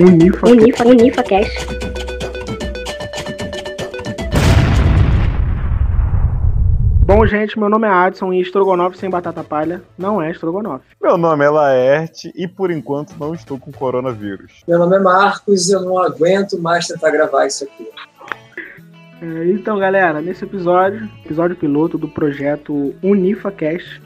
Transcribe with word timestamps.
Unifa, 0.00 0.48
Unifa, 0.48 0.88
Unifa 0.88 1.22
Cash. 1.22 1.66
Bom, 7.04 7.26
gente, 7.26 7.58
meu 7.58 7.68
nome 7.68 7.86
é 7.86 7.90
Adson 7.90 8.32
e 8.32 8.40
estrogonofe 8.40 8.96
sem 8.96 9.10
batata 9.10 9.44
palha 9.44 9.82
não 9.98 10.22
é 10.22 10.30
estrogonofe. 10.30 10.86
Meu 11.02 11.18
nome 11.18 11.44
é 11.44 11.50
Laerte 11.50 12.32
e 12.34 12.48
por 12.48 12.70
enquanto 12.70 13.14
não 13.20 13.34
estou 13.34 13.58
com 13.58 13.70
coronavírus. 13.70 14.62
Meu 14.66 14.78
nome 14.78 14.96
é 14.96 15.00
Marcos 15.00 15.68
e 15.68 15.74
eu 15.74 15.82
não 15.82 15.98
aguento 15.98 16.58
mais 16.58 16.86
tentar 16.86 17.10
gravar 17.10 17.46
isso 17.46 17.64
aqui. 17.64 17.86
É, 19.20 19.50
Então, 19.50 19.78
galera, 19.78 20.22
nesse 20.22 20.44
episódio, 20.44 21.10
episódio 21.26 21.56
piloto 21.56 21.98
do 21.98 22.08
projeto 22.08 22.94
UnifaCast, 23.02 24.00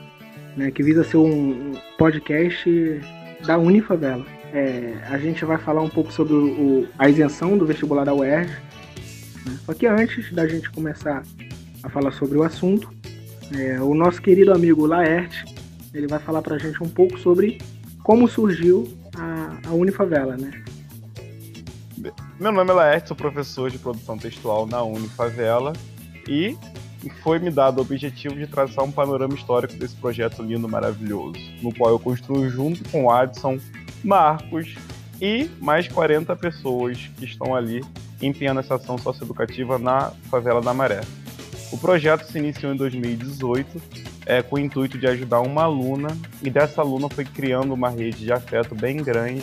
né, 0.57 0.73
que 0.73 0.83
visa 0.83 1.05
ser 1.05 1.19
um 1.19 1.29
um 1.29 1.75
podcast 1.97 3.01
da 3.47 3.57
Unifavela. 3.59 4.34
É, 4.55 4.95
a 5.11 5.19
gente 5.19 5.45
vai 5.45 5.59
falar 5.59 5.83
um 5.83 5.89
pouco 5.89 6.13
sobre 6.13 6.33
o- 6.33 6.87
a 6.97 7.09
isenção 7.09 7.59
do 7.59 7.67
vestibular 7.67 8.05
da 8.05 8.15
UERJ. 8.15 8.53
né? 9.45 9.59
Só 9.67 9.75
que 9.75 9.85
antes 9.87 10.33
da 10.33 10.47
gente 10.47 10.71
começar 10.71 11.23
a 11.83 11.91
falar 11.91 12.13
sobre 12.13 12.39
o 12.39 12.45
assunto, 12.45 12.89
é, 13.53 13.81
o 13.81 13.95
nosso 13.95 14.23
querido 14.23 14.53
amigo 14.55 14.87
Laerte, 14.87 15.45
ele 15.93 16.07
vai 16.07 16.19
falar 16.21 16.41
pra 16.41 16.57
gente 16.57 16.83
um 16.83 16.89
pouco 16.89 17.19
sobre 17.19 17.59
como 18.03 18.29
surgiu 18.29 18.87
a, 19.17 19.59
a 19.69 19.73
Unifavela, 19.73 20.37
né? 20.37 20.51
Meu 22.39 22.53
nome 22.53 22.71
é 22.71 22.75
Laerte, 22.75 23.09
sou 23.09 23.17
professor 23.17 23.71
de 23.71 23.79
produção 23.79 24.17
textual 24.17 24.67
na 24.67 24.83
Unifavela 24.83 25.73
e 26.29 26.57
foi 27.23 27.39
me 27.39 27.51
dado 27.51 27.79
o 27.79 27.81
objetivo 27.83 28.35
de 28.37 28.47
traçar 28.47 28.85
um 28.85 28.91
panorama 28.93 29.35
histórico 29.35 29.75
desse 29.75 29.97
projeto 29.97 30.43
lindo, 30.43 30.69
maravilhoso, 30.69 31.35
no 31.63 31.75
qual 31.75 31.91
eu 31.91 31.99
construo 31.99 32.49
junto 32.49 32.89
com 32.89 33.05
o 33.05 33.11
Adson, 33.11 33.59
Marcos 34.05 34.75
e 35.21 35.51
mais 35.61 35.89
40 35.89 36.37
pessoas 36.37 37.11
que 37.17 37.25
estão 37.25 37.55
ali 37.55 37.83
empenhando 38.21 38.61
essa 38.61 38.77
ação 38.77 38.99
socioeducativa 38.99 39.79
na 39.79 40.13
favela 40.31 40.61
da 40.61 40.73
Maré. 40.75 41.01
O 41.73 41.79
projeto 41.79 42.25
se 42.25 42.39
iniciou 42.39 42.73
em 42.73 42.77
2018 42.77 43.83
é, 44.27 44.43
com 44.43 44.57
o 44.57 44.59
intuito 44.59 44.99
de 44.99 45.07
ajudar 45.07 45.41
uma 45.41 45.65
aluna 45.65 46.09
e 46.43 46.51
dessa 46.51 46.81
aluna 46.81 47.09
foi 47.09 47.25
criando 47.25 47.73
uma 47.75 47.91
rede 47.91 48.19
de 48.19 48.33
afeto 48.33 48.75
bem 48.75 48.99
grande 48.99 49.43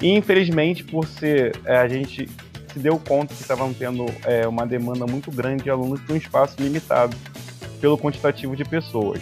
e 0.00 0.08
infelizmente, 0.08 0.84
por 0.84 1.06
ser. 1.06 1.58
é, 1.64 1.76
a 1.76 1.88
gente 1.88 2.28
se 2.72 2.78
deu 2.78 2.98
conta 2.98 3.34
que 3.34 3.40
estavam 3.40 3.72
tendo 3.72 4.06
é, 4.24 4.46
uma 4.46 4.66
demanda 4.66 5.06
muito 5.06 5.30
grande 5.30 5.64
de 5.64 5.70
alunos 5.70 6.00
para 6.00 6.14
um 6.14 6.18
espaço 6.18 6.54
limitado 6.60 7.16
pelo 7.80 7.98
quantitativo 7.98 8.54
de 8.54 8.64
pessoas. 8.64 9.20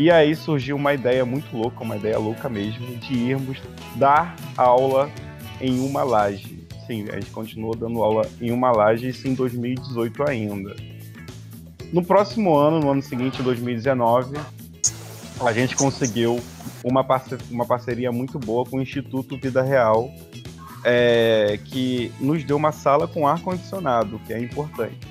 E 0.00 0.10
aí 0.10 0.34
surgiu 0.34 0.76
uma 0.76 0.94
ideia 0.94 1.26
muito 1.26 1.54
louca, 1.54 1.84
uma 1.84 1.94
ideia 1.94 2.18
louca 2.18 2.48
mesmo, 2.48 2.96
de 2.96 3.12
irmos 3.12 3.58
dar 3.96 4.34
aula 4.56 5.10
em 5.60 5.78
uma 5.86 6.02
laje. 6.02 6.66
Sim, 6.86 7.06
a 7.10 7.16
gente 7.16 7.30
continuou 7.30 7.76
dando 7.76 8.02
aula 8.02 8.26
em 8.40 8.50
uma 8.50 8.72
laje, 8.72 9.08
isso 9.08 9.28
em 9.28 9.34
2018 9.34 10.26
ainda. 10.26 10.74
No 11.92 12.02
próximo 12.02 12.56
ano, 12.56 12.80
no 12.80 12.90
ano 12.90 13.02
seguinte, 13.02 13.42
em 13.42 13.44
2019, 13.44 14.38
a 15.44 15.52
gente 15.52 15.76
conseguiu 15.76 16.40
uma, 16.82 17.04
parce- 17.04 17.36
uma 17.50 17.66
parceria 17.66 18.10
muito 18.10 18.38
boa 18.38 18.64
com 18.64 18.78
o 18.78 18.80
Instituto 18.80 19.36
Vida 19.36 19.60
Real, 19.60 20.10
é, 20.82 21.60
que 21.66 22.10
nos 22.18 22.42
deu 22.42 22.56
uma 22.56 22.72
sala 22.72 23.06
com 23.06 23.28
ar-condicionado, 23.28 24.18
que 24.26 24.32
é 24.32 24.40
importante. 24.40 25.09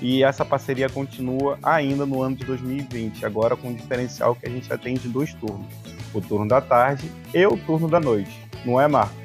E 0.00 0.22
essa 0.22 0.44
parceria 0.44 0.88
continua 0.88 1.58
ainda 1.62 2.04
no 2.04 2.22
ano 2.22 2.36
de 2.36 2.44
2020, 2.44 3.24
agora 3.24 3.56
com 3.56 3.70
o 3.70 3.74
diferencial 3.74 4.34
que 4.34 4.46
a 4.46 4.50
gente 4.50 4.72
atende 4.72 5.08
dois 5.08 5.32
turnos: 5.34 5.66
o 6.12 6.20
turno 6.20 6.48
da 6.48 6.60
tarde 6.60 7.10
e 7.32 7.46
o 7.46 7.56
turno 7.56 7.88
da 7.88 8.00
noite. 8.00 8.38
Não 8.64 8.80
é, 8.80 8.88
Marcos? 8.88 9.16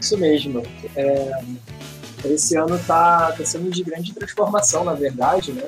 Isso 0.00 0.18
mesmo. 0.18 0.62
É, 0.94 1.42
esse 2.24 2.56
ano 2.56 2.76
está 2.76 3.32
tá 3.32 3.44
sendo 3.44 3.70
de 3.70 3.82
grande 3.82 4.12
transformação, 4.12 4.84
na 4.84 4.94
verdade, 4.94 5.52
né? 5.52 5.66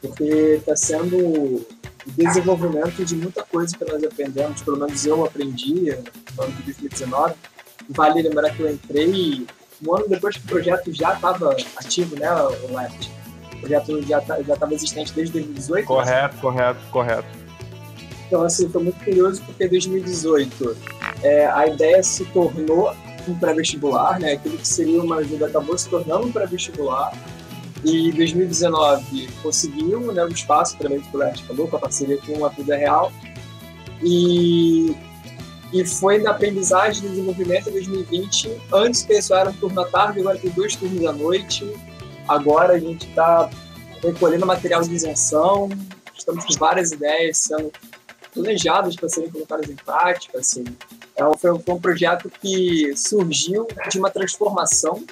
Porque 0.00 0.24
está 0.24 0.76
sendo 0.76 1.16
o 1.16 1.66
desenvolvimento 2.16 3.04
de 3.04 3.16
muita 3.16 3.42
coisa 3.42 3.76
que 3.76 3.84
nós 3.84 4.02
aprendemos, 4.02 4.62
pelo 4.62 4.78
menos 4.78 5.04
eu 5.04 5.24
aprendi 5.24 5.94
no 6.36 6.42
ano 6.42 6.52
de 6.52 6.62
2019. 6.62 7.34
Vale 7.90 8.22
lembrar 8.22 8.50
que 8.50 8.60
eu 8.60 8.70
entrei 8.70 9.46
um 9.86 9.94
ano 9.94 10.08
depois 10.08 10.36
que 10.36 10.44
o 10.44 10.48
projeto 10.48 10.92
já 10.92 11.14
estava 11.14 11.56
ativo, 11.76 12.16
né, 12.16 12.30
o 12.32 12.74
Left? 12.74 13.10
O 13.58 13.60
projeto 13.60 14.02
já 14.02 14.18
estava 14.18 14.74
existente 14.74 15.12
desde 15.12 15.32
2018. 15.34 15.86
Correto, 15.86 16.36
correto, 16.38 16.80
correto. 16.90 17.28
Então, 18.26 18.42
assim, 18.42 18.68
foi 18.68 18.82
muito 18.82 19.02
curioso 19.02 19.42
porque 19.44 19.64
em 19.64 19.68
2018 19.68 20.76
é, 21.22 21.46
a 21.46 21.66
ideia 21.66 22.02
se 22.02 22.24
tornou 22.26 22.94
um 23.26 23.34
pré-vestibular, 23.38 24.18
né? 24.20 24.32
Aquilo 24.32 24.56
que 24.56 24.68
seria 24.68 25.02
uma 25.02 25.16
ajuda 25.16 25.46
acabou 25.46 25.76
se 25.76 25.88
tornando 25.88 26.26
um 26.26 26.32
pré-vestibular. 26.32 27.12
E 27.84 28.08
em 28.08 28.12
2019 28.12 29.28
conseguiu 29.42 30.12
né, 30.12 30.24
o 30.24 30.28
espaço, 30.28 30.76
também 30.78 31.00
que 31.00 31.16
o 31.16 31.18
Leste 31.18 31.44
falou, 31.44 31.68
com 31.68 31.76
a 31.76 31.78
parceria 31.78 32.18
com 32.18 32.44
a 32.44 32.48
Vida 32.48 32.76
Real. 32.76 33.12
E, 34.02 34.96
e 35.72 35.84
foi 35.84 36.18
na 36.18 36.30
aprendizagem 36.30 37.04
e 37.04 37.08
desenvolvimento 37.08 37.68
em 37.68 37.72
2020. 37.72 38.50
Antes 38.72 39.06
isso 39.08 39.34
era 39.34 39.50
um 39.50 39.54
turno 39.54 39.80
à 39.80 39.86
tarde, 39.86 40.20
agora 40.20 40.38
tem 40.38 40.50
dois 40.50 40.74
turnos 40.76 41.04
à 41.06 41.12
noite. 41.12 41.64
Agora 42.28 42.74
a 42.74 42.78
gente 42.78 43.08
está 43.08 43.48
recolhendo 44.02 44.46
material 44.46 44.82
de 44.82 44.94
isenção, 44.94 45.68
estamos 46.16 46.44
com 46.44 46.54
várias 46.54 46.92
ideias 46.92 47.38
sendo 47.38 47.72
planejadas 48.32 48.94
para 48.94 49.08
serem 49.08 49.30
colocadas 49.30 49.68
em 49.68 49.76
prática. 49.76 50.38
Assim. 50.38 50.64
É 51.16 51.22
foi, 51.38 51.58
foi 51.58 51.74
um 51.74 51.80
projeto 51.80 52.30
que 52.40 52.94
surgiu 52.96 53.66
de 53.90 53.98
uma 53.98 54.10
transformação 54.10 55.04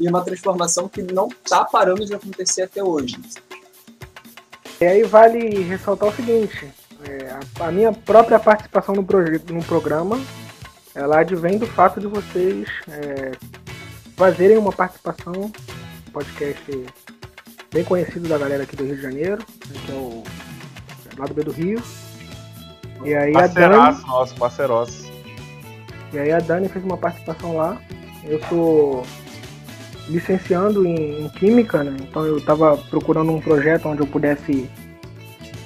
e 0.00 0.08
uma 0.08 0.24
transformação 0.24 0.88
que 0.88 1.02
não 1.02 1.28
está 1.28 1.64
parando 1.64 2.04
de 2.04 2.14
acontecer 2.14 2.62
até 2.62 2.82
hoje. 2.82 3.16
E 4.80 4.84
aí 4.84 5.02
vale 5.02 5.62
ressaltar 5.62 6.08
o 6.08 6.14
seguinte: 6.14 6.72
é, 7.04 7.38
a, 7.60 7.70
minha 7.70 7.92
própria 7.92 8.38
participação 8.38 8.94
no, 8.94 9.02
no 9.02 9.64
programa 9.64 10.18
ela 10.94 11.20
advém 11.20 11.58
do 11.58 11.66
fato 11.66 12.00
de 12.00 12.08
vocês 12.08 12.68
é, 12.88 13.32
fazerem 14.16 14.58
uma 14.58 14.72
participação, 14.72 15.52
podcast 16.18 16.86
bem 17.72 17.84
conhecido 17.84 18.28
da 18.28 18.36
galera 18.36 18.64
aqui 18.64 18.74
do 18.74 18.84
Rio 18.84 18.96
de 18.96 19.02
Janeiro, 19.02 19.38
né, 19.38 19.80
que 19.86 19.92
é 19.92 19.94
o 19.94 20.24
lá 21.16 21.26
do 21.26 21.34
B 21.34 21.42
do 21.44 21.52
Rio. 21.52 21.80
E 23.04 23.14
aí 23.14 23.36
a 23.36 23.46
Dani, 23.46 23.54
Parceiraço, 23.54 24.06
nosso 24.06 24.34
parceiroço. 24.34 25.12
e 26.12 26.18
aí 26.18 26.32
a 26.32 26.40
Dani 26.40 26.68
fez 26.68 26.84
uma 26.84 26.96
participação 26.96 27.56
lá. 27.56 27.80
Eu 28.24 28.42
sou 28.48 29.06
licenciando 30.08 30.84
em, 30.84 31.24
em 31.24 31.28
Química, 31.28 31.84
né? 31.84 31.96
Então 32.00 32.24
eu 32.26 32.38
estava 32.38 32.76
procurando 32.76 33.30
um 33.30 33.40
projeto 33.40 33.86
onde 33.86 34.00
eu 34.00 34.06
pudesse 34.06 34.68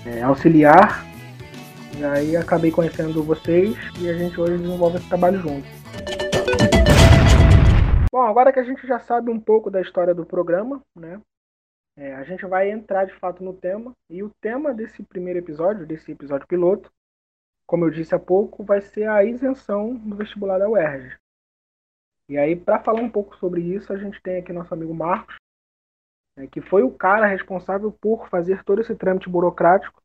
é, 0.05 0.23
auxiliar. 0.23 1.07
E 1.97 2.05
aí 2.05 2.37
acabei 2.37 2.71
conhecendo 2.71 3.23
vocês 3.23 3.75
e 3.99 4.09
a 4.09 4.13
gente 4.13 4.39
hoje 4.39 4.59
desenvolve 4.59 4.99
esse 4.99 5.09
trabalho 5.09 5.41
junto. 5.41 5.82
Bom, 8.23 8.29
agora 8.29 8.53
que 8.53 8.61
a 8.61 8.63
gente 8.63 8.87
já 8.87 9.01
sabe 9.01 9.33
um 9.33 9.41
pouco 9.41 9.69
da 9.69 9.81
história 9.81 10.15
do 10.15 10.25
programa, 10.25 10.81
né? 10.95 11.21
é, 11.97 12.15
a 12.15 12.23
gente 12.23 12.47
vai 12.47 12.71
entrar 12.71 13.05
de 13.05 13.13
fato 13.15 13.43
no 13.43 13.53
tema. 13.53 13.97
E 14.09 14.23
o 14.23 14.31
tema 14.41 14.73
desse 14.73 15.03
primeiro 15.03 15.41
episódio, 15.41 15.85
desse 15.85 16.13
episódio 16.13 16.47
piloto, 16.47 16.89
como 17.67 17.85
eu 17.85 17.91
disse 17.91 18.15
há 18.15 18.21
pouco, 18.21 18.63
vai 18.63 18.81
ser 18.81 19.09
a 19.09 19.25
isenção 19.25 19.97
do 19.97 20.15
vestibular 20.15 20.59
da 20.59 20.69
UERJ. 20.69 21.19
E 22.29 22.39
aí, 22.39 22.55
para 22.55 22.79
falar 22.79 23.01
um 23.01 23.11
pouco 23.11 23.37
sobre 23.39 23.61
isso, 23.61 23.93
a 23.93 23.99
gente 23.99 24.23
tem 24.23 24.37
aqui 24.37 24.53
nosso 24.53 24.73
amigo 24.73 24.95
Marcos, 24.95 25.35
né, 26.39 26.47
que 26.47 26.61
foi 26.61 26.85
o 26.85 26.97
cara 26.97 27.27
responsável 27.27 27.91
por 27.91 28.29
fazer 28.29 28.63
todo 28.63 28.83
esse 28.83 28.95
trâmite 28.95 29.29
burocrático 29.29 30.01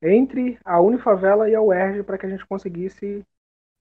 entre 0.00 0.58
a 0.64 0.80
Unifavela 0.80 1.50
e 1.50 1.54
a 1.54 1.60
UERJ 1.60 2.04
para 2.04 2.16
que 2.16 2.24
a 2.24 2.30
gente 2.30 2.46
conseguisse 2.46 3.22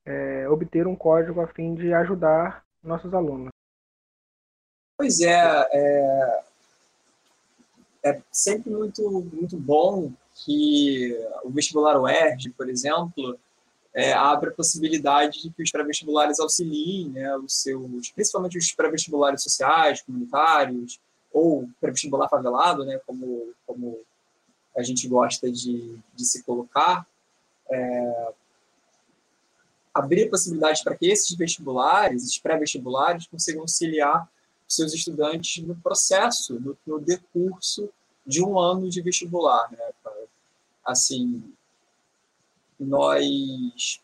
é, 0.04 0.50
obter 0.50 0.86
um 0.86 0.98
código 0.98 1.40
a 1.40 1.48
fim 1.48 1.74
de 1.76 1.94
ajudar 1.94 2.62
nossos 2.84 3.14
alunos. 3.14 3.50
Pois 4.98 5.22
é, 5.22 5.68
é, 5.72 6.44
é 8.04 8.22
sempre 8.32 8.72
muito, 8.72 9.10
muito 9.34 9.58
bom 9.58 10.12
que 10.36 11.18
o 11.44 11.50
vestibular 11.50 12.00
UERJ, 12.00 12.52
por 12.52 12.70
exemplo, 12.70 13.38
é, 13.94 14.12
abre 14.14 14.50
a 14.50 14.54
possibilidade 14.54 15.42
de 15.42 15.50
que 15.52 15.64
os 15.64 15.72
pré-vestibulares 15.72 16.40
auxiliem 16.40 17.10
né, 17.10 17.36
os 17.38 17.62
seus, 17.62 18.10
principalmente 18.12 18.58
os 18.58 18.72
pré-vestibulares 18.74 19.44
sociais, 19.44 20.02
comunitários, 20.02 21.00
ou 21.32 21.70
pré-vestibular 21.80 22.28
favelado, 22.30 22.86
né, 22.86 23.00
como, 23.06 23.54
como 23.66 24.00
a 24.76 24.82
gente 24.82 25.08
gosta 25.08 25.52
de, 25.52 25.98
de 26.16 26.26
se 26.26 26.44
colocar, 26.44 27.06
é, 27.70 28.34
abrir 29.94 30.30
possibilidades 30.30 30.84
para 30.84 30.96
que 30.96 31.06
esses 31.08 31.36
vestibulares, 31.38 32.24
esses 32.24 32.40
pré-vestibulares, 32.40 33.28
consigam 33.28 33.62
auxiliar 33.62 34.28
seus 34.68 34.94
estudantes 34.94 35.64
no 35.64 35.76
processo, 35.76 36.60
no, 36.60 36.78
no 36.86 37.00
decurso 37.00 37.90
de 38.26 38.44
um 38.44 38.58
ano 38.58 38.90
de 38.90 39.02
vestibular. 39.02 39.72
Né? 39.72 39.78
Assim, 40.86 41.44
nós 42.80 44.02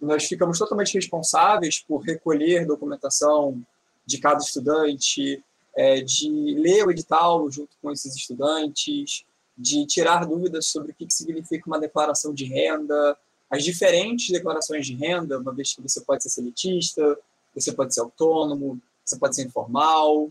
nós 0.00 0.26
ficamos 0.26 0.58
totalmente 0.58 0.94
responsáveis 0.94 1.80
por 1.80 2.02
recolher 2.02 2.66
documentação 2.66 3.64
de 4.04 4.18
cada 4.18 4.38
estudante, 4.38 5.42
é, 5.74 6.00
de 6.00 6.28
ler 6.54 6.86
o 6.86 6.90
edital 6.90 7.50
junto 7.50 7.76
com 7.80 7.90
esses 7.90 8.14
estudantes, 8.14 9.24
de 9.56 9.86
tirar 9.86 10.26
dúvidas 10.26 10.66
sobre 10.66 10.92
o 10.92 10.94
que 10.94 11.06
significa 11.10 11.66
uma 11.66 11.80
declaração 11.80 12.34
de 12.34 12.44
renda, 12.44 13.16
as 13.50 13.64
diferentes 13.64 14.30
declarações 14.30 14.86
de 14.86 14.94
renda, 14.94 15.38
uma 15.38 15.52
vez 15.52 15.74
que 15.74 15.82
você 15.82 16.00
pode 16.00 16.22
ser 16.22 16.30
seletista, 16.30 17.18
você 17.54 17.72
pode 17.72 17.94
ser 17.94 18.00
autônomo, 18.00 18.80
você 19.04 19.16
pode 19.16 19.36
ser 19.36 19.46
informal, 19.46 20.30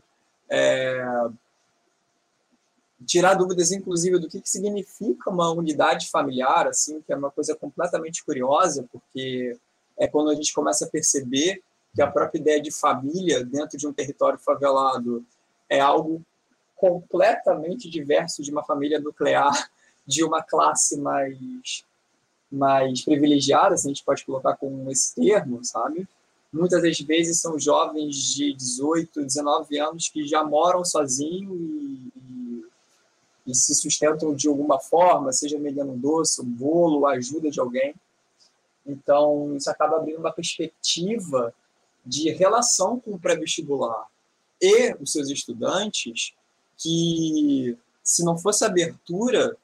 é, 0.50 1.28
tirar 3.06 3.36
dúvidas, 3.36 3.72
inclusive, 3.72 4.20
do 4.20 4.28
que, 4.28 4.42
que 4.42 4.50
significa 4.50 5.30
uma 5.30 5.52
unidade 5.52 6.10
familiar, 6.10 6.68
assim, 6.68 7.02
que 7.02 7.14
é 7.14 7.16
uma 7.16 7.32
coisa 7.32 7.56
completamente 7.56 8.24
curiosa, 8.24 8.86
porque 8.92 9.58
é 9.98 10.08
quando 10.08 10.30
a 10.30 10.36
gente 10.36 10.54
começa 10.54 10.86
a 10.86 10.90
perceber 10.90 11.62
que 11.94 12.02
a 12.02 12.12
própria 12.12 12.40
ideia 12.40 12.62
de 12.62 12.72
família 12.72 13.44
dentro 13.44 13.78
de 13.78 13.88
um 13.88 13.94
território 13.94 14.38
favelado 14.38 15.26
é 15.70 15.80
algo 15.80 16.22
completamente 16.76 17.90
diverso 17.90 18.44
de 18.44 18.52
uma 18.52 18.64
família 18.64 19.00
nuclear 19.00 19.70
de 20.06 20.24
uma 20.24 20.44
classe 20.44 21.00
mais 21.00 21.86
mais 22.52 23.04
privilegiada, 23.04 23.76
se 23.78 23.88
a 23.88 23.90
gente 23.90 24.04
pode 24.04 24.26
colocar 24.26 24.56
com 24.56 24.90
esse 24.90 25.16
termo, 25.16 25.64
sabe? 25.64 26.08
Muitas 26.52 26.82
das 26.82 27.00
vezes 27.00 27.42
são 27.42 27.60
jovens 27.60 28.16
de 28.34 28.54
18, 28.54 29.24
19 29.24 29.78
anos 29.78 30.08
que 30.08 30.26
já 30.26 30.44
moram 30.44 30.86
sozinhos 30.86 31.60
e, 31.60 32.12
e, 32.16 32.66
e 33.48 33.56
se 33.56 33.76
sustentam 33.76 34.34
de 34.34 34.48
alguma 34.48 34.80
forma, 34.80 35.34
seja 35.34 35.60
mediando 35.60 35.92
um 35.92 35.98
doce, 35.98 36.42
um 36.42 36.46
bolo, 36.46 37.06
a 37.06 37.14
ajuda 37.14 37.52
de 37.52 37.60
alguém. 37.60 37.94
Então, 38.86 39.56
isso 39.58 39.70
acaba 39.70 39.98
abrindo 39.98 40.20
uma 40.20 40.32
perspectiva 40.32 41.54
de 42.06 42.30
relação 42.30 43.00
com 43.00 43.12
o 43.12 43.20
pré-vestibular 43.20 44.06
e 44.62 44.94
os 45.02 45.12
seus 45.12 45.30
estudantes 45.30 46.34
que, 46.78 47.78
se 48.04 48.24
não 48.24 48.38
fosse 48.38 48.64
abertura, 48.64 49.58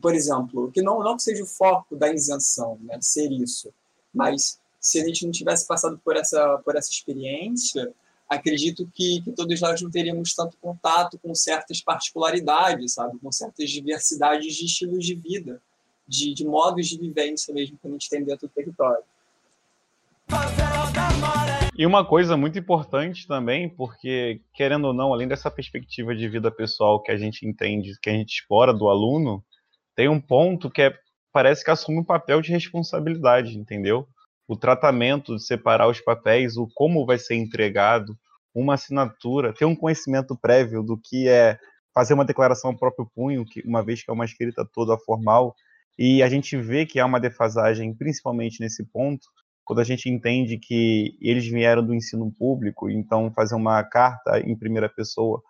por 0.00 0.14
exemplo, 0.14 0.70
que 0.72 0.82
não, 0.82 1.00
não 1.00 1.18
seja 1.18 1.42
o 1.42 1.46
foco 1.46 1.96
da 1.96 2.12
isenção, 2.12 2.78
né, 2.82 2.98
ser 3.00 3.30
isso, 3.30 3.72
mas 4.12 4.58
se 4.80 5.00
a 5.00 5.04
gente 5.04 5.24
não 5.24 5.32
tivesse 5.32 5.66
passado 5.66 5.98
por 6.04 6.16
essa, 6.16 6.58
por 6.64 6.76
essa 6.76 6.90
experiência, 6.90 7.92
acredito 8.28 8.88
que, 8.94 9.22
que 9.22 9.32
todos 9.32 9.60
nós 9.60 9.80
não 9.80 9.90
teríamos 9.90 10.34
tanto 10.34 10.56
contato 10.58 11.18
com 11.18 11.34
certas 11.34 11.80
particularidades, 11.80 12.94
sabe, 12.94 13.18
com 13.18 13.32
certas 13.32 13.70
diversidades 13.70 14.54
de 14.54 14.66
estilos 14.66 15.04
de 15.04 15.14
vida, 15.14 15.60
de, 16.06 16.34
de 16.34 16.44
modos 16.44 16.86
de 16.86 16.98
vivência 16.98 17.52
mesmo 17.52 17.78
que 17.78 17.86
a 17.86 17.90
gente 17.90 18.10
tem 18.10 18.22
dentro 18.24 18.46
do 18.46 18.52
território. 18.52 19.02
E 21.76 21.84
uma 21.84 22.04
coisa 22.04 22.36
muito 22.36 22.58
importante 22.58 23.26
também, 23.26 23.68
porque, 23.68 24.40
querendo 24.52 24.86
ou 24.86 24.94
não, 24.94 25.12
além 25.12 25.26
dessa 25.26 25.50
perspectiva 25.50 26.14
de 26.14 26.28
vida 26.28 26.50
pessoal 26.50 27.02
que 27.02 27.10
a 27.10 27.16
gente 27.16 27.46
entende, 27.46 27.98
que 28.00 28.10
a 28.10 28.12
gente 28.12 28.40
explora 28.40 28.72
do 28.72 28.88
aluno, 28.88 29.44
tem 29.94 30.08
um 30.08 30.20
ponto 30.20 30.70
que 30.70 30.82
é, 30.82 30.94
parece 31.32 31.64
que 31.64 31.70
assume 31.70 31.98
um 31.98 32.04
papel 32.04 32.40
de 32.40 32.52
responsabilidade, 32.52 33.58
entendeu? 33.58 34.06
O 34.46 34.56
tratamento 34.56 35.36
de 35.36 35.44
separar 35.44 35.88
os 35.88 36.00
papéis, 36.00 36.56
o 36.56 36.68
como 36.74 37.06
vai 37.06 37.18
ser 37.18 37.34
entregado, 37.34 38.16
uma 38.54 38.74
assinatura, 38.74 39.52
ter 39.52 39.64
um 39.64 39.74
conhecimento 39.74 40.36
prévio 40.36 40.82
do 40.82 40.96
que 40.96 41.28
é 41.28 41.58
fazer 41.92 42.14
uma 42.14 42.24
declaração 42.24 42.70
ao 42.70 42.76
próprio 42.76 43.10
punho, 43.14 43.44
que 43.44 43.62
uma 43.66 43.82
vez 43.82 44.02
que 44.02 44.10
é 44.10 44.14
uma 44.14 44.24
escrita 44.24 44.64
toda 44.64 44.98
formal, 44.98 45.54
e 45.98 46.22
a 46.22 46.28
gente 46.28 46.56
vê 46.56 46.84
que 46.84 46.98
há 46.98 47.06
uma 47.06 47.20
defasagem, 47.20 47.94
principalmente 47.94 48.60
nesse 48.60 48.84
ponto, 48.84 49.26
quando 49.64 49.80
a 49.80 49.84
gente 49.84 50.10
entende 50.10 50.58
que 50.58 51.16
eles 51.20 51.46
vieram 51.46 51.84
do 51.84 51.94
ensino 51.94 52.30
público, 52.36 52.90
então 52.90 53.32
fazer 53.32 53.54
uma 53.54 53.82
carta 53.82 54.40
em 54.40 54.56
primeira 54.56 54.88
pessoa, 54.88 55.42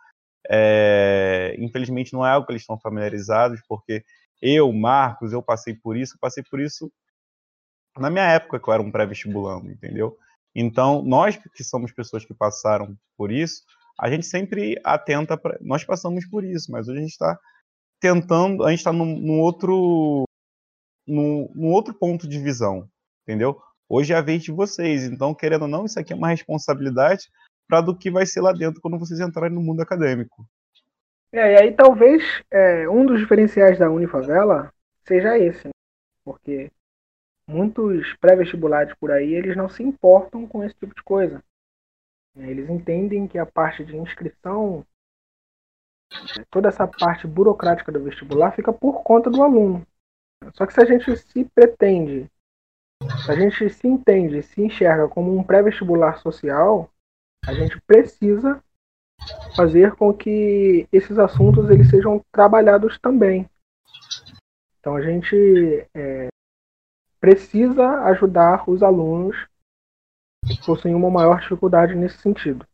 é, 0.48 1.56
infelizmente 1.58 2.12
não 2.12 2.24
é 2.24 2.30
algo 2.30 2.46
que 2.46 2.52
eles 2.52 2.62
estão 2.62 2.78
familiarizados, 2.78 3.60
porque 3.66 4.04
eu, 4.44 4.70
Marcos, 4.74 5.32
eu 5.32 5.42
passei 5.42 5.74
por 5.74 5.96
isso, 5.96 6.18
passei 6.20 6.42
por 6.42 6.60
isso 6.60 6.92
na 7.96 8.10
minha 8.10 8.26
época 8.26 8.60
que 8.60 8.68
eu 8.68 8.74
era 8.74 8.82
um 8.82 8.90
pré-vestibulando, 8.90 9.70
entendeu? 9.70 10.18
Então, 10.54 11.02
nós 11.02 11.36
que 11.36 11.64
somos 11.64 11.92
pessoas 11.92 12.24
que 12.26 12.34
passaram 12.34 12.94
por 13.16 13.32
isso, 13.32 13.62
a 13.98 14.10
gente 14.10 14.26
sempre 14.26 14.78
atenta 14.84 15.36
para. 15.36 15.58
Nós 15.62 15.82
passamos 15.82 16.26
por 16.26 16.44
isso, 16.44 16.70
mas 16.70 16.88
hoje 16.88 16.98
a 16.98 17.00
gente 17.00 17.12
está 17.12 17.38
tentando, 18.00 18.64
a 18.64 18.70
gente 18.70 18.80
está 18.80 18.92
num, 18.92 19.18
num, 19.18 19.40
outro. 19.40 20.24
Num, 21.06 21.50
num 21.54 21.72
outro 21.72 21.94
ponto 21.94 22.28
de 22.28 22.38
visão, 22.38 22.88
entendeu? 23.22 23.58
Hoje 23.88 24.12
é 24.12 24.16
a 24.16 24.22
vez 24.22 24.42
de 24.42 24.52
vocês. 24.52 25.04
Então, 25.04 25.34
querendo 25.34 25.62
ou 25.62 25.68
não, 25.68 25.86
isso 25.86 25.98
aqui 25.98 26.12
é 26.12 26.16
uma 26.16 26.28
responsabilidade 26.28 27.28
para 27.66 27.80
do 27.80 27.96
que 27.96 28.10
vai 28.10 28.26
ser 28.26 28.40
lá 28.42 28.52
dentro 28.52 28.80
quando 28.80 28.98
vocês 28.98 29.20
entrarem 29.20 29.54
no 29.54 29.62
mundo 29.62 29.80
acadêmico. 29.80 30.46
É, 31.34 31.54
e 31.54 31.56
aí 31.60 31.72
talvez 31.72 32.22
é, 32.48 32.88
um 32.88 33.04
dos 33.04 33.18
diferenciais 33.18 33.76
da 33.76 33.90
Unifavela 33.90 34.72
seja 35.04 35.36
esse, 35.36 35.66
né? 35.66 35.72
porque 36.24 36.70
muitos 37.48 38.14
pré-vestibulares 38.20 38.94
por 38.94 39.10
aí 39.10 39.34
eles 39.34 39.56
não 39.56 39.68
se 39.68 39.82
importam 39.82 40.46
com 40.46 40.62
esse 40.62 40.76
tipo 40.76 40.94
de 40.94 41.02
coisa. 41.02 41.42
Eles 42.36 42.70
entendem 42.70 43.26
que 43.26 43.36
a 43.36 43.44
parte 43.44 43.84
de 43.84 43.96
inscrição, 43.96 44.86
toda 46.50 46.68
essa 46.68 46.86
parte 46.86 47.26
burocrática 47.26 47.90
do 47.90 48.04
vestibular 48.04 48.52
fica 48.52 48.72
por 48.72 49.02
conta 49.02 49.28
do 49.28 49.42
aluno. 49.42 49.84
Só 50.54 50.64
que 50.64 50.72
se 50.72 50.80
a 50.80 50.84
gente 50.84 51.16
se 51.16 51.44
pretende 51.46 52.30
a 53.28 53.34
gente 53.34 53.68
se 53.70 53.86
entende, 53.86 54.42
se 54.42 54.62
enxerga 54.62 55.08
como 55.08 55.36
um 55.36 55.42
pré-vestibular 55.42 56.18
social, 56.18 56.90
a 57.44 57.52
gente 57.52 57.80
precisa 57.82 58.62
fazer 59.56 59.94
com 59.94 60.12
que 60.12 60.86
esses 60.92 61.18
assuntos 61.18 61.70
eles 61.70 61.88
sejam 61.88 62.20
trabalhados 62.32 62.98
também. 62.98 63.48
Então 64.80 64.96
a 64.96 65.02
gente 65.02 65.86
é, 65.94 66.28
precisa 67.20 68.02
ajudar 68.04 68.68
os 68.68 68.82
alunos 68.82 69.36
que 70.46 70.66
possuem 70.66 70.94
uma 70.94 71.10
maior 71.10 71.40
dificuldade 71.40 71.94
nesse 71.94 72.18
sentido. 72.18 72.66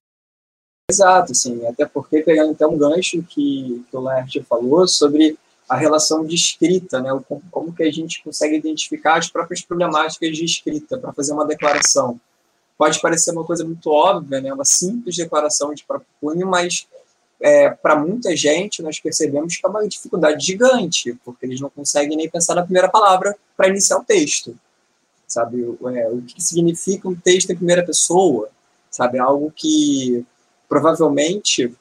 Exato, 0.91 1.33
sim. 1.35 1.65
Até 1.69 1.87
porque, 1.87 2.21
pegando 2.23 2.51
até 2.51 2.67
um 2.67 2.77
gancho 2.77 3.23
que, 3.23 3.85
que 3.89 3.97
o 3.97 4.01
Laerte 4.01 4.43
falou 4.43 4.89
sobre 4.89 5.39
a 5.69 5.77
relação 5.77 6.27
de 6.27 6.35
escrita, 6.35 7.01
né? 7.01 7.11
Como, 7.53 7.73
que 7.73 7.85
a 7.85 7.93
gente 7.93 8.25
consegue 8.25 8.57
identificar 8.57 9.19
as 9.19 9.31
próprias 9.31 9.63
problemáticas 9.63 10.37
de 10.37 10.45
escrita 10.45 10.99
para 10.99 11.13
fazer 11.13 11.33
uma 11.33 11.47
declaração. 11.47 12.21
Pode 12.81 12.99
parecer 12.99 13.31
uma 13.33 13.45
coisa 13.45 13.63
muito 13.63 13.91
óbvia, 13.91 14.41
né? 14.41 14.51
Uma 14.55 14.65
simples 14.65 15.15
declaração 15.15 15.75
de 15.75 15.85
punho, 16.19 16.47
mas 16.47 16.89
é, 17.39 17.69
para 17.69 17.95
muita 17.95 18.35
gente 18.35 18.83
nós 18.83 18.99
percebemos 18.99 19.55
que 19.55 19.67
é 19.67 19.69
uma 19.69 19.87
dificuldade 19.87 20.47
gigante, 20.47 21.13
porque 21.23 21.45
eles 21.45 21.61
não 21.61 21.69
conseguem 21.69 22.17
nem 22.17 22.31
pensar 22.31 22.55
na 22.55 22.63
primeira 22.63 22.89
palavra 22.89 23.37
para 23.55 23.69
iniciar 23.69 23.99
o 23.99 24.03
texto, 24.03 24.59
sabe? 25.27 25.61
É, 25.95 26.09
o 26.09 26.23
que 26.23 26.43
significa 26.43 27.07
um 27.07 27.15
texto 27.15 27.51
em 27.51 27.57
primeira 27.57 27.85
pessoa, 27.85 28.49
sabe? 28.91 29.19
Algo 29.19 29.53
que 29.55 30.25
provavelmente 30.67 31.77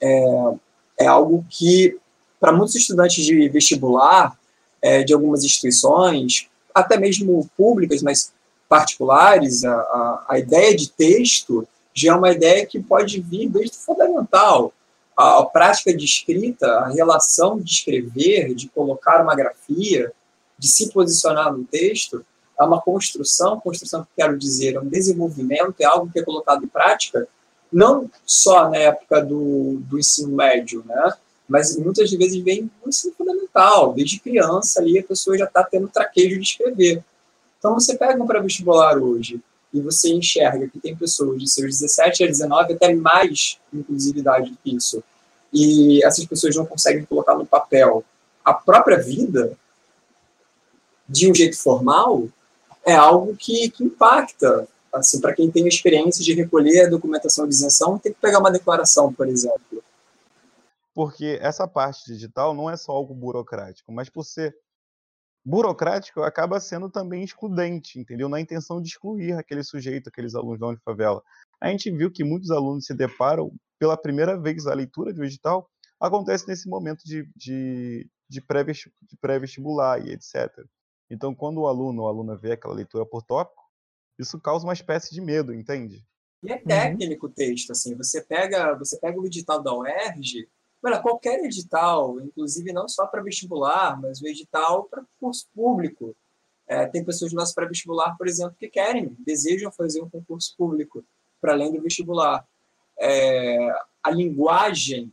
é, 0.00 0.54
é 1.00 1.06
algo 1.06 1.44
que 1.50 1.98
para 2.40 2.50
muitos 2.50 2.76
estudantes 2.76 3.22
de 3.22 3.46
vestibular 3.50 4.38
é, 4.80 5.04
de 5.04 5.12
algumas 5.12 5.44
instituições, 5.44 6.48
até 6.74 6.96
mesmo 6.96 7.46
públicas, 7.54 8.00
mas 8.00 8.32
particulares, 8.68 9.64
a, 9.64 9.72
a, 9.72 10.26
a, 10.30 10.38
ideia 10.38 10.76
de 10.76 10.90
texto 10.90 11.66
já 11.94 12.12
é 12.12 12.14
uma 12.14 12.30
ideia 12.30 12.66
que 12.66 12.78
pode 12.80 13.20
vir 13.20 13.48
desde 13.48 13.76
o 13.76 13.80
fundamental. 13.80 14.72
A, 15.16 15.38
a, 15.38 15.44
prática 15.46 15.94
de 15.94 16.04
escrita, 16.04 16.66
a 16.66 16.88
relação 16.88 17.58
de 17.58 17.70
escrever, 17.70 18.54
de 18.54 18.68
colocar 18.68 19.22
uma 19.22 19.34
grafia, 19.34 20.12
de 20.58 20.68
se 20.68 20.92
posicionar 20.92 21.52
no 21.52 21.64
texto, 21.64 22.24
é 22.60 22.64
uma 22.64 22.80
construção, 22.80 23.60
construção 23.60 24.02
que 24.02 24.10
quero 24.16 24.36
dizer, 24.36 24.74
é 24.74 24.80
um 24.80 24.88
desenvolvimento, 24.88 25.80
é 25.80 25.84
algo 25.84 26.10
que 26.12 26.18
é 26.18 26.24
colocado 26.24 26.64
em 26.64 26.68
prática, 26.68 27.26
não 27.72 28.10
só 28.26 28.68
na 28.68 28.76
época 28.76 29.20
do, 29.24 29.78
do 29.80 29.98
ensino 29.98 30.34
médio, 30.34 30.84
né? 30.86 31.12
mas 31.48 31.76
muitas 31.76 32.10
vezes 32.10 32.42
vem 32.42 32.70
no 32.82 32.88
ensino 32.88 33.14
fundamental, 33.14 33.94
desde 33.94 34.20
criança 34.20 34.80
ali 34.80 34.98
a 34.98 35.04
pessoa 35.04 35.38
já 35.38 35.44
está 35.44 35.62
tendo 35.64 35.88
traquejo 35.88 36.36
de 36.36 36.42
escrever. 36.42 37.02
Então 37.58 37.74
você 37.74 37.96
pega 37.96 38.22
um 38.22 38.26
pré-vestibular 38.26 38.96
hoje 38.98 39.40
e 39.72 39.80
você 39.80 40.12
enxerga 40.12 40.68
que 40.68 40.78
tem 40.78 40.96
pessoas 40.96 41.40
de 41.40 41.48
seus 41.48 41.78
17 41.78 42.24
a 42.24 42.26
19, 42.26 42.72
até 42.74 42.94
mais 42.94 43.58
inclusividade 43.72 44.50
do 44.50 44.56
que 44.56 44.74
isso, 44.74 45.02
e 45.52 46.04
essas 46.04 46.24
pessoas 46.24 46.56
não 46.56 46.64
conseguem 46.64 47.04
colocar 47.04 47.34
no 47.34 47.44
papel 47.44 48.04
a 48.44 48.54
própria 48.54 48.98
vida 48.98 49.56
de 51.08 51.30
um 51.30 51.34
jeito 51.34 51.58
formal, 51.58 52.28
é 52.84 52.94
algo 52.94 53.34
que, 53.36 53.70
que 53.70 53.84
impacta. 53.84 54.66
Assim, 54.90 55.20
para 55.20 55.34
quem 55.34 55.50
tem 55.50 55.68
experiência 55.68 56.24
de 56.24 56.32
recolher 56.32 56.86
a 56.86 56.90
documentação 56.90 57.46
de 57.46 57.54
isenção, 57.54 57.98
tem 57.98 58.12
que 58.12 58.20
pegar 58.20 58.38
uma 58.38 58.50
declaração, 58.50 59.12
por 59.12 59.28
exemplo 59.28 59.82
porque 60.98 61.38
essa 61.40 61.68
parte 61.68 62.06
digital 62.06 62.52
não 62.52 62.68
é 62.68 62.76
só 62.76 62.90
algo 62.90 63.14
burocrático, 63.14 63.92
mas 63.92 64.08
por 64.10 64.24
ser 64.24 64.58
burocrático 65.48 66.22
acaba 66.22 66.60
sendo 66.60 66.90
também 66.90 67.24
excludente, 67.24 67.98
entendeu? 67.98 68.28
Na 68.28 68.38
intenção 68.38 68.82
de 68.82 68.88
excluir 68.88 69.32
aquele 69.32 69.64
sujeito, 69.64 70.08
aqueles 70.08 70.34
alunos 70.34 70.60
da 70.60 70.66
Unifavela. 70.66 71.22
A 71.58 71.70
gente 71.70 71.90
viu 71.90 72.10
que 72.10 72.22
muitos 72.22 72.50
alunos 72.50 72.84
se 72.84 72.92
deparam 72.92 73.50
pela 73.78 73.96
primeira 73.96 74.38
vez 74.38 74.66
a 74.66 74.74
leitura 74.74 75.12
de 75.12 75.20
um 75.20 75.24
edital 75.24 75.68
acontece 75.98 76.46
nesse 76.46 76.68
momento 76.68 77.02
de, 77.04 77.28
de, 77.34 78.08
de 78.28 78.42
pré-vestibular 79.20 80.06
e 80.06 80.12
etc. 80.12 80.64
Então, 81.10 81.34
quando 81.34 81.62
o 81.62 81.66
aluno 81.66 82.02
ou 82.02 82.08
a 82.08 82.10
aluna 82.10 82.36
vê 82.36 82.52
aquela 82.52 82.74
leitura 82.74 83.06
por 83.06 83.22
tópico, 83.22 83.64
isso 84.18 84.38
causa 84.38 84.66
uma 84.66 84.74
espécie 84.74 85.14
de 85.14 85.20
medo, 85.20 85.54
entende? 85.54 86.04
E 86.42 86.52
é 86.52 86.56
uhum. 86.56 86.64
técnico 86.64 87.26
o 87.26 87.30
texto, 87.30 87.72
assim, 87.72 87.96
você 87.96 88.22
pega, 88.22 88.76
você 88.76 88.98
pega 89.00 89.18
o 89.18 89.26
edital 89.26 89.62
da 89.62 89.74
UERJ, 89.74 90.46
Mano, 90.82 91.02
qualquer 91.02 91.44
edital, 91.44 92.20
inclusive 92.20 92.72
não 92.72 92.88
só 92.88 93.06
para 93.06 93.22
vestibular, 93.22 94.00
mas 94.00 94.20
o 94.20 94.26
edital 94.26 94.84
para 94.84 95.04
curso 95.18 95.46
público. 95.54 96.16
É, 96.66 96.86
tem 96.86 97.02
pessoas 97.02 97.32
no 97.32 97.40
nosso 97.40 97.54
pré-vestibular, 97.54 98.16
por 98.16 98.28
exemplo, 98.28 98.54
que 98.58 98.68
querem, 98.68 99.16
desejam 99.20 99.72
fazer 99.72 100.02
um 100.02 100.10
concurso 100.10 100.54
público 100.56 101.02
para 101.40 101.52
além 101.52 101.72
do 101.72 101.80
vestibular. 101.80 102.46
É, 102.98 103.70
a 104.02 104.10
linguagem, 104.10 105.10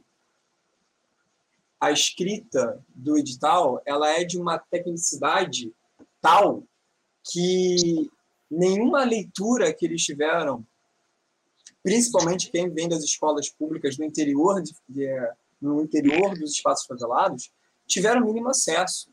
a 1.79 1.91
escrita 1.91 2.83
do 2.89 3.17
edital, 3.17 3.81
ela 3.85 4.09
é 4.09 4.25
de 4.25 4.37
uma 4.37 4.59
tecnicidade 4.59 5.73
tal 6.21 6.63
que 7.31 8.11
nenhuma 8.51 9.03
leitura 9.03 9.73
que 9.73 9.85
eles 9.85 10.03
tiveram, 10.03 10.65
principalmente 11.81 12.51
quem 12.51 12.69
vem 12.69 12.89
das 12.89 13.03
escolas 13.03 13.49
públicas 13.49 13.95
do 13.95 14.03
interior 14.03 14.61
de, 14.61 14.75
de 14.89 15.07
no 15.65 15.81
interior 15.81 16.37
dos 16.37 16.51
espaços 16.51 16.85
favelados 16.85 17.51
tiveram 17.87 18.25
mínimo 18.25 18.49
acesso, 18.49 19.09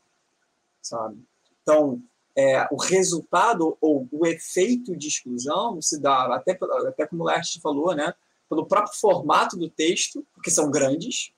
sabe? 0.81 1.17
Então, 1.61 2.01
é, 2.35 2.67
o 2.71 2.77
resultado 2.77 3.77
ou 3.79 4.07
o 4.11 4.25
efeito 4.25 4.95
de 4.95 5.07
exclusão 5.07 5.81
se 5.81 5.99
dá, 5.99 6.35
até, 6.35 6.57
até 6.87 7.05
como 7.05 7.23
o 7.23 7.25
Leste 7.25 7.59
falou, 7.59 7.95
né, 7.95 8.13
pelo 8.49 8.65
próprio 8.65 8.95
formato 8.99 9.57
do 9.57 9.69
texto, 9.69 10.25
porque 10.33 10.51
são 10.51 10.69
grandes, 10.69 11.31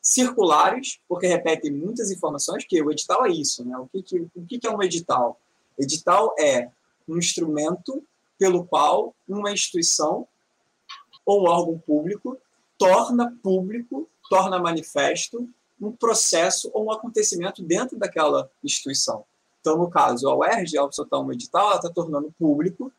circulares, 0.00 1.00
porque 1.08 1.26
repetem 1.26 1.72
muitas 1.72 2.10
informações, 2.10 2.64
que 2.64 2.80
o 2.82 2.90
edital 2.92 3.24
é 3.24 3.30
isso. 3.30 3.64
Né? 3.64 3.76
O, 3.78 3.86
que, 3.86 4.02
que, 4.02 4.20
o 4.34 4.46
que, 4.46 4.58
que 4.58 4.66
é 4.66 4.70
um 4.70 4.82
edital? 4.82 5.40
Edital 5.78 6.34
é 6.38 6.70
um 7.08 7.16
instrumento 7.16 8.04
pelo 8.38 8.64
qual 8.64 9.14
uma 9.26 9.50
instituição 9.50 10.28
ou 11.24 11.48
órgão 11.48 11.78
público 11.78 12.36
torna 12.76 13.34
público 13.42 14.08
torna 14.34 14.58
manifesto 14.58 15.48
um 15.80 15.92
processo 15.92 16.68
ou 16.74 16.86
um 16.86 16.92
acontecimento 16.92 17.62
dentro 17.62 17.96
daquela 17.96 18.50
instituição. 18.64 19.24
Então, 19.60 19.78
no 19.78 19.88
caso, 19.88 20.28
a 20.28 20.36
UERJ, 20.36 20.76
ao 20.76 20.92
soltar 20.92 21.20
um 21.20 21.32
edital, 21.32 21.68
ela 21.68 21.76
está 21.76 21.88
tornando 21.88 22.34
público 22.36 22.92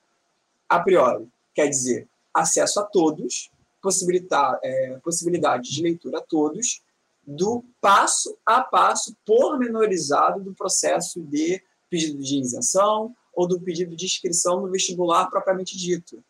a 0.69 0.79
priori, 0.79 1.27
quer 1.53 1.67
dizer, 1.67 2.07
acesso 2.33 2.79
a 2.79 2.83
todos, 2.83 3.51
possibilitar, 3.81 4.57
é, 4.63 4.97
possibilidade 5.03 5.69
de 5.71 5.83
leitura 5.83 6.19
a 6.19 6.21
todos, 6.21 6.81
do 7.27 7.65
passo 7.81 8.37
a 8.45 8.61
passo 8.61 9.13
pormenorizado 9.25 10.41
do 10.41 10.53
processo 10.53 11.21
de 11.21 11.61
pedido 11.89 12.23
de 12.23 12.39
isenção 12.39 13.13
ou 13.33 13.45
do 13.45 13.59
pedido 13.59 13.93
de 13.93 14.05
inscrição 14.05 14.61
no 14.61 14.71
vestibular 14.71 15.25
propriamente 15.29 15.77
dito. 15.77 16.23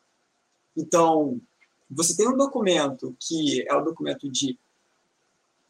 Então, 0.76 1.40
você 1.90 2.18
tem 2.18 2.28
um 2.28 2.36
documento 2.36 3.16
que 3.20 3.64
é 3.70 3.76
o 3.76 3.84
documento 3.84 4.28
de 4.30 4.58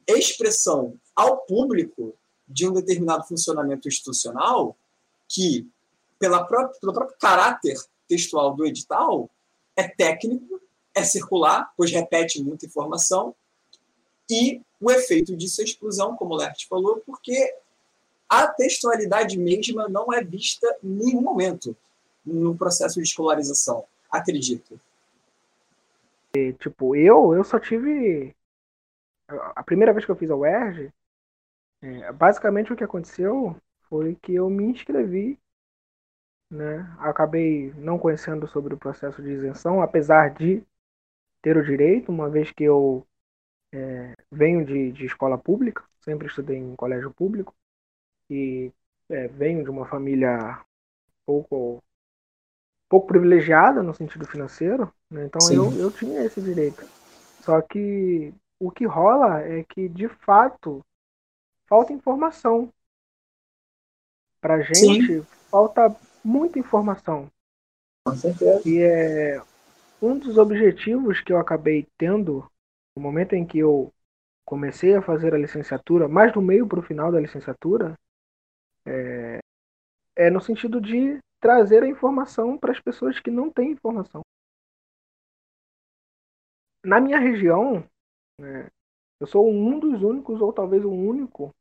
expressão 0.07 0.95
ao 1.15 1.37
público 1.37 2.13
de 2.47 2.67
um 2.67 2.73
determinado 2.73 3.25
funcionamento 3.25 3.87
institucional 3.87 4.75
que, 5.27 5.67
pela 6.19 6.43
própria, 6.43 6.79
pelo 6.79 6.93
próprio 6.93 7.17
caráter 7.19 7.77
textual 8.07 8.55
do 8.55 8.65
edital, 8.65 9.29
é 9.75 9.87
técnico, 9.87 10.61
é 10.93 11.03
circular, 11.03 11.73
pois 11.75 11.91
repete 11.91 12.41
muita 12.41 12.65
informação, 12.65 13.35
e 14.29 14.61
o 14.79 14.91
efeito 14.91 15.35
disso 15.35 15.61
é 15.61 15.63
exclusão, 15.63 16.15
como 16.15 16.33
o 16.33 16.37
Lert 16.37 16.67
falou, 16.67 17.01
porque 17.05 17.55
a 18.27 18.47
textualidade 18.47 19.37
mesma 19.37 19.87
não 19.87 20.11
é 20.11 20.23
vista 20.23 20.67
em 20.83 20.89
nenhum 20.89 21.21
momento 21.21 21.75
no 22.25 22.55
processo 22.55 22.95
de 22.95 23.07
escolarização, 23.07 23.83
acredito. 24.11 24.79
Tipo, 26.59 26.95
eu, 26.95 27.33
eu 27.33 27.43
só 27.43 27.59
tive 27.59 28.34
a 29.27 29.63
primeira 29.63 29.93
vez 29.93 30.05
que 30.05 30.11
eu 30.11 30.15
fiz 30.15 30.29
a 30.29 30.35
UERJ, 30.35 30.91
é, 31.81 32.11
basicamente 32.11 32.71
o 32.71 32.75
que 32.75 32.83
aconteceu 32.83 33.55
foi 33.89 34.15
que 34.15 34.33
eu 34.33 34.49
me 34.49 34.65
inscrevi, 34.65 35.39
né? 36.49 36.95
Acabei 36.99 37.73
não 37.75 37.99
conhecendo 37.99 38.47
sobre 38.47 38.73
o 38.73 38.77
processo 38.77 39.21
de 39.21 39.29
isenção, 39.29 39.81
apesar 39.81 40.33
de 40.33 40.63
ter 41.41 41.57
o 41.57 41.63
direito, 41.63 42.11
uma 42.11 42.29
vez 42.29 42.51
que 42.51 42.63
eu 42.63 43.05
é, 43.73 44.13
venho 44.31 44.65
de, 44.65 44.91
de 44.91 45.05
escola 45.05 45.37
pública, 45.37 45.83
sempre 45.99 46.27
estudei 46.27 46.57
em 46.57 46.75
colégio 46.75 47.13
público 47.13 47.53
e 48.29 48.71
é, 49.09 49.27
venho 49.27 49.63
de 49.63 49.69
uma 49.69 49.85
família 49.85 50.61
pouco 51.25 51.83
pouco 52.87 53.07
privilegiada 53.07 53.81
no 53.81 53.93
sentido 53.93 54.27
financeiro, 54.27 54.93
né? 55.09 55.25
então 55.25 55.51
eu, 55.51 55.71
eu 55.77 55.91
tinha 55.91 56.23
esse 56.23 56.39
direito. 56.39 56.87
Só 57.41 57.61
que 57.61 58.33
o 58.59 58.71
que 58.71 58.85
rola 58.85 59.41
é 59.41 59.63
que, 59.63 59.89
de 59.89 60.07
fato, 60.07 60.83
falta 61.67 61.93
informação. 61.93 62.71
Pra 64.39 64.61
gente, 64.61 65.21
Sim. 65.21 65.27
falta 65.49 65.95
muita 66.23 66.59
informação. 66.59 67.29
Com 68.05 68.15
certeza. 68.15 68.67
E 68.67 68.79
é 68.81 69.41
um 70.01 70.17
dos 70.17 70.37
objetivos 70.37 71.21
que 71.21 71.33
eu 71.33 71.39
acabei 71.39 71.87
tendo 71.97 72.49
no 72.95 73.01
momento 73.01 73.33
em 73.33 73.45
que 73.45 73.59
eu 73.59 73.91
comecei 74.45 74.95
a 74.95 75.01
fazer 75.01 75.33
a 75.33 75.37
licenciatura, 75.37 76.07
mais 76.07 76.31
do 76.31 76.41
meio 76.41 76.67
para 76.67 76.79
o 76.79 76.83
final 76.83 77.11
da 77.11 77.19
licenciatura, 77.19 77.97
é, 78.85 79.39
é 80.15 80.29
no 80.29 80.39
sentido 80.39 80.79
de 80.79 81.19
trazer 81.39 81.83
a 81.83 81.87
informação 81.87 82.57
para 82.57 82.71
as 82.71 82.79
pessoas 82.79 83.19
que 83.19 83.31
não 83.31 83.49
têm 83.49 83.71
informação. 83.71 84.21
Na 86.83 86.99
minha 86.99 87.19
região, 87.19 87.83
né? 88.39 88.69
Eu 89.19 89.27
sou 89.27 89.49
um 89.49 89.79
dos 89.79 90.03
únicos, 90.03 90.41
ou 90.41 90.51
talvez 90.51 90.83
o 90.83 90.91
único, 90.91 91.53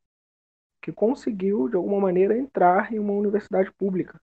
que 0.82 0.92
conseguiu, 0.92 1.68
de 1.68 1.76
alguma 1.76 2.00
maneira, 2.00 2.36
entrar 2.36 2.92
em 2.92 2.98
uma 2.98 3.12
universidade 3.12 3.72
pública. 3.72 4.20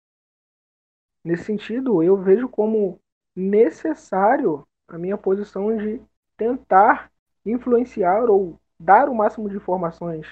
Nesse 1.23 1.45
sentido, 1.45 2.03
eu 2.03 2.17
vejo 2.17 2.49
como 2.49 2.99
necessário 3.35 4.67
a 4.87 4.97
minha 4.97 5.17
posição 5.17 5.75
de 5.77 6.01
tentar 6.35 7.11
influenciar 7.45 8.29
ou 8.29 8.59
dar 8.79 9.07
o 9.07 9.15
máximo 9.15 9.49
de 9.49 9.55
informações 9.55 10.27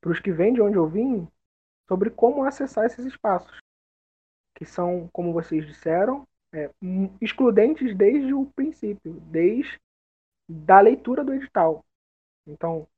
para 0.00 0.12
os 0.12 0.20
que 0.20 0.30
vêm 0.30 0.52
de 0.52 0.62
onde 0.62 0.76
eu 0.76 0.86
vim 0.86 1.26
sobre 1.88 2.10
como 2.10 2.44
acessar 2.44 2.84
esses 2.84 3.04
espaços, 3.04 3.58
que 4.54 4.64
são, 4.64 5.08
como 5.12 5.32
vocês 5.32 5.66
disseram, 5.66 6.26
é, 6.52 6.70
excludentes 7.20 7.96
desde 7.96 8.32
o 8.32 8.46
princípio, 8.46 9.14
desde 9.22 9.78
da 10.48 10.80
leitura 10.80 11.22
do 11.22 11.34
edital. 11.34 11.84
Então, 12.46 12.88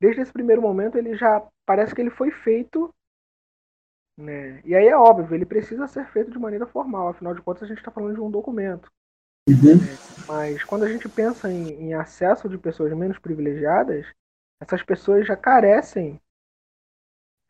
desde 0.00 0.22
esse 0.22 0.32
primeiro 0.32 0.62
momento, 0.62 0.96
ele 0.96 1.16
já 1.16 1.46
parece 1.66 1.94
que 1.94 2.00
ele 2.00 2.10
foi 2.10 2.30
feito. 2.30 2.92
Né? 4.16 4.62
E 4.64 4.74
aí 4.74 4.86
é 4.86 4.96
óbvio, 4.96 5.34
ele 5.34 5.44
precisa 5.44 5.86
ser 5.86 6.06
feito 6.10 6.30
de 6.30 6.38
maneira 6.38 6.66
formal, 6.66 7.08
afinal 7.08 7.34
de 7.34 7.42
contas, 7.42 7.64
a 7.64 7.66
gente 7.66 7.78
está 7.78 7.90
falando 7.90 8.14
de 8.14 8.20
um 8.20 8.30
documento. 8.30 8.90
Uhum. 9.48 9.76
Né? 9.76 10.24
Mas 10.26 10.64
quando 10.64 10.84
a 10.84 10.88
gente 10.88 11.08
pensa 11.08 11.50
em, 11.50 11.70
em 11.70 11.94
acesso 11.94 12.48
de 12.48 12.56
pessoas 12.56 12.92
menos 12.92 13.18
privilegiadas, 13.18 14.06
essas 14.60 14.82
pessoas 14.82 15.26
já 15.26 15.36
carecem, 15.36 16.20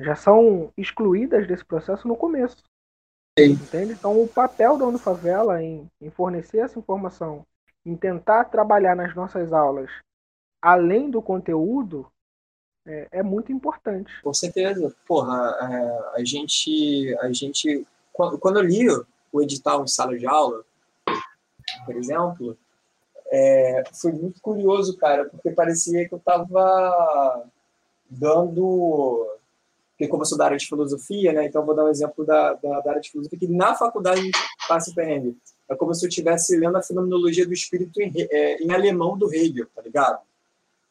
já 0.01 0.17
são 0.17 0.73
excluídas 0.77 1.47
desse 1.47 1.65
processo 1.65 2.09
no 2.09 2.17
começo. 2.17 2.63
Sim. 3.39 3.53
Entende? 3.53 3.93
Então, 3.93 4.21
o 4.21 4.29
papel 4.29 4.77
da 4.77 4.87
Unifavela 4.87 5.63
em, 5.63 5.89
em 6.01 6.11
fornecer 6.11 6.59
essa 6.59 6.79
informação 6.79 7.47
em 7.85 7.97
tentar 7.97 8.45
trabalhar 8.45 8.95
nas 8.95 9.15
nossas 9.15 9.53
aulas 9.53 9.91
além 10.63 11.11
do 11.11 11.21
conteúdo 11.21 12.07
é, 12.87 13.09
é 13.11 13.23
muito 13.23 13.53
importante. 13.53 14.13
Com 14.23 14.33
certeza. 14.33 14.95
Porra, 15.07 15.57
é, 15.61 16.21
a 16.21 16.25
gente, 16.25 17.17
a 17.21 17.33
gente 17.33 17.85
quando, 18.13 18.39
quando 18.39 18.59
eu 18.59 18.63
li 18.63 18.87
o 19.33 19.43
edital 19.43 19.83
em 19.83 19.89
sala 19.89 20.17
de 20.17 20.27
aula, 20.27 20.65
por 21.85 21.97
exemplo, 21.97 22.57
é, 23.31 23.83
foi 23.93 24.13
muito 24.13 24.41
curioso, 24.41 24.97
cara, 24.97 25.25
porque 25.25 25.51
parecia 25.51 26.07
que 26.09 26.15
eu 26.15 26.19
estava 26.19 27.45
dando. 28.09 29.29
Porque, 29.93 30.09
como 30.09 30.23
eu 30.23 30.27
sou 30.27 30.39
da 30.39 30.47
área 30.47 30.57
de 30.57 30.67
filosofia, 30.67 31.33
né, 31.33 31.47
então 31.47 31.65
vou 31.65 31.75
dar 31.75 31.85
um 31.85 31.89
exemplo 31.89 32.25
da, 32.25 32.55
da, 32.55 32.81
da 32.81 32.91
área 32.91 33.01
de 33.01 33.11
filosofia, 33.11 33.39
que 33.39 33.49
na 33.49 33.75
faculdade 33.75 34.21
a 34.21 34.25
gente 34.25 34.39
passa 34.69 34.93
perrengue. 34.95 35.37
É 35.73 35.77
como 35.77 35.95
se 35.95 36.05
eu 36.05 36.09
estivesse 36.09 36.57
lendo 36.57 36.77
a 36.77 36.83
fenomenologia 36.83 37.47
do 37.47 37.53
espírito 37.53 38.01
em, 38.01 38.13
é, 38.17 38.63
em 38.63 38.73
alemão 38.73 39.17
do 39.17 39.33
Hegel, 39.33 39.67
tá 39.75 39.83
ligado? 39.83 40.21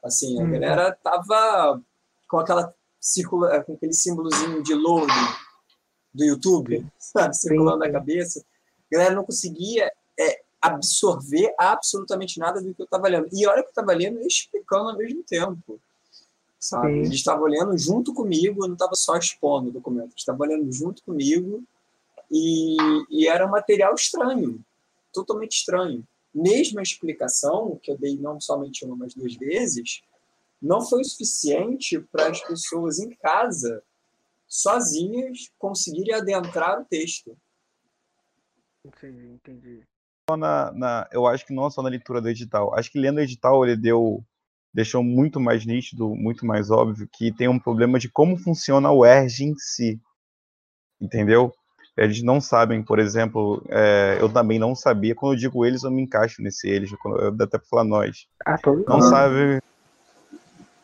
Assim, 0.04 0.40
a 0.40 0.44
uhum. 0.44 0.52
galera 0.52 0.98
tava 1.04 1.82
com 2.28 2.40
aquela 2.40 2.74
circula, 3.00 3.54
é, 3.56 3.62
com 3.62 3.74
aquele 3.74 3.94
símbolozinho 3.94 4.64
de 4.64 4.74
loading 4.74 5.14
do 6.14 6.24
YouTube, 6.24 6.86
sabe, 6.98 7.36
circulando 7.36 7.80
na 7.80 7.92
cabeça. 7.92 8.44
A 8.92 8.96
galera 8.96 9.16
não 9.16 9.24
conseguia 9.24 9.92
é, 10.20 10.42
absorver 10.62 11.54
absolutamente 11.58 12.40
nada 12.40 12.62
do 12.62 12.74
que 12.74 12.82
eu 12.82 12.86
estava 12.86 13.08
lendo. 13.08 13.28
E 13.32 13.46
olha 13.48 13.62
que 13.62 13.68
eu 13.68 13.72
estava 13.72 13.94
lendo 13.94 14.22
e 14.22 14.28
explicando 14.28 14.90
ao 14.90 14.98
mesmo 14.98 15.24
tempo. 15.24 15.80
Sabe? 16.60 17.00
Eles 17.00 17.14
estavam 17.14 17.46
lendo 17.46 17.76
junto 17.76 18.14
comigo, 18.14 18.64
eu 18.64 18.68
não 18.68 18.76
estava 18.76 18.94
só 18.94 19.18
expondo 19.18 19.70
o 19.70 19.72
documento, 19.72 20.12
eles 20.12 20.20
estavam 20.20 20.46
lendo 20.48 20.72
junto 20.72 21.02
comigo 21.04 21.64
e, 22.30 22.78
e 23.10 23.28
era 23.28 23.48
um 23.48 23.50
material 23.50 23.96
estranho, 23.96 24.64
totalmente 25.14 25.58
estranho. 25.58 26.06
Mesmo 26.34 26.80
a 26.80 26.84
explicação, 26.84 27.80
que 27.82 27.92
eu 27.92 27.98
dei 27.98 28.18
não 28.18 28.40
somente 28.40 28.86
uma, 28.86 28.96
mas 28.96 29.14
duas 29.14 29.36
vezes, 29.36 30.02
não 30.62 30.82
foi 30.82 31.02
o 31.02 31.06
suficiente 31.06 32.00
para 32.00 32.30
as 32.30 32.40
pessoas 32.42 33.00
em 33.00 33.10
casa, 33.16 33.84
sozinhas, 34.48 35.52
conseguirem 35.58 36.14
adentrar 36.14 36.80
o 36.80 36.86
texto. 36.86 37.38
Entendi, 38.86 39.28
entendi. 39.28 39.84
Na, 40.30 40.72
na, 40.72 41.10
eu 41.12 41.26
acho 41.28 41.46
que 41.46 41.54
não 41.54 41.70
só 41.70 41.82
na 41.82 41.90
leitura 41.90 42.22
do 42.22 42.30
edital. 42.30 42.74
Acho 42.74 42.92
que 42.92 43.00
lendo 43.00 43.18
o 43.18 43.22
edital 43.22 43.66
ele 43.66 43.76
deu, 43.76 44.24
deixou 44.74 45.04
muito 45.04 45.40
mais 45.40 45.66
nítido, 45.66 46.16
muito 46.16 46.46
mais 46.46 46.70
óbvio 46.70 47.08
que 47.12 47.34
tem 47.34 47.48
um 47.48 47.60
problema 47.60 48.00
de 48.00 48.10
como 48.10 48.38
funciona 48.38 48.92
o 48.92 49.06
ERG 49.06 49.44
em 49.44 49.56
si. 49.58 50.00
Entendeu? 51.00 51.54
Eles 51.98 52.24
não 52.24 52.40
sabem, 52.40 52.82
por 52.82 53.00
exemplo, 53.00 53.64
é, 53.70 54.18
eu 54.20 54.32
também 54.32 54.58
não 54.58 54.74
sabia. 54.74 55.14
Quando 55.14 55.34
eu 55.34 55.40
digo 55.40 55.66
eles, 55.66 55.84
eu 55.84 55.92
me 55.92 56.02
encaixo 56.02 56.42
nesse 56.42 56.70
eles. 56.70 56.92
Eu 56.92 57.36
até 57.40 57.58
para 57.58 57.68
falar 57.70 57.84
nós. 57.84 58.28
Ah, 58.46 58.58
não 58.88 59.02
sabem 59.02 59.60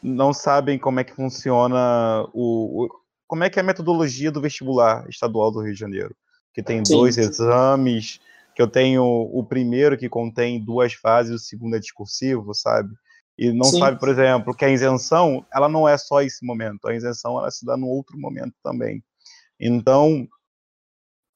não 0.02 0.32
sabem 0.32 0.78
como 0.78 1.00
é 1.00 1.04
que 1.04 1.14
funciona 1.14 2.24
o, 2.34 2.86
o, 2.86 2.90
como 3.28 3.44
é 3.44 3.50
que 3.50 3.60
é 3.60 3.62
a 3.62 3.66
metodologia 3.66 4.32
do 4.32 4.42
vestibular 4.42 5.08
estadual 5.10 5.52
do 5.52 5.62
Rio 5.62 5.74
de 5.74 5.80
Janeiro, 5.80 6.16
que 6.54 6.64
tem 6.64 6.84
Sim. 6.86 6.94
dois 6.94 7.18
exames, 7.18 8.20
que 8.56 8.62
eu 8.62 8.68
tenho 8.68 9.04
o 9.04 9.44
primeiro 9.44 9.98
que 9.98 10.10
contém 10.10 10.64
duas 10.64 10.94
fases, 10.94 11.34
o 11.36 11.40
segundo 11.40 11.76
é 11.76 11.80
discursivo, 11.80 12.54
sabe? 12.54 12.90
E 13.38 13.52
não 13.52 13.68
Sim. 13.68 13.80
sabe, 13.80 14.00
por 14.00 14.10
exemplo, 14.10 14.56
que 14.56 14.66
a 14.66 14.70
isenção, 14.70 15.46
ela 15.54 15.70
não 15.70 15.88
é 15.88 15.98
só 15.98 16.22
esse 16.22 16.46
momento, 16.46 16.88
a 16.88 16.96
isenção 16.96 17.38
ela 17.38 17.52
se 17.52 17.66
dá 17.66 17.78
no 17.78 17.88
outro 17.88 18.18
momento 18.18 18.54
também. 18.64 19.04
Então, 19.60 20.28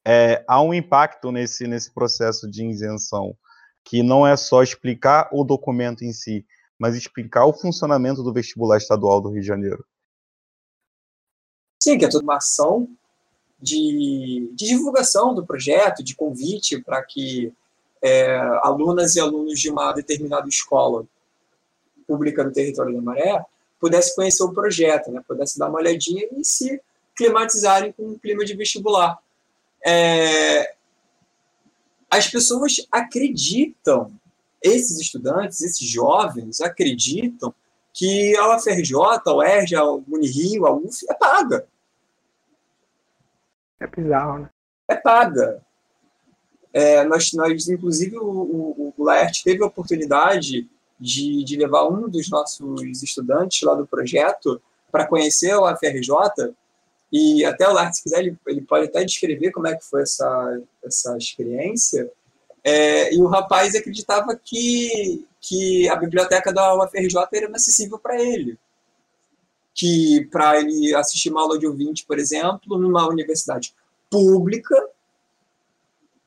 é, 0.06 0.44
há 0.48 0.62
um 0.62 0.74
impacto 0.74 1.32
nesse, 1.32 1.68
nesse 1.68 1.92
processo 1.92 2.50
de 2.50 2.66
isenção, 2.66 3.36
que 3.84 4.04
não 4.04 4.26
é 4.26 4.36
só 4.36 4.64
explicar 4.64 5.30
o 5.32 5.44
documento 5.44 6.04
em 6.04 6.12
si, 6.12 6.46
mas 6.78 6.96
explicar 6.96 7.46
o 7.46 7.54
funcionamento 7.54 8.24
do 8.24 8.34
vestibular 8.34 8.78
estadual 8.78 9.22
do 9.22 9.30
Rio 9.30 9.42
de 9.42 9.48
Janeiro. 9.48 9.86
Sim, 11.82 11.98
que 11.98 12.06
é 12.06 12.10
toda 12.10 12.24
uma 12.24 12.38
ação 12.38 12.88
de, 13.60 14.52
de 14.54 14.68
divulgação 14.68 15.34
do 15.34 15.46
projeto, 15.46 16.04
de 16.04 16.16
convite 16.16 16.82
para 16.82 17.04
que 17.04 17.54
é, 18.02 18.36
alunas 18.64 19.16
e 19.16 19.20
alunos 19.20 19.60
de 19.60 19.70
uma 19.70 19.92
determinada 19.94 20.48
escola 20.48 21.06
pública 22.08 22.44
no 22.44 22.52
território 22.52 22.96
da 22.96 23.02
Maré 23.02 23.46
pudessem 23.80 24.16
conhecer 24.16 24.44
o 24.44 24.54
projeto, 24.54 25.12
né, 25.12 25.24
pudessem 25.28 25.60
dar 25.60 25.70
uma 25.70 25.80
olhadinha 25.80 26.28
e 26.36 26.44
se 26.44 26.82
climatizarem 27.16 27.92
com 27.92 28.10
o 28.10 28.20
clima 28.20 28.44
de 28.44 28.56
vestibular. 28.56 29.20
É, 29.86 30.76
as 32.10 32.28
pessoas 32.28 32.86
acreditam 32.92 34.12
esses 34.62 35.00
estudantes, 35.00 35.62
esses 35.62 35.88
jovens, 35.88 36.62
acreditam 36.62 37.54
que 37.94 38.36
a 38.38 38.56
UFRJ, 38.56 38.94
a 39.26 39.34
UERJ, 39.34 39.76
a 39.76 39.84
Unirio, 39.86 40.66
a 40.66 40.74
UF 40.74 41.06
é 41.10 41.14
paga. 41.14 41.68
É 43.80 43.88
bizarro, 43.88 44.40
né? 44.40 44.50
É 44.88 44.96
paga. 44.96 45.64
É, 46.74 47.04
nós, 47.04 47.34
nós, 47.34 47.68
inclusive, 47.68 48.18
o, 48.18 48.24
o, 48.24 48.94
o 48.96 49.04
Laerte 49.04 49.44
teve 49.44 49.64
a 49.64 49.68
oportunidade 49.68 50.70
de, 51.00 51.44
de 51.44 51.58
levar 51.58 51.88
um 51.88 52.08
dos 52.08 52.30
nossos 52.30 53.02
estudantes 53.02 53.62
lá 53.64 53.74
do 53.74 53.88
projeto 53.88 54.62
para 54.92 55.08
conhecer 55.08 55.52
a 55.52 55.62
UFRJ, 55.62 56.54
e 57.12 57.44
até 57.44 57.68
o 57.68 57.74
Laerte, 57.74 57.98
se 57.98 58.04
quiser, 58.04 58.20
ele, 58.20 58.38
ele 58.48 58.62
pode 58.62 58.88
até 58.88 59.04
descrever 59.04 59.52
como 59.52 59.68
é 59.68 59.76
que 59.76 59.84
foi 59.84 60.04
essa, 60.04 60.62
essa 60.84 61.18
experiência, 61.18 62.10
é, 62.64 63.14
e 63.14 63.22
o 63.22 63.28
rapaz 63.28 63.76
acreditava 63.76 64.36
que, 64.36 65.26
que 65.40 65.90
a 65.90 65.96
biblioteca 65.96 66.54
da 66.54 66.76
UFRJ 66.76 67.16
era 67.34 67.48
inacessível 67.48 67.98
para 67.98 68.22
ele. 68.22 68.58
Que 69.74 70.28
para 70.32 70.60
ele 70.60 70.94
assistir 70.96 71.30
uma 71.30 71.42
aula 71.42 71.58
de 71.58 71.66
ouvinte, 71.66 72.06
por 72.06 72.20
exemplo, 72.20 72.78
numa 72.78 73.08
universidade 73.08 73.74
pública, 74.10 74.76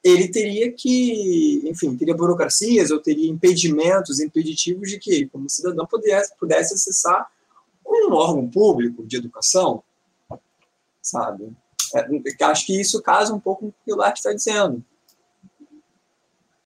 ele 0.03 0.29
teria 0.29 0.73
que, 0.73 1.63
enfim, 1.65 1.97
teria 1.97 2.15
burocracias 2.15 2.91
ou 2.91 2.99
teria 2.99 3.31
impedimentos, 3.31 4.21
impeditivos 4.21 4.91
de 4.91 4.99
que, 4.99 5.27
como 5.29 5.49
cidadão, 5.49 5.87
pudesse, 5.87 6.35
pudesse 6.37 6.75
acessar 6.75 7.31
um 7.87 8.13
órgão 8.13 8.49
público 8.49 9.07
de 9.07 9.17
educação, 9.17 9.83
sabe? 11.05 11.53
É, 11.95 12.45
acho 12.47 12.67
que 12.67 12.81
isso 12.81 13.01
casa 13.03 13.33
um 13.33 13.39
pouco 13.39 13.63
com 13.63 13.69
o 13.69 13.75
que 13.85 13.93
o 13.93 13.97
Lart 13.97 14.17
está 14.17 14.33
dizendo 14.33 14.85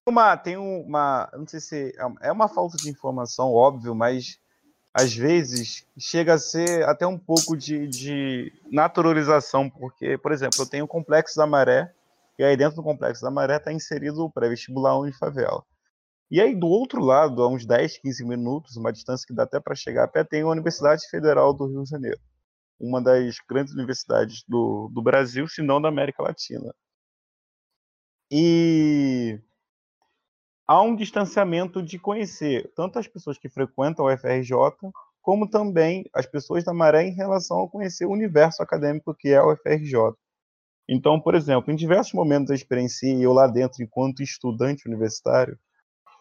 uma, 0.08 0.36
tem 0.36 0.56
uma, 0.56 1.28
não 1.34 1.46
sei 1.46 1.60
se 1.60 1.94
é, 1.96 2.28
é 2.28 2.32
uma 2.32 2.48
falta 2.48 2.76
de 2.76 2.88
informação, 2.88 3.52
óbvio, 3.52 3.94
mas 3.94 4.38
às 4.92 5.14
vezes 5.14 5.86
chega 5.98 6.34
a 6.34 6.38
ser 6.38 6.84
até 6.88 7.06
um 7.06 7.18
pouco 7.18 7.56
de, 7.56 7.86
de 7.86 8.52
naturalização, 8.70 9.68
porque, 9.68 10.18
por 10.18 10.32
exemplo, 10.32 10.60
eu 10.60 10.66
tenho 10.66 10.84
o 10.84 10.88
Complexo 10.88 11.36
da 11.36 11.46
Maré, 11.46 11.92
e 12.38 12.44
aí 12.44 12.56
dentro 12.56 12.76
do 12.76 12.82
Complexo 12.82 13.22
da 13.22 13.30
Maré 13.30 13.56
está 13.56 13.72
inserido 13.72 14.24
o 14.24 14.30
pré-vestibular 14.30 14.98
Unifavela. 14.98 15.62
E 16.30 16.40
aí 16.40 16.54
do 16.54 16.66
outro 16.66 17.02
lado, 17.02 17.42
a 17.42 17.48
uns 17.48 17.64
10, 17.64 17.98
15 17.98 18.24
minutos, 18.24 18.76
uma 18.76 18.92
distância 18.92 19.26
que 19.26 19.34
dá 19.34 19.44
até 19.44 19.60
para 19.60 19.74
chegar 19.74 20.04
a 20.04 20.08
pé, 20.08 20.24
tem 20.24 20.42
a 20.42 20.48
Universidade 20.48 21.08
Federal 21.08 21.52
do 21.52 21.66
Rio 21.66 21.84
de 21.84 21.90
Janeiro, 21.90 22.18
uma 22.78 23.02
das 23.02 23.38
grandes 23.48 23.74
universidades 23.74 24.44
do, 24.46 24.88
do 24.92 25.02
Brasil, 25.02 25.48
se 25.48 25.62
não 25.62 25.80
da 25.80 25.88
América 25.88 26.22
Latina. 26.22 26.74
E 28.30 29.40
há 30.66 30.82
um 30.82 30.94
distanciamento 30.94 31.82
de 31.82 31.98
conhecer 31.98 32.70
tanto 32.76 32.98
as 32.98 33.08
pessoas 33.08 33.38
que 33.38 33.48
frequentam 33.48 34.04
o 34.04 34.16
FRJ, 34.16 34.52
como 35.22 35.48
também 35.48 36.08
as 36.14 36.26
pessoas 36.26 36.62
da 36.64 36.72
Maré 36.72 37.04
em 37.04 37.14
relação 37.14 37.62
a 37.62 37.68
conhecer 37.68 38.06
o 38.06 38.12
universo 38.12 38.62
acadêmico 38.62 39.14
que 39.14 39.28
é 39.28 39.42
o 39.42 39.56
FRJ. 39.56 40.14
Então, 40.88 41.20
por 41.20 41.34
exemplo, 41.34 41.72
em 41.72 41.76
diversos 41.76 42.14
momentos 42.14 42.48
da 42.48 42.54
experiência, 42.54 43.14
eu 43.14 43.32
lá 43.32 43.46
dentro, 43.46 43.82
enquanto 43.82 44.22
estudante 44.22 44.88
universitário, 44.88 45.58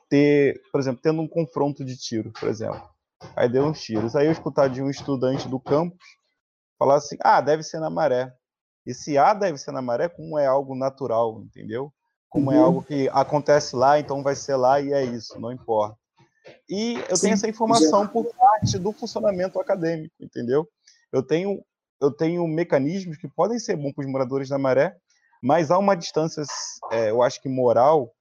ter, 0.10 0.62
por 0.72 0.80
exemplo, 0.80 1.02
tendo 1.02 1.22
um 1.22 1.28
confronto 1.28 1.86
de 1.86 1.98
tiro, 1.98 2.32
por 2.32 2.50
exemplo. 2.50 2.82
Aí 3.36 3.50
deu 3.50 3.66
uns 3.66 3.82
tiros. 3.82 4.16
Aí 4.16 4.26
eu 4.26 4.32
escutar 4.32 4.68
de 4.68 4.82
um 4.82 4.90
estudante 4.90 5.48
do 5.48 5.60
campus 5.60 6.17
falar 6.78 6.96
assim: 6.96 7.18
ah, 7.22 7.42
deve 7.42 7.64
ser 7.64 7.80
na 7.80 7.90
maré. 7.90 8.34
Esse 8.86 9.18
A 9.18 9.34
deve 9.34 9.58
ser 9.58 9.72
na 9.72 9.82
maré, 9.82 10.08
como 10.08 10.40
é 10.40 10.46
algo 10.46 10.74
natural, 10.74 11.42
entendeu? 11.42 11.92
como 12.30 12.52
é 12.52 12.56
uhum. 12.56 12.62
é 12.62 12.64
algo 12.64 12.84
que 12.84 13.10
acontece 13.10 13.76
lá, 13.76 14.00
então 14.00 14.22
vai 14.22 14.36
ser 14.36 14.56
lá 14.56 14.80
e 14.80 14.94
é 14.94 15.04
isso, 15.04 15.40
não 15.40 15.52
importa. 15.52 15.98
E 16.70 16.94
eu 17.10 17.16
Sim, 17.16 17.24
tenho 17.24 17.34
essa 17.34 17.48
informação 17.48 18.04
já. 18.04 18.10
por 18.10 18.26
parte 18.36 18.78
do 18.78 18.92
funcionamento 18.92 19.60
acadêmico, 19.60 20.14
entendeu? 20.20 20.68
Eu 21.12 21.24
tenho, 21.24 21.64
eu 22.02 22.12
tenho 22.12 22.48
mecanismos 22.48 23.18
que 23.18 23.28
podem 23.28 23.60
ser 23.60 23.76
bons 23.76 23.94
para 23.94 24.06
os 24.06 24.12
moradores 24.12 24.50
da 24.50 24.58
maré, 24.58 24.96
mas 25.42 25.72
há 25.72 25.78
uma 25.78 25.96
distância, 25.96 26.44
é, 26.92 27.10
eu 27.10 27.22
acho 27.22 27.42
que 27.42 27.50
moral, 27.50 28.14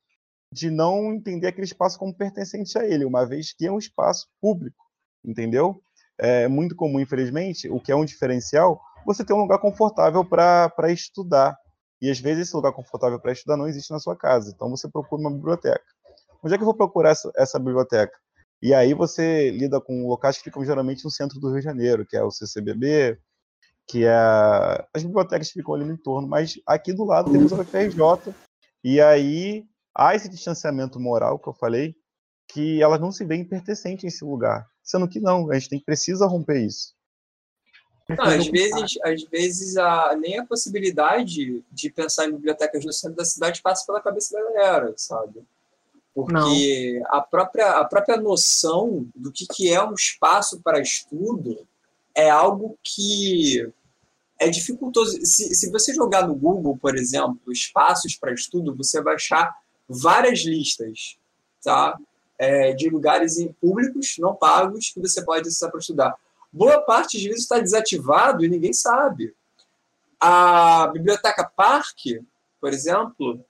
de 0.53 0.71
não 0.71 1.12
entender 1.12 1.49
aquele 1.49 1.66
espaço 1.66 1.99
como 1.99 2.14
pertencente 2.14 2.77
a 2.79 2.87
ele, 2.87 3.05
uma 3.05 3.27
vez 3.27 3.53
que 3.53 3.66
é 3.66 3.73
um 3.73 3.79
espaço 3.79 4.29
público, 4.40 4.83
entendeu? 5.25 5.81
É 6.18 6.48
muito 6.48 6.74
comum, 6.74 7.00
infelizmente, 7.00 7.68
o 7.68 7.81
que 7.81 7.92
é 7.92 7.96
um 7.96 8.05
diferencial, 8.05 8.81
você 9.05 9.24
ter 9.24 9.33
um 9.33 9.40
lugar 9.40 9.59
confortável 9.59 10.24
para 10.24 10.90
estudar, 10.90 11.57
e 12.00 12.11
às 12.11 12.18
vezes 12.18 12.48
esse 12.48 12.57
lugar 12.57 12.72
confortável 12.72 13.20
para 13.20 13.33
estudar 13.33 13.57
não 13.57 13.68
existe 13.68 13.90
na 13.90 13.98
sua 13.98 14.16
casa. 14.16 14.50
Então 14.55 14.70
você 14.70 14.88
procura 14.88 15.20
uma 15.20 15.31
biblioteca. 15.31 15.85
Onde 16.42 16.55
é 16.55 16.57
que 16.57 16.62
eu 16.62 16.66
vou 16.66 16.76
procurar 16.76 17.11
essa, 17.11 17.31
essa 17.37 17.59
biblioteca? 17.59 18.16
E 18.62 18.72
aí 18.72 18.94
você 18.94 19.50
lida 19.50 19.81
com 19.81 20.07
locais 20.07 20.38
que 20.38 20.44
ficam 20.44 20.64
geralmente 20.64 21.05
no 21.05 21.11
centro 21.11 21.38
do 21.38 21.48
Rio 21.50 21.59
de 21.59 21.64
Janeiro, 21.64 22.07
que 22.07 22.16
é 22.16 22.22
o 22.22 22.31
CCBB, 22.31 23.18
que 23.87 24.05
é 24.05 24.14
as 24.94 25.02
bibliotecas 25.02 25.50
ficam 25.50 25.74
ali 25.74 25.85
no 25.85 25.92
entorno, 25.92 26.26
mas 26.26 26.59
aqui 26.66 26.92
do 26.92 27.05
lado 27.05 27.31
temos 27.31 27.52
a 27.52 27.61
UFRJ, 27.61 28.35
e 28.83 29.00
aí 29.00 29.64
há 29.94 30.14
esse 30.14 30.29
distanciamento 30.29 30.98
moral 30.98 31.38
que 31.38 31.48
eu 31.48 31.52
falei, 31.52 31.94
que 32.48 32.82
elas 32.82 33.00
não 33.00 33.12
se 33.12 33.24
veem 33.24 33.44
pertencentes 33.44 34.04
a 34.04 34.09
esse 34.09 34.24
lugar, 34.24 34.66
sendo 34.82 35.09
que 35.09 35.20
não, 35.20 35.50
a 35.50 35.54
gente 35.54 35.68
tem, 35.68 35.80
precisa 35.80 36.26
romper 36.26 36.64
isso. 36.64 36.94
Não, 38.09 38.24
às 38.24 38.46
vezes, 38.46 38.98
às 39.02 39.22
vezes 39.24 39.76
a, 39.76 40.16
nem 40.16 40.38
a 40.38 40.46
possibilidade 40.46 41.64
de 41.70 41.90
pensar 41.90 42.26
em 42.26 42.32
bibliotecas 42.32 42.85
no 42.85 42.92
centro 42.92 43.16
da 43.16 43.24
cidade 43.24 43.61
passa 43.61 43.85
pela 43.85 44.00
cabeça 44.00 44.35
da 44.35 44.44
galera, 44.44 44.94
sabe? 44.96 45.42
Porque 46.14 47.02
a 47.06 47.20
própria, 47.20 47.72
a 47.72 47.85
própria 47.85 48.16
noção 48.16 49.06
do 49.14 49.32
que, 49.32 49.44
que 49.46 49.72
é 49.72 49.82
um 49.82 49.92
espaço 49.92 50.61
para 50.62 50.80
estudo 50.80 51.66
é 52.14 52.30
algo 52.30 52.78
que 52.82 53.70
é 54.38 54.48
dificultoso. 54.48 55.18
Se, 55.26 55.54
se 55.54 55.70
você 55.70 55.92
jogar 55.92 56.26
no 56.26 56.35
Google, 56.35 56.78
por 56.78 56.96
exemplo, 56.96 57.52
espaços 57.52 58.14
para 58.16 58.32
estudo, 58.32 58.74
você 58.74 59.02
vai 59.02 59.16
achar 59.16 59.52
várias 59.88 60.38
listas 60.44 61.18
tá? 61.66 61.98
É, 62.38 62.72
de 62.75 62.90
lugares 62.90 63.37
públicos, 63.61 64.16
não 64.18 64.35
pagos, 64.35 64.90
que 64.90 65.01
você 65.01 65.25
pode 65.25 65.49
acessar 65.49 65.70
para 65.70 65.81
estudar. 65.81 66.14
Boa 66.53 66.83
parte 66.83 67.18
de 67.18 67.29
vezes 67.29 67.42
está 67.42 67.59
desativado 67.59 68.44
e 68.44 68.49
ninguém 68.49 68.72
sabe. 68.72 69.35
A 70.20 70.88
Biblioteca 70.88 71.44
Parque, 71.44 72.20
por 72.61 72.72
exemplo, 72.72 73.42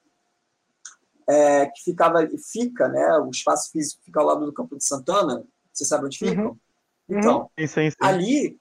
é, 1.29 1.67
que 1.67 1.83
ficava, 1.83 2.27
fica, 2.53 2.89
né, 2.89 3.19
o 3.19 3.31
espaço 3.31 3.73
físico 3.73 4.01
fica 4.05 4.21
ao 4.21 4.27
lado 4.27 4.47
do 4.47 4.53
Campo 4.53 4.77
de 4.77 4.85
Santana, 4.85 5.45
você 5.73 5.85
sabe 5.85 6.07
onde 6.07 6.19
fica? 6.19 6.41
Uhum. 6.43 6.57
Então, 7.09 7.51
sim, 7.59 7.67
sim, 7.67 7.91
sim. 7.91 7.97
ali 8.01 8.59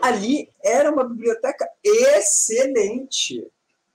ali 0.00 0.48
era 0.64 0.90
uma 0.90 1.04
biblioteca 1.04 1.68
excelente, 1.84 3.46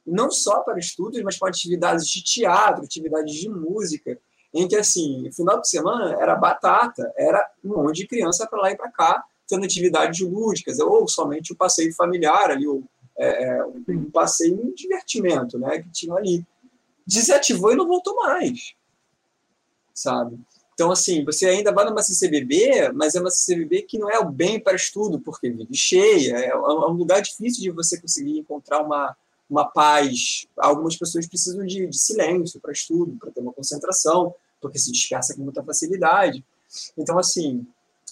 não 0.06 0.30
só 0.30 0.60
para 0.60 0.78
estudos, 0.78 1.22
mas 1.24 1.38
para 1.38 1.50
atividades 1.50 2.08
de 2.08 2.24
teatro, 2.24 2.84
atividades 2.84 3.34
de 3.34 3.50
música, 3.50 4.20
em 4.54 4.68
que, 4.68 4.76
assim, 4.76 5.30
final 5.32 5.62
de 5.62 5.70
semana 5.70 6.16
era 6.22 6.36
batata, 6.36 7.12
era 7.18 7.46
um 7.64 7.84
monte 7.84 7.98
de 7.98 8.08
criança 8.08 8.48
para 8.48 8.62
lá 8.62 8.72
e 8.72 8.78
para 8.78 8.92
cá, 8.92 9.24
tendo 9.48 9.66
atividades 9.66 10.20
lúdicas, 10.20 10.80
ou 10.80 11.08
somente 11.08 11.52
o 11.52 11.56
um 11.56 11.58
passeio 11.58 11.94
familiar 11.94 12.52
ali, 12.52 12.68
ou, 12.68 12.84
é, 13.18 13.44
é 13.44 13.66
um 13.66 14.10
passeio 14.12 14.60
um 14.62 14.74
divertimento, 14.74 15.58
né, 15.58 15.82
que 15.82 15.90
tinha 15.92 16.16
ali. 16.16 16.46
Desativou 17.06 17.72
e 17.72 17.76
não 17.76 17.88
voltou 17.88 18.16
mais, 18.16 18.74
sabe? 19.94 20.38
Então, 20.74 20.92
assim, 20.92 21.26
você 21.26 21.48
ainda 21.48 21.72
vai 21.72 21.86
numa 21.86 22.04
CCBB, 22.04 22.92
mas 22.94 23.16
é 23.16 23.20
uma 23.20 23.32
CCBB 23.32 23.82
que 23.82 23.98
não 23.98 24.10
é 24.12 24.20
o 24.20 24.30
bem 24.30 24.60
para 24.60 24.76
estudo, 24.76 25.20
porque 25.20 25.50
vive 25.50 25.74
cheia, 25.74 26.38
é, 26.38 26.50
é 26.50 26.56
um 26.56 26.94
lugar 26.94 27.20
difícil 27.20 27.64
de 27.64 27.72
você 27.72 28.00
conseguir 28.00 28.38
encontrar 28.38 28.84
uma, 28.84 29.18
uma 29.50 29.66
paz. 29.66 30.46
Algumas 30.58 30.96
pessoas 30.96 31.28
precisam 31.28 31.66
de, 31.66 31.88
de 31.88 31.98
silêncio 31.98 32.60
para 32.60 32.72
estudo, 32.72 33.18
para 33.20 33.32
ter 33.32 33.42
uma 33.42 33.54
concentração, 33.54 34.34
porque 34.62 34.80
se 34.80 34.92
dispersa 34.92 35.36
com 35.36 35.42
muita 35.42 35.64
facilidade. 35.64 36.44
Então, 36.98 37.18
assim, 37.18 37.66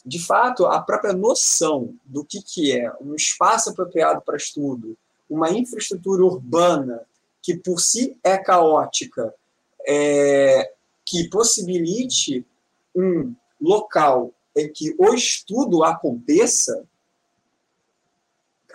de 0.06 0.20
fato, 0.24 0.66
a 0.66 0.80
própria 0.82 1.14
noção 1.14 1.96
do 2.06 2.24
que, 2.24 2.42
que 2.42 2.72
é 2.72 2.92
um 3.02 3.16
espaço 3.16 3.70
apropriado 3.70 4.22
para 4.22 4.38
estudo, 4.38 4.98
uma 5.30 5.50
infraestrutura 5.50 6.24
urbana 6.24 7.02
que 7.42 7.58
por 7.58 7.80
si 7.80 8.18
é 8.24 8.38
caótica, 8.38 9.34
é, 9.88 10.72
que 11.06 11.30
possibilite 11.30 12.46
um 12.96 13.36
local 13.62 14.32
em 14.56 14.72
que 14.72 14.96
o 14.98 15.14
estudo 15.14 15.84
aconteça, 15.84 16.86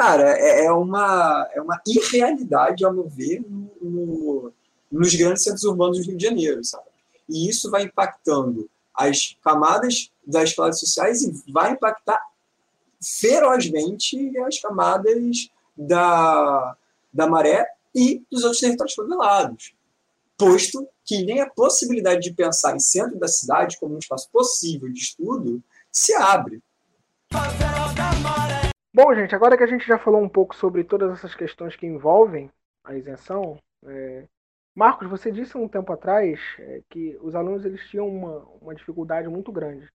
cara, 0.00 0.34
é, 0.38 0.64
é 0.64 0.72
uma, 0.72 1.46
é 1.52 1.60
uma 1.60 1.78
irrealidade, 1.86 2.86
ao 2.86 2.92
meu 2.92 3.06
ver, 3.06 3.44
no, 3.46 3.70
no, 3.82 4.52
nos 4.90 5.14
grandes 5.14 5.44
centros 5.44 5.64
urbanos 5.64 5.98
do 5.98 6.04
Rio 6.04 6.16
de 6.16 6.24
Janeiro, 6.24 6.64
sabe? 6.64 6.86
E 7.28 7.50
isso 7.50 7.70
vai 7.70 7.82
impactando 7.82 8.66
as 8.94 9.36
camadas 9.44 10.10
das 10.26 10.54
classes 10.54 10.80
sociais 10.80 11.22
e 11.22 11.52
vai 11.52 11.72
impactar 11.72 12.18
ferozmente 12.98 14.38
as 14.38 14.58
camadas 14.58 15.50
da, 15.76 16.74
da 17.12 17.26
maré 17.26 17.66
e 17.94 18.22
dos 18.30 18.42
outros 18.42 18.60
territórios 18.60 18.94
favelados 18.94 19.74
posto 20.38 20.88
que 21.04 21.22
nem 21.22 21.42
a 21.42 21.50
possibilidade 21.50 22.22
de 22.22 22.32
pensar 22.32 22.74
em 22.74 22.80
centro 22.80 23.18
da 23.18 23.28
cidade 23.28 23.78
como 23.78 23.94
um 23.94 23.98
espaço 23.98 24.30
possível 24.32 24.90
de 24.90 24.98
estudo 24.98 25.62
se 25.92 26.14
abre. 26.14 26.62
Bom, 29.02 29.14
gente, 29.14 29.34
agora 29.34 29.56
que 29.56 29.62
a 29.62 29.66
gente 29.66 29.86
já 29.86 29.98
falou 29.98 30.22
um 30.22 30.28
pouco 30.28 30.54
sobre 30.54 30.84
todas 30.84 31.10
essas 31.10 31.34
questões 31.34 31.74
que 31.74 31.86
envolvem 31.86 32.50
a 32.84 32.94
isenção, 32.94 33.56
é... 33.86 34.26
Marcos, 34.76 35.08
você 35.08 35.32
disse 35.32 35.56
um 35.56 35.66
tempo 35.66 35.90
atrás 35.90 36.38
é, 36.58 36.82
que 36.90 37.18
os 37.22 37.34
alunos 37.34 37.64
eles 37.64 37.88
tinham 37.88 38.06
uma, 38.06 38.38
uma 38.60 38.74
dificuldade 38.74 39.26
muito 39.26 39.50
grande. 39.50 39.90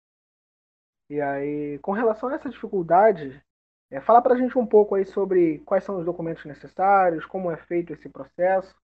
E 1.09 1.19
aí, 1.19 1.79
com 1.79 1.91
relação 1.91 2.29
a 2.29 2.35
essa 2.35 2.49
dificuldade, 2.49 3.41
é, 3.89 3.99
fala 3.99 4.21
para 4.21 4.35
a 4.35 4.37
gente 4.37 4.55
um 4.55 4.67
pouco 4.67 4.93
aí 4.93 5.05
sobre 5.05 5.59
quais 5.65 5.83
são 5.83 5.97
os 5.97 6.05
documentos 6.05 6.45
necessários, 6.45 7.25
como 7.25 7.51
é 7.51 7.57
feito 7.57 7.91
esse 7.91 8.07
processo 8.07 8.75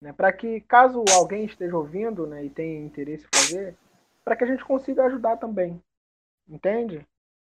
né, 0.00 0.12
para 0.12 0.32
que 0.32 0.60
caso 0.62 1.02
alguém 1.12 1.46
esteja 1.46 1.76
ouvindo 1.76 2.26
né, 2.26 2.44
e 2.44 2.50
tenha 2.50 2.84
interesse 2.84 3.24
em 3.24 3.38
fazer, 3.38 3.76
para 4.24 4.36
que 4.36 4.44
a 4.44 4.46
gente 4.46 4.64
consiga 4.64 5.04
ajudar 5.06 5.38
também, 5.38 5.80
entende? 6.48 7.06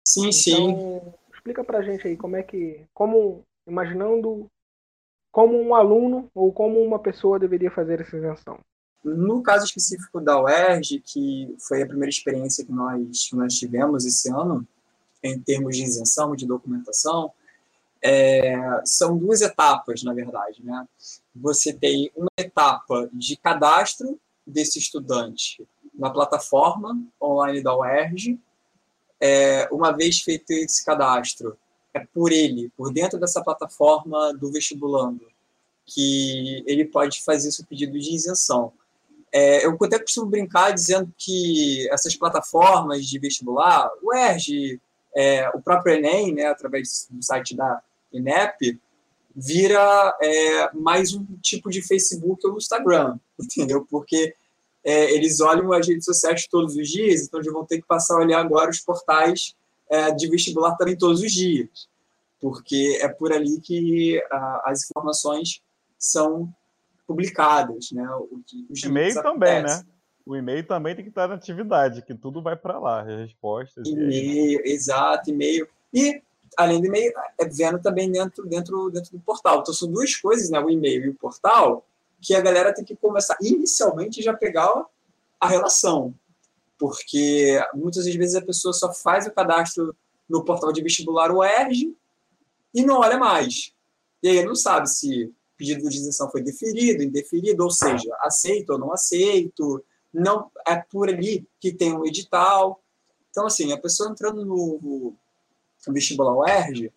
Sim, 0.08 0.30
então, 0.30 0.32
sim. 0.32 1.14
Explica 1.46 1.64
para 1.64 1.78
a 1.78 1.82
gente 1.84 2.08
aí 2.08 2.18
como 2.18 2.36
é 2.36 2.42
que, 2.42 2.88
como 2.92 3.44
imaginando 3.68 4.50
como 5.32 5.62
um 5.62 5.76
aluno 5.76 6.28
ou 6.34 6.52
como 6.52 6.82
uma 6.82 6.98
pessoa 6.98 7.38
deveria 7.38 7.70
fazer 7.70 8.02
essa 8.02 8.18
isenção. 8.18 8.58
No 9.04 9.44
caso 9.44 9.66
específico 9.66 10.20
da 10.20 10.42
UERJ, 10.42 11.02
que 11.02 11.56
foi 11.60 11.84
a 11.84 11.86
primeira 11.86 12.10
experiência 12.10 12.66
que 12.66 12.72
nós, 12.72 13.30
nós 13.34 13.54
tivemos 13.54 14.08
esse 14.08 14.32
ano, 14.32 14.68
em 15.22 15.40
termos 15.40 15.78
de 15.78 15.84
isenção, 15.84 16.36
de 16.36 16.48
documentação, 16.48 17.32
é, 18.02 18.82
são 18.84 19.16
duas 19.16 19.42
etapas, 19.42 20.02
na 20.02 20.14
verdade. 20.16 20.64
Né? 20.64 20.88
Você 21.36 21.72
tem 21.72 22.12
uma 22.16 22.32
etapa 22.40 23.08
de 23.14 23.38
cadastro 23.38 24.20
desse 24.48 24.80
estudante 24.80 25.64
na 25.94 26.10
plataforma 26.10 26.98
online 27.22 27.62
da 27.62 27.78
UERJ. 27.78 28.40
É, 29.20 29.68
uma 29.72 29.92
vez 29.92 30.22
feito 30.22 30.52
esse 30.52 30.84
cadastro, 30.86 31.58
é 31.94 32.00
por 32.14 32.32
ele, 32.32 32.70
por 32.76 32.92
dentro 32.92 33.20
dessa 33.20 33.42
plataforma 33.42 34.34
do 34.34 34.52
vestibulando, 34.52 35.26
que 35.86 36.64
ele 36.68 36.86
pode 36.86 37.24
fazer 37.24 37.52
seu 37.52 37.66
pedido 37.66 37.98
de 37.98 38.14
isenção. 38.14 38.74
É, 39.32 39.66
eu 39.66 39.78
até 39.82 40.00
costumo 40.00 40.30
brincar 40.30 40.72
dizendo 40.72 41.14
que 41.18 41.88
essas 41.90 42.16
plataformas 42.16 43.06
de 43.06 43.20
vestibular, 43.20 43.90
o 44.02 44.14
ERJ, 44.14 44.80
é, 45.16 45.50
o 45.50 45.62
próprio 45.62 45.96
Enem, 45.96 46.34
né, 46.34 46.46
através 46.46 47.08
do 47.10 47.24
site 47.24 47.56
da 47.56 47.82
INEP, 48.12 48.80
vira 49.36 50.18
é, 50.22 50.74
mais 50.74 51.14
um 51.14 51.26
tipo 51.42 51.70
de 51.70 51.82
Facebook 51.82 52.46
ou 52.48 52.58
Instagram, 52.58 53.18
entendeu? 53.40 53.86
Porque 53.90 54.36
é, 54.86 55.12
eles 55.12 55.40
olham 55.40 55.74
as 55.74 55.88
redes 55.88 56.06
sociais 56.06 56.48
todos 56.48 56.76
os 56.76 56.88
dias, 56.88 57.24
então 57.24 57.40
eles 57.40 57.52
vão 57.52 57.66
ter 57.66 57.82
que 57.82 57.88
passar 57.88 58.16
a 58.16 58.20
olhar 58.20 58.40
agora 58.40 58.70
os 58.70 58.80
portais 58.80 59.56
é, 59.90 60.12
de 60.12 60.30
vestibular 60.30 60.76
também 60.76 60.96
todos 60.96 61.22
os 61.22 61.32
dias, 61.32 61.90
porque 62.40 63.00
é 63.02 63.08
por 63.08 63.34
ali 63.34 63.60
que 63.60 64.24
a, 64.32 64.72
as 64.72 64.84
informações 64.84 65.60
são 65.98 66.54
publicadas, 67.08 67.92
né? 67.92 68.08
O 68.10 68.42
e-mail 68.86 69.22
também, 69.24 69.64
né? 69.64 69.84
O 70.24 70.36
e-mail 70.36 70.66
também 70.66 70.96
tem 70.96 71.04
que 71.04 71.10
estar 71.10 71.28
na 71.28 71.36
atividade, 71.36 72.04
que 72.04 72.14
tudo 72.14 72.42
vai 72.42 72.56
para 72.56 72.80
lá, 72.80 73.02
as 73.02 73.08
respostas. 73.08 73.88
E-mail, 73.88 74.62
exato, 74.66 75.30
e-mail. 75.30 75.68
E 75.94 76.22
além 76.58 76.80
do 76.80 76.88
e-mail, 76.88 77.12
é 77.40 77.46
vendo 77.46 77.80
também 77.80 78.12
dentro, 78.12 78.46
dentro, 78.48 78.90
dentro 78.90 79.12
do 79.12 79.20
portal. 79.20 79.60
Então, 79.60 79.74
são 79.74 79.92
duas 79.92 80.16
coisas, 80.16 80.50
né, 80.50 80.60
o 80.60 80.70
e-mail 80.70 81.06
e 81.06 81.10
o 81.10 81.16
portal, 81.16 81.86
que 82.26 82.34
a 82.34 82.42
galera 82.42 82.74
tem 82.74 82.84
que 82.84 82.96
começar 82.96 83.38
inicialmente 83.40 84.20
já 84.20 84.34
pegar 84.34 84.84
a 85.40 85.48
relação. 85.48 86.12
Porque 86.76 87.64
muitas 87.76 88.06
vezes 88.06 88.34
a 88.34 88.42
pessoa 88.42 88.74
só 88.74 88.92
faz 88.92 89.28
o 89.28 89.32
cadastro 89.32 89.96
no 90.28 90.44
portal 90.44 90.74
de 90.74 90.82
vestibular 90.82 91.32
UERJ 91.32 91.96
e 92.74 92.84
não 92.84 93.02
olha 93.02 93.20
mais. 93.20 93.74
E 94.24 94.28
aí 94.28 94.44
não 94.44 94.56
sabe 94.56 94.90
se 94.90 95.26
o 95.26 95.34
pedido 95.56 95.88
de 95.88 95.98
isenção 95.98 96.32
foi 96.32 96.42
deferido, 96.42 97.04
indeferido, 97.04 97.64
ou 97.64 97.70
seja, 97.70 98.10
aceito 98.22 98.72
ou 98.72 98.80
não 98.80 98.92
aceito, 98.92 99.86
não 100.12 100.50
é 100.68 100.78
por 100.78 101.10
ali 101.10 101.48
que 101.60 101.72
tem 101.72 101.94
um 101.94 102.08
edital. 102.08 102.82
Então, 103.30 103.46
assim, 103.46 103.72
a 103.72 103.78
pessoa 103.78 104.10
entrando 104.10 104.44
no, 104.44 105.14
vestibular 105.90 106.36
UERJ, 106.36 106.92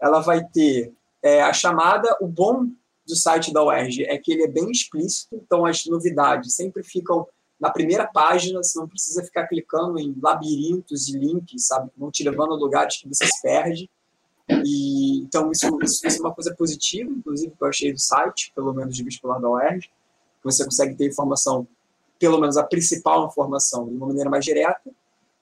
ela 0.00 0.20
vai 0.20 0.42
ter 0.42 0.90
é, 1.22 1.42
a 1.42 1.52
chamada, 1.52 2.16
o 2.18 2.26
bom 2.26 2.70
do 3.06 3.16
site 3.16 3.52
da 3.52 3.64
UERJ 3.64 4.04
é 4.04 4.18
que 4.18 4.32
ele 4.32 4.44
é 4.44 4.48
bem 4.48 4.70
explícito, 4.70 5.34
então 5.34 5.64
as 5.64 5.84
novidades 5.86 6.54
sempre 6.54 6.82
ficam 6.82 7.26
na 7.58 7.70
primeira 7.70 8.06
página, 8.06 8.62
você 8.62 8.78
não 8.78 8.88
precisa 8.88 9.22
ficar 9.22 9.46
clicando 9.46 9.98
em 9.98 10.16
labirintos 10.22 11.08
e 11.08 11.18
links, 11.18 11.66
sabe, 11.66 11.90
vão 11.96 12.10
te 12.10 12.24
levando 12.24 12.54
a 12.54 12.56
lugares 12.56 12.96
que 12.96 13.08
você 13.08 13.26
se 13.26 13.42
perde. 13.42 13.90
E, 14.64 15.20
então, 15.20 15.52
isso, 15.52 15.66
isso, 15.82 16.06
isso, 16.06 16.16
é 16.16 16.20
uma 16.20 16.34
coisa 16.34 16.54
positiva, 16.54 17.10
inclusive, 17.10 17.52
que 17.54 17.62
eu 17.62 17.68
achei 17.68 17.92
do 17.92 18.00
site, 18.00 18.50
pelo 18.54 18.72
menos 18.72 18.96
de 18.96 19.04
vestibular 19.04 19.38
da 19.38 19.50
UERJ, 19.50 19.88
que 19.88 20.44
você 20.44 20.64
consegue 20.64 20.96
ter 20.96 21.08
informação, 21.08 21.68
pelo 22.18 22.40
menos 22.40 22.56
a 22.56 22.64
principal 22.64 23.26
informação, 23.26 23.86
de 23.86 23.94
uma 23.94 24.06
maneira 24.06 24.30
mais 24.30 24.44
direta, 24.44 24.90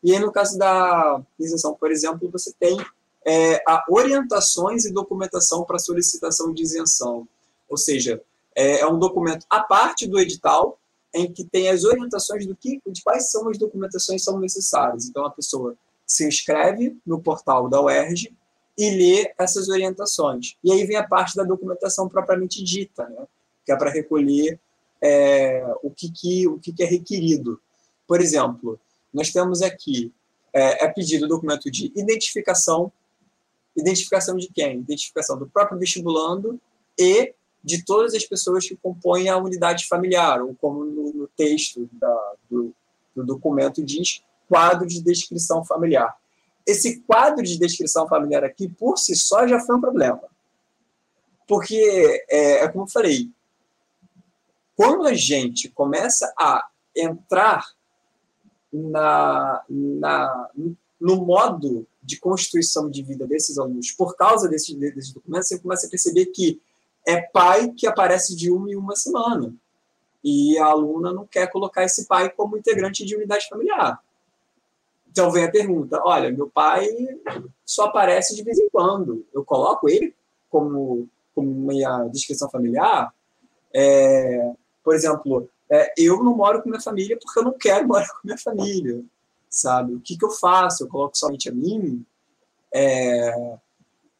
e 0.03 0.13
aí, 0.13 0.19
no 0.19 0.31
caso 0.31 0.57
da 0.57 1.21
isenção, 1.39 1.75
por 1.75 1.91
exemplo, 1.91 2.31
você 2.31 2.53
tem 2.59 2.79
é, 3.27 3.63
orientações 3.89 4.85
e 4.85 4.93
documentação 4.93 5.65
para 5.65 5.79
solicitação 5.79 6.53
de 6.53 6.63
isenção. 6.63 7.27
Ou 7.69 7.77
seja, 7.77 8.23
é, 8.55 8.81
é, 8.81 8.87
um 8.87 8.99
documento 8.99 9.47
à 9.51 9.61
parte 9.61 10.07
do 10.07 10.19
edital, 10.19 10.79
em 11.15 11.33
que 11.33 11.45
tem 11.45 11.69
as 11.69 11.85
orientações 11.85 12.47
do 12.47 12.55
que, 12.55 12.81
de 12.87 13.03
quais 13.03 13.31
são 13.31 13.49
as 13.49 13.59
documentações 13.59 14.21
que 14.21 14.25
são 14.25 14.39
necessárias. 14.39 15.07
Então, 15.07 15.25
a 15.25 15.31
pessoa 15.31 15.75
se 16.07 16.27
inscreve 16.27 16.97
no 17.07 17.21
portal 17.21 17.69
da 17.69 17.81
UERJ, 17.81 18.35
e 18.79 18.91
ler 18.91 19.35
essas 19.37 19.69
orientações. 19.69 20.57
E 20.63 20.71
aí 20.71 20.87
vem 20.87 20.97
a 20.97 21.07
parte 21.07 21.35
da 21.35 21.43
documentação 21.43 22.09
propriamente 22.09 22.63
dita, 22.63 23.09
né? 23.09 23.27
que 23.67 23.73
é 23.73 23.77
para 23.77 23.91
recolher 23.91 24.59
é, 25.03 25.67
o, 25.83 25.91
que, 25.91 26.11
que, 26.13 26.47
o 26.47 26.61
que, 26.61 26.73
que 26.73 26.85
é 26.85 26.87
requerido. 26.87 27.61
Por 28.07 28.21
exemplo, 28.21 28.79
nós 29.13 29.33
temos 29.33 29.63
aqui, 29.63 30.13
é, 30.53 30.85
é 30.85 30.89
pedido 30.89 31.25
o 31.25 31.29
documento 31.29 31.69
de 31.69 31.93
identificação, 31.97 32.93
identificação 33.77 34.37
de 34.37 34.49
quem? 34.49 34.79
Identificação 34.79 35.37
do 35.37 35.49
próprio 35.49 35.79
vestibulando 35.79 36.61
e 36.97 37.35
de 37.63 37.85
todas 37.85 38.15
as 38.15 38.25
pessoas 38.25 38.67
que 38.67 38.77
compõem 38.77 39.29
a 39.29 39.37
unidade 39.37 39.87
familiar, 39.87 40.41
ou 40.43 40.55
como 40.55 40.85
no, 40.85 41.13
no 41.13 41.29
texto 41.29 41.89
da, 41.93 42.33
do, 42.51 42.75
do 43.15 43.25
documento 43.25 43.85
diz, 43.85 44.23
quadro 44.49 44.87
de 44.87 45.03
descrição 45.03 45.65
familiar. 45.65 46.17
Esse 46.67 47.01
quadro 47.01 47.43
de 47.43 47.59
descrição 47.59 48.07
familiar 48.09 48.45
aqui, 48.45 48.69
por 48.69 48.99
si 48.99 49.15
só, 49.17 49.47
já 49.47 49.61
foi 49.61 49.77
um 49.77 49.81
problema. 49.81 50.23
Porque, 51.47 52.25
é, 52.29 52.65
é 52.65 52.69
como 52.69 52.85
eu 52.85 52.89
falei, 52.89 53.31
quando 54.77 55.07
a 55.07 55.15
gente 55.15 55.69
começa 55.71 56.33
a 56.39 56.69
entrar 56.95 57.67
na, 58.73 59.65
na, 59.69 60.51
no 61.01 61.25
modo 61.25 61.87
de 62.03 62.19
constituição 62.19 62.91
de 62.91 63.03
vida 63.03 63.27
desses 63.27 63.59
alunos, 63.59 63.91
por 63.93 64.17
causa 64.17 64.49
desses, 64.49 64.75
desses 64.77 65.13
documentos, 65.13 65.49
você 65.49 65.59
começa 65.59 65.87
a 65.87 65.91
perceber 65.91 66.27
que 66.27 66.61
é 67.09 67.23
pai 67.23 67.73
que 67.73 67.87
aparece 67.87 68.37
de 68.37 68.51
uma 68.51 68.71
em 68.71 68.77
uma 68.77 68.95
semana. 68.95 69.55
E 70.23 70.59
a 70.59 70.67
aluna 70.67 71.11
não 71.11 71.27
quer 71.27 71.51
colocar 71.51 71.83
esse 71.83 72.07
pai 72.07 72.29
como 72.29 72.59
integrante 72.59 73.03
de 73.03 73.17
unidade 73.17 73.49
familiar. 73.49 73.99
Então 75.11 75.31
vem 75.31 75.45
a 75.45 75.51
pergunta: 75.51 76.03
olha, 76.05 76.31
meu 76.31 76.51
pai 76.51 76.87
só 77.65 77.87
aparece 77.87 78.37
de 78.37 78.43
vez 78.43 78.59
em 78.59 78.69
quando. 78.69 79.25
Eu 79.33 79.43
coloco 79.43 79.89
ele 79.89 80.15
como, 80.51 81.09
como 81.35 81.51
minha 81.51 82.05
descrição 82.09 82.51
familiar? 82.51 83.11
É, 83.73 84.53
por 84.85 84.95
exemplo, 84.95 85.49
é, 85.71 85.91
eu 85.97 86.23
não 86.23 86.37
moro 86.37 86.63
com 86.63 86.69
minha 86.69 86.81
família 86.81 87.19
porque 87.19 87.39
eu 87.39 87.45
não 87.45 87.53
quero 87.53 87.89
morar 87.89 88.09
com 88.09 88.21
minha 88.23 88.39
família, 88.39 89.03
sabe? 89.49 89.95
O 89.95 90.01
que, 90.01 90.19
que 90.19 90.25
eu 90.27 90.31
faço? 90.31 90.85
Eu 90.85 90.89
coloco 90.89 91.17
somente 91.17 91.49
a 91.49 91.53
mim? 91.53 92.05
É, 92.75 93.57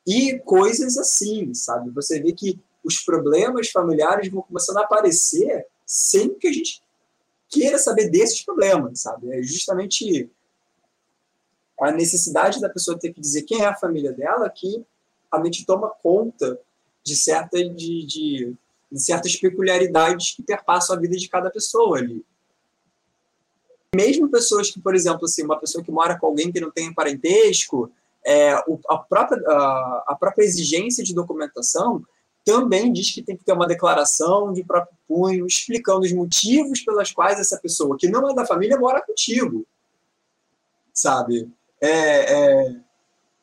e 0.07 0.39
coisas 0.39 0.97
assim, 0.97 1.53
sabe? 1.53 1.91
Você 1.91 2.19
vê 2.23 2.33
que 2.33 2.59
os 2.85 3.01
problemas 3.01 3.71
familiares 3.71 4.31
vão 4.31 4.43
começando 4.43 4.79
a 4.79 4.83
aparecer 4.83 5.67
sem 5.85 6.35
que 6.35 6.49
a 6.49 6.53
gente 6.53 6.83
queira 7.49 7.79
saber 7.79 8.11
desses 8.11 8.43
problemas, 8.43 9.01
sabe? 9.01 9.31
É 9.33 9.43
justamente 9.43 10.31
a 11.81 11.93
necessidade 11.93 12.61
da 12.61 12.69
pessoa 12.69 12.99
ter 12.99 13.13
que 13.13 13.21
dizer 13.21 13.43
quem 13.43 13.63
é 13.63 13.67
a 13.67 13.77
família 13.77 14.13
dela 14.13 14.51
que 14.51 14.85
a 15.31 15.39
mente 15.39 15.65
toma 15.65 15.91
conta 15.91 16.61
de, 17.05 17.17
certa, 17.17 17.57
de, 17.57 18.07
de, 18.07 18.55
de 18.91 19.01
certas 19.01 19.37
peculiaridades 19.37 20.35
que 20.35 20.43
perpassam 20.43 20.97
a 20.97 20.99
vida 20.99 21.17
de 21.17 21.29
cada 21.29 21.51
pessoa 21.51 21.99
ali. 21.99 22.25
Mesmo 23.95 24.29
pessoas 24.29 24.71
que, 24.71 24.81
por 24.81 24.95
exemplo, 24.95 25.25
assim, 25.25 25.43
uma 25.43 25.59
pessoa 25.59 25.83
que 25.83 25.91
mora 25.91 26.19
com 26.19 26.27
alguém 26.27 26.53
que 26.53 26.61
não 26.61 26.71
tem 26.71 26.93
parentesco, 26.93 27.91
é, 28.25 28.53
a, 28.53 28.99
própria, 28.99 29.43
a, 29.47 30.05
a 30.09 30.17
própria 30.19 30.45
exigência 30.45 31.03
de 31.03 31.15
documentação 31.15 32.05
também 32.49 32.91
diz 32.91 33.11
que 33.11 33.23
tem 33.23 33.37
que 33.37 33.45
ter 33.45 33.53
uma 33.53 33.67
declaração 33.67 34.55
de 34.55 34.65
próprio 34.65 34.97
punho, 35.07 35.47
explicando 35.47 36.01
os 36.01 36.13
motivos 36.15 36.81
pelas 36.81 37.13
quais 37.13 37.39
essa 37.39 37.59
pessoa, 37.59 37.99
que 37.99 38.09
não 38.09 38.31
é 38.31 38.35
da 38.35 38.47
família, 38.47 38.79
mora 38.79 39.03
contigo. 39.03 39.67
Sabe? 40.95 41.47
É, 41.79 41.91
é, 41.91 42.77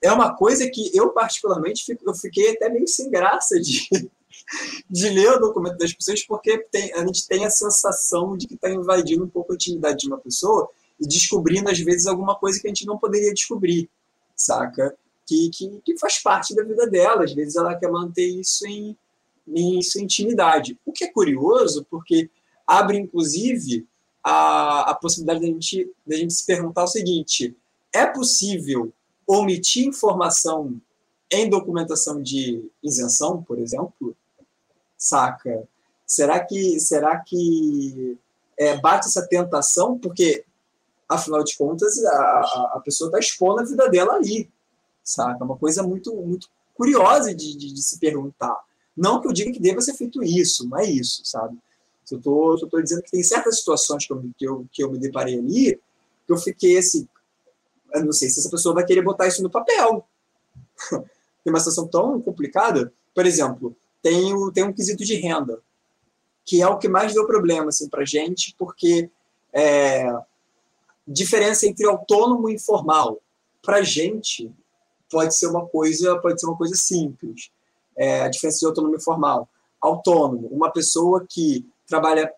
é 0.02 0.12
uma 0.12 0.36
coisa 0.36 0.68
que 0.68 0.90
eu, 0.92 1.10
particularmente, 1.10 1.86
fico, 1.86 2.02
eu 2.10 2.16
fiquei 2.16 2.54
até 2.54 2.68
meio 2.68 2.88
sem 2.88 3.12
graça 3.12 3.60
de, 3.60 3.88
de 4.90 5.10
ler 5.10 5.34
o 5.34 5.40
documento 5.40 5.78
das 5.78 5.94
pessoas, 5.94 6.26
porque 6.26 6.58
tem, 6.72 6.92
a 6.94 7.06
gente 7.06 7.28
tem 7.28 7.46
a 7.46 7.52
sensação 7.52 8.36
de 8.36 8.48
que 8.48 8.56
está 8.56 8.72
invadindo 8.72 9.24
um 9.24 9.30
pouco 9.30 9.52
a 9.52 9.56
intimidade 9.56 10.00
de 10.00 10.08
uma 10.08 10.18
pessoa 10.18 10.68
e 11.00 11.08
descobrindo, 11.08 11.70
às 11.70 11.78
vezes, 11.78 12.08
alguma 12.08 12.36
coisa 12.36 12.60
que 12.60 12.66
a 12.66 12.72
gente 12.72 12.88
não 12.88 12.98
poderia 12.98 13.32
descobrir, 13.32 13.88
saca? 14.36 14.98
Que, 15.26 15.50
que, 15.50 15.82
que, 15.84 15.98
faz 15.98 16.20
parte 16.20 16.56
da 16.56 16.64
vida 16.64 16.88
dela. 16.88 17.24
Às 17.24 17.34
vezes 17.34 17.56
ela 17.56 17.76
quer 17.76 17.90
manter 17.90 18.28
isso 18.28 18.66
em, 18.68 18.96
em 19.48 19.82
sua 19.82 20.02
intimidade. 20.02 20.78
O 20.86 20.92
que 20.92 21.06
é 21.06 21.12
curioso, 21.12 21.86
porque 21.90 22.30
abre, 22.66 22.98
inclusive, 22.98 23.88
a, 24.24 24.92
a 24.92 24.96
possibilidade 24.96 25.42
da 25.42 25.48
gente, 25.48 25.92
da 26.06 26.16
gente 26.16 26.34
se 26.34 26.46
perguntar 26.46 26.84
o 26.84 26.88
seguinte: 26.88 27.56
é 27.94 28.06
possível 28.06 28.92
omitir 29.28 29.88
informação 29.88 30.80
em 31.32 31.50
documentação 31.50 32.22
de 32.22 32.64
isenção, 32.84 33.42
por 33.42 33.60
exemplo? 33.60 34.16
Saca? 34.98 35.68
Será 36.06 36.40
que, 36.40 36.80
será 36.80 37.18
que 37.20 38.18
é, 38.58 38.78
bate 38.78 39.08
essa 39.08 39.28
tentação? 39.28 39.98
Porque, 39.98 40.46
afinal 41.10 41.44
de 41.44 41.58
contas, 41.58 42.04
a, 42.06 42.72
a 42.76 42.82
pessoa 42.86 43.08
está 43.08 43.20
expondo 43.20 43.62
a 43.62 43.66
vida 43.66 43.90
dela 43.90 44.14
ali 44.14 44.50
saca? 45.06 45.38
É 45.40 45.44
uma 45.44 45.58
coisa 45.58 45.84
muito, 45.84 46.14
muito 46.16 46.50
curiosa 46.74 47.34
de, 47.34 47.56
de, 47.56 47.74
de, 47.74 47.82
se 47.82 48.00
perguntar. 48.00 48.58
Não 48.98 49.22
que 49.22 49.28
eu 49.28 49.34
diga 49.34 49.52
que 49.52 49.60
deva 49.60 49.80
ser 49.80 49.94
feito 49.94 50.24
isso, 50.24 50.68
não 50.68 50.80
é 50.80 50.86
isso, 50.86 51.22
sabe? 51.24 51.58
Eu 52.12 52.20
tô, 52.20 52.58
eu 52.60 52.68
tô 52.68 52.82
dizendo 52.82 53.02
que 53.02 53.12
tem 53.12 53.24
certas 53.24 53.60
situações 53.60 54.06
que 54.06 54.14
eu, 54.14 54.24
que 54.38 54.48
eu, 54.48 54.68
que 54.72 54.84
eu 54.84 54.92
me 54.92 55.00
deparei 55.00 55.40
ali, 55.40 55.80
que 56.26 56.34
eu 56.34 56.38
fiquei 56.38 56.78
assim, 56.78 57.08
eu 57.94 58.06
não 58.06 58.12
sei 58.12 58.30
se 58.30 58.40
essa 58.40 58.50
pessoa 58.50 58.76
vai 58.76 58.86
querer 58.86 59.02
botar 59.02 59.28
isso 59.28 59.42
no 59.42 59.50
papel. 59.50 60.06
tem 60.92 61.54
uma 61.54 61.60
situação 61.60 61.88
tão 61.88 62.22
complicada. 62.22 62.92
Por 63.14 63.26
exemplo, 63.26 63.76
tem, 64.02 64.34
o, 64.34 64.52
tem 64.52 64.64
um 64.64 64.74
quesito 64.74 65.04
de 65.04 65.16
renda, 65.16 65.62
que 66.44 66.62
é 66.62 66.68
o 66.68 66.78
que 66.78 66.88
mais 66.88 67.14
deu 67.14 67.26
problema 67.26 67.70
assim, 67.70 67.90
para 67.90 68.06
gente, 68.06 68.56
porque 68.58 69.10
é, 69.54 70.14
diferença 71.08 71.66
entre 71.66 71.86
autônomo 71.86 72.50
e 72.50 72.56
informal. 72.56 73.20
Para 73.62 73.82
gente, 73.82 74.52
pode 75.10 75.38
ser 75.38 75.48
uma 75.48 75.66
coisa, 75.66 76.18
pode 76.20 76.40
ser 76.40 76.48
uma 76.48 76.58
coisa 76.58 76.76
simples. 76.76 77.52
É, 77.98 78.22
a 78.22 78.28
diferença 78.28 78.60
de 78.60 78.66
autonomia 78.66 79.00
formal. 79.00 79.48
Autônomo, 79.80 80.48
uma 80.48 80.72
pessoa 80.72 81.26
que 81.28 81.66
trabalha 81.88 82.32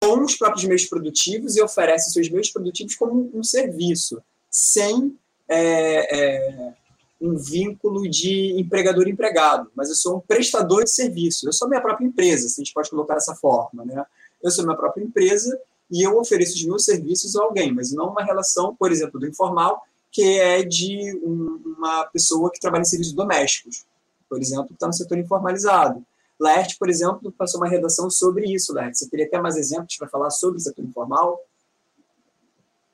com 0.00 0.22
os 0.22 0.36
próprios 0.36 0.64
meios 0.64 0.84
produtivos 0.84 1.56
e 1.56 1.62
oferece 1.62 2.12
seus 2.12 2.28
meios 2.28 2.50
produtivos 2.50 2.94
como 2.94 3.30
um 3.34 3.42
serviço, 3.42 4.22
sem 4.50 5.16
é, 5.48 6.18
é, 6.18 6.74
um 7.20 7.36
vínculo 7.36 8.08
de 8.08 8.60
empregador-empregado, 8.60 9.70
mas 9.74 9.88
eu 9.88 9.94
sou 9.94 10.16
um 10.16 10.20
prestador 10.20 10.84
de 10.84 10.90
serviço. 10.90 11.48
Eu 11.48 11.52
sou 11.52 11.68
minha 11.68 11.80
própria 11.80 12.06
empresa, 12.06 12.48
se 12.48 12.60
a 12.60 12.64
gente 12.64 12.74
pode 12.74 12.90
colocar 12.90 13.14
dessa 13.14 13.34
forma. 13.34 13.84
Né? 13.84 14.04
Eu 14.42 14.50
sou 14.50 14.64
minha 14.64 14.76
própria 14.76 15.02
empresa 15.02 15.58
e 15.90 16.02
eu 16.02 16.18
ofereço 16.18 16.54
os 16.54 16.64
meus 16.64 16.84
serviços 16.84 17.34
a 17.36 17.42
alguém, 17.42 17.72
mas 17.72 17.92
não 17.92 18.10
uma 18.10 18.22
relação, 18.22 18.74
por 18.76 18.92
exemplo, 18.92 19.18
do 19.18 19.26
informal, 19.26 19.82
que 20.14 20.38
é 20.38 20.62
de 20.62 21.18
um, 21.24 21.74
uma 21.76 22.06
pessoa 22.06 22.48
que 22.50 22.60
trabalha 22.60 22.82
em 22.82 22.86
serviços 22.86 23.12
domésticos, 23.12 23.84
por 24.28 24.40
exemplo, 24.40 24.68
que 24.68 24.74
está 24.74 24.86
no 24.86 24.92
setor 24.92 25.18
informalizado. 25.18 26.06
Laerte, 26.40 26.78
por 26.78 26.88
exemplo, 26.88 27.32
passou 27.32 27.60
uma 27.60 27.68
redação 27.68 28.08
sobre 28.08 28.46
isso, 28.46 28.72
Laerte. 28.72 28.96
Você 28.96 29.10
teria 29.10 29.26
até 29.26 29.40
mais 29.40 29.56
exemplos 29.56 29.96
para 29.96 30.08
falar 30.08 30.30
sobre 30.30 30.58
o 30.58 30.60
setor 30.60 30.84
informal? 30.84 31.40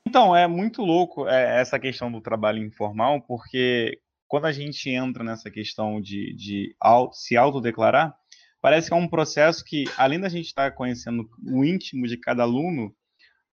Então, 0.03 0.35
é 0.35 0.47
muito 0.47 0.81
louco 0.81 1.27
é, 1.27 1.61
essa 1.61 1.79
questão 1.79 2.11
do 2.11 2.21
trabalho 2.21 2.57
informal, 2.57 3.21
porque 3.21 3.99
quando 4.27 4.45
a 4.45 4.51
gente 4.51 4.89
entra 4.89 5.23
nessa 5.23 5.51
questão 5.51 6.01
de, 6.01 6.33
de 6.33 6.75
auto, 6.79 7.15
se 7.15 7.37
autodeclarar, 7.37 8.15
parece 8.59 8.87
que 8.87 8.93
é 8.95 8.97
um 8.97 9.07
processo 9.07 9.63
que, 9.63 9.83
além 9.95 10.19
da 10.19 10.27
gente 10.27 10.47
estar 10.47 10.71
conhecendo 10.71 11.29
o 11.45 11.63
íntimo 11.63 12.07
de 12.07 12.17
cada 12.17 12.41
aluno, 12.41 12.91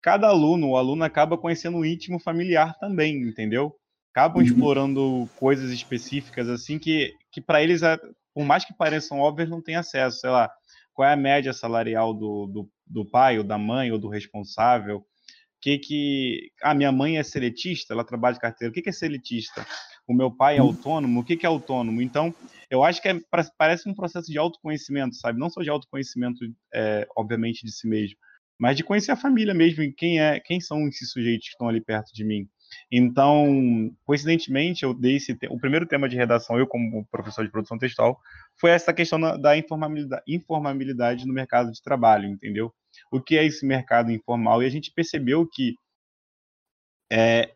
cada 0.02 0.28
aluno, 0.28 0.70
o 0.70 0.76
aluno 0.76 1.04
acaba 1.04 1.38
conhecendo 1.38 1.78
o 1.78 1.84
íntimo 1.84 2.18
familiar 2.18 2.76
também, 2.78 3.16
entendeu? 3.22 3.74
Acabam 4.12 4.42
uhum. 4.42 4.46
explorando 4.46 5.28
coisas 5.36 5.70
específicas 5.70 6.48
assim 6.48 6.78
que, 6.78 7.14
que 7.30 7.40
para 7.40 7.62
eles, 7.62 7.82
é, 7.82 7.98
por 8.34 8.44
mais 8.44 8.64
que 8.64 8.74
pareçam 8.74 9.20
óbvias, 9.20 9.48
não 9.48 9.62
tem 9.62 9.76
acesso. 9.76 10.20
Sei 10.20 10.30
lá, 10.30 10.50
qual 10.94 11.08
é 11.08 11.12
a 11.12 11.16
média 11.16 11.52
salarial 11.52 12.12
do, 12.12 12.46
do, 12.46 12.70
do 12.86 13.04
pai 13.08 13.38
ou 13.38 13.44
da 13.44 13.58
mãe 13.58 13.92
ou 13.92 13.98
do 13.98 14.08
responsável? 14.08 15.04
Que 15.60 15.78
que 15.78 16.50
a 16.62 16.70
ah, 16.70 16.74
minha 16.74 16.92
mãe 16.92 17.18
é 17.18 17.22
seletista, 17.22 17.92
ela 17.92 18.04
trabalha 18.04 18.34
de 18.34 18.40
carteira. 18.40 18.70
O 18.70 18.74
que, 18.74 18.82
que 18.82 18.88
é 18.88 18.92
seletista? 18.92 19.66
O 20.06 20.14
meu 20.14 20.30
pai 20.30 20.56
é 20.56 20.62
uhum. 20.62 20.68
autônomo. 20.68 21.20
O 21.20 21.24
que, 21.24 21.36
que 21.36 21.44
é 21.44 21.48
autônomo? 21.48 22.00
Então, 22.00 22.34
eu 22.70 22.82
acho 22.82 23.02
que 23.02 23.08
é, 23.08 23.20
parece 23.56 23.88
um 23.88 23.94
processo 23.94 24.30
de 24.30 24.38
autoconhecimento, 24.38 25.16
sabe? 25.16 25.38
Não 25.38 25.50
só 25.50 25.62
de 25.62 25.70
autoconhecimento, 25.70 26.38
é, 26.72 27.06
obviamente, 27.16 27.64
de 27.64 27.72
si 27.72 27.86
mesmo, 27.86 28.16
mas 28.58 28.76
de 28.76 28.82
conhecer 28.82 29.12
a 29.12 29.16
família 29.16 29.54
mesmo 29.54 29.84
quem 29.94 30.20
é, 30.20 30.40
quem 30.40 30.60
são 30.60 30.86
esses 30.88 31.10
sujeitos 31.10 31.46
que 31.46 31.52
estão 31.52 31.68
ali 31.68 31.80
perto 31.80 32.12
de 32.12 32.24
mim. 32.24 32.48
Então, 32.90 33.90
coincidentemente, 34.04 34.82
eu 34.82 34.92
dei 34.92 35.16
esse 35.16 35.36
o 35.48 35.58
primeiro 35.58 35.86
tema 35.86 36.08
de 36.08 36.16
redação, 36.16 36.58
eu 36.58 36.66
como 36.66 37.06
professor 37.06 37.44
de 37.44 37.50
produção 37.50 37.78
textual, 37.78 38.20
foi 38.60 38.70
essa 38.70 38.92
questão 38.92 39.18
da 39.40 39.56
informabilidade, 39.56 40.22
informabilidade 40.26 41.26
no 41.26 41.32
mercado 41.32 41.70
de 41.72 41.82
trabalho, 41.82 42.28
entendeu? 42.28 42.72
O 43.10 43.20
que 43.20 43.38
é 43.38 43.44
esse 43.44 43.64
mercado 43.64 44.10
informal? 44.10 44.62
E 44.62 44.66
a 44.66 44.70
gente 44.70 44.92
percebeu 44.92 45.46
que 45.46 45.76
é, 47.10 47.50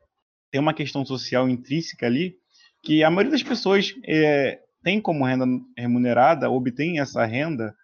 tem 0.51 0.61
uma 0.61 0.75
questão 0.75 1.05
social 1.05 1.49
intrínseca 1.49 2.07
ali, 2.07 2.37
que 2.83 3.03
a 3.05 3.11
maioria 3.11 3.33
das 3.33 3.43
pessoas 3.43 3.95
é, 4.07 4.61
tem 4.83 5.01
como 5.01 5.25
renda 5.25 5.47
remunerada, 5.77 6.51
obtém 6.51 7.01
essa 7.01 7.25
renda, 7.25 7.75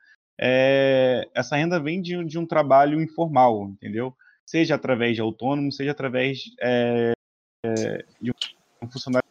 é, 0.40 1.28
essa 1.34 1.56
renda 1.56 1.80
vem 1.80 2.00
de, 2.00 2.24
de, 2.24 2.38
um 2.38 2.46
trabalho 2.46 3.00
informal, 3.00 3.68
entendeu? 3.68 4.14
Seja 4.46 4.74
através 4.74 5.14
de 5.14 5.20
autônomo, 5.20 5.72
seja 5.72 5.90
através 5.90 6.44
é, 6.62 7.12
de 8.20 8.30
um 8.82 8.90
funcionário. 8.90 9.26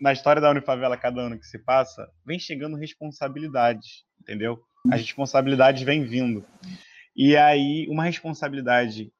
Na 0.00 0.12
história 0.12 0.42
da 0.42 0.50
Unifavela, 0.50 0.96
cada 0.96 1.22
ano 1.22 1.38
que 1.38 1.46
se 1.46 1.58
passa, 1.58 2.10
vem 2.26 2.38
chegando 2.38 2.76
responsabilidades, 2.76 4.04
entendeu? 4.20 4.60
As 4.90 5.00
responsabilidades 5.00 5.82
vêm 5.82 6.04
vindo. 6.04 6.44
E 7.16 7.36
aí, 7.36 7.86
uma 7.88 8.04
responsabilidade 8.04 9.10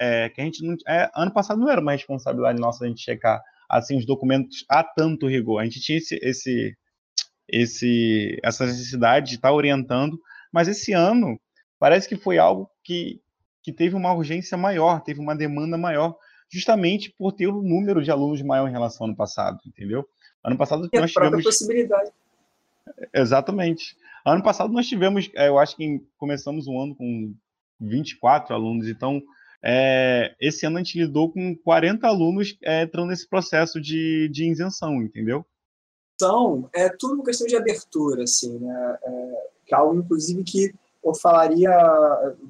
é, 0.00 0.28
que 0.28 0.40
a 0.40 0.44
gente 0.44 0.64
não. 0.64 0.76
É, 0.86 1.10
ano 1.14 1.32
passado 1.32 1.60
não 1.60 1.70
era 1.70 1.80
uma 1.80 1.92
responsabilidade 1.92 2.60
nossa 2.60 2.84
a 2.84 2.88
gente 2.88 3.02
checar 3.02 3.42
assim 3.68 3.96
os 3.96 4.06
documentos 4.06 4.64
a 4.68 4.84
tanto 4.84 5.26
rigor. 5.26 5.60
A 5.60 5.64
gente 5.64 5.80
tinha 5.80 5.98
esse, 5.98 6.18
esse, 6.22 6.76
esse 7.48 8.38
essa 8.42 8.66
necessidade 8.66 9.30
de 9.30 9.34
estar 9.36 9.52
orientando, 9.52 10.18
mas 10.54 10.68
esse 10.68 10.92
ano 10.92 11.36
parece 11.80 12.08
que 12.08 12.14
foi 12.14 12.38
algo 12.38 12.70
que, 12.84 13.20
que 13.60 13.72
teve 13.72 13.96
uma 13.96 14.14
urgência 14.14 14.56
maior, 14.56 15.02
teve 15.02 15.18
uma 15.18 15.34
demanda 15.34 15.76
maior, 15.76 16.16
justamente 16.48 17.12
por 17.18 17.32
ter 17.32 17.48
o 17.48 17.58
um 17.58 17.62
número 17.62 18.00
de 18.00 18.08
alunos 18.12 18.40
maior 18.40 18.68
em 18.68 18.72
relação 18.72 19.04
ao 19.04 19.08
ano 19.08 19.16
passado, 19.16 19.58
entendeu? 19.66 20.06
Ano 20.44 20.56
passado 20.56 20.88
e 20.92 21.00
nós 21.00 21.10
a 21.10 21.12
tivemos 21.12 21.42
possibilidade. 21.42 22.12
Exatamente. 23.12 23.96
Ano 24.24 24.44
passado 24.44 24.72
nós 24.72 24.86
tivemos, 24.86 25.28
é, 25.34 25.48
eu 25.48 25.58
acho 25.58 25.74
que 25.74 26.00
começamos 26.16 26.68
o 26.68 26.78
ano 26.80 26.94
com 26.94 27.34
24 27.80 28.54
alunos, 28.54 28.86
então 28.86 29.20
é, 29.60 30.36
esse 30.40 30.64
ano 30.64 30.76
a 30.76 30.82
gente 30.84 31.00
lidou 31.00 31.32
com 31.32 31.56
40 31.56 32.06
alunos 32.06 32.56
é, 32.62 32.84
entrando 32.84 33.08
nesse 33.08 33.28
processo 33.28 33.80
de, 33.80 34.28
de 34.28 34.48
isenção, 34.48 35.02
entendeu? 35.02 35.44
Então, 36.14 36.70
é 36.72 36.88
tudo 36.88 37.14
uma 37.14 37.24
questão 37.24 37.44
de 37.44 37.56
abertura, 37.56 38.22
assim, 38.22 38.56
né? 38.60 38.98
É, 39.02 39.10
é 39.10 39.53
inclusive, 39.94 40.42
que 40.44 40.74
eu 41.04 41.14
falaria, 41.14 41.70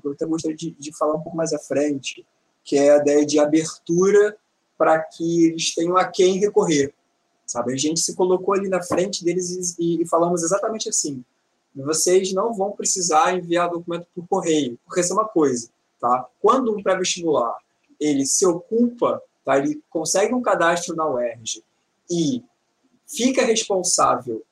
eu 0.05 0.13
até 0.13 0.27
gostaria 0.27 0.57
de, 0.57 0.71
de 0.73 0.97
falar 0.97 1.15
um 1.15 1.21
pouco 1.21 1.37
mais 1.37 1.53
à 1.53 1.59
frente, 1.59 2.25
que 2.63 2.77
é 2.77 2.93
a 2.93 2.99
ideia 2.99 3.27
de 3.27 3.39
abertura 3.39 4.37
para 4.79 4.99
que 5.01 5.47
eles 5.47 5.75
tenham 5.75 5.97
a 5.97 6.05
quem 6.05 6.39
recorrer, 6.39 6.95
sabe? 7.47 7.73
A 7.73 7.77
gente 7.77 8.01
se 8.01 8.15
colocou 8.15 8.55
ali 8.55 8.69
na 8.69 8.83
frente 8.83 9.25
deles 9.25 9.77
e, 9.79 10.03
e 10.03 10.07
falamos 10.07 10.43
exatamente 10.43 10.89
assim, 10.89 11.25
vocês 11.75 12.33
não 12.33 12.55
vão 12.55 12.73
precisar 12.73 13.37
enviar 13.37 13.69
documento 13.69 14.07
por 14.15 14.27
correio, 14.29 14.79
porque 14.85 15.01
isso 15.01 15.13
é 15.13 15.17
uma 15.17 15.29
coisa. 15.29 15.69
Tá? 16.01 16.27
Quando 16.41 16.77
um 16.77 16.83
pré-vestibular 16.83 17.57
ele 17.99 18.27
se 18.27 18.47
ocupa, 18.47 19.23
tá? 19.45 19.59
ele 19.59 19.83
consegue 19.91 20.35
um 20.35 20.43
cadastro 20.43 20.95
na 20.95 21.09
UERJ 21.09 21.65
e 22.11 22.43
fica 23.07 23.45
responsável 23.45 24.43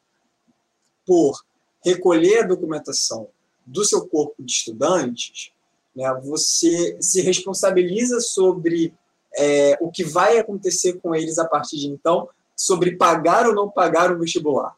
por 1.06 1.44
recolher 1.84 2.40
a 2.40 2.46
documentação 2.46 3.28
do 3.64 3.84
seu 3.84 4.06
corpo 4.06 4.42
de 4.42 4.52
estudantes, 4.52 5.52
né, 5.94 6.12
você 6.22 6.96
se 7.00 7.20
responsabiliza 7.20 8.20
sobre 8.20 8.92
é, 9.36 9.76
o 9.80 9.90
que 9.90 10.04
vai 10.04 10.38
acontecer 10.38 10.94
com 10.94 11.14
eles 11.14 11.38
a 11.38 11.46
partir 11.46 11.78
de 11.78 11.88
então, 11.88 12.28
sobre 12.56 12.96
pagar 12.96 13.46
ou 13.46 13.54
não 13.54 13.68
pagar 13.68 14.12
o 14.12 14.18
vestibular. 14.18 14.76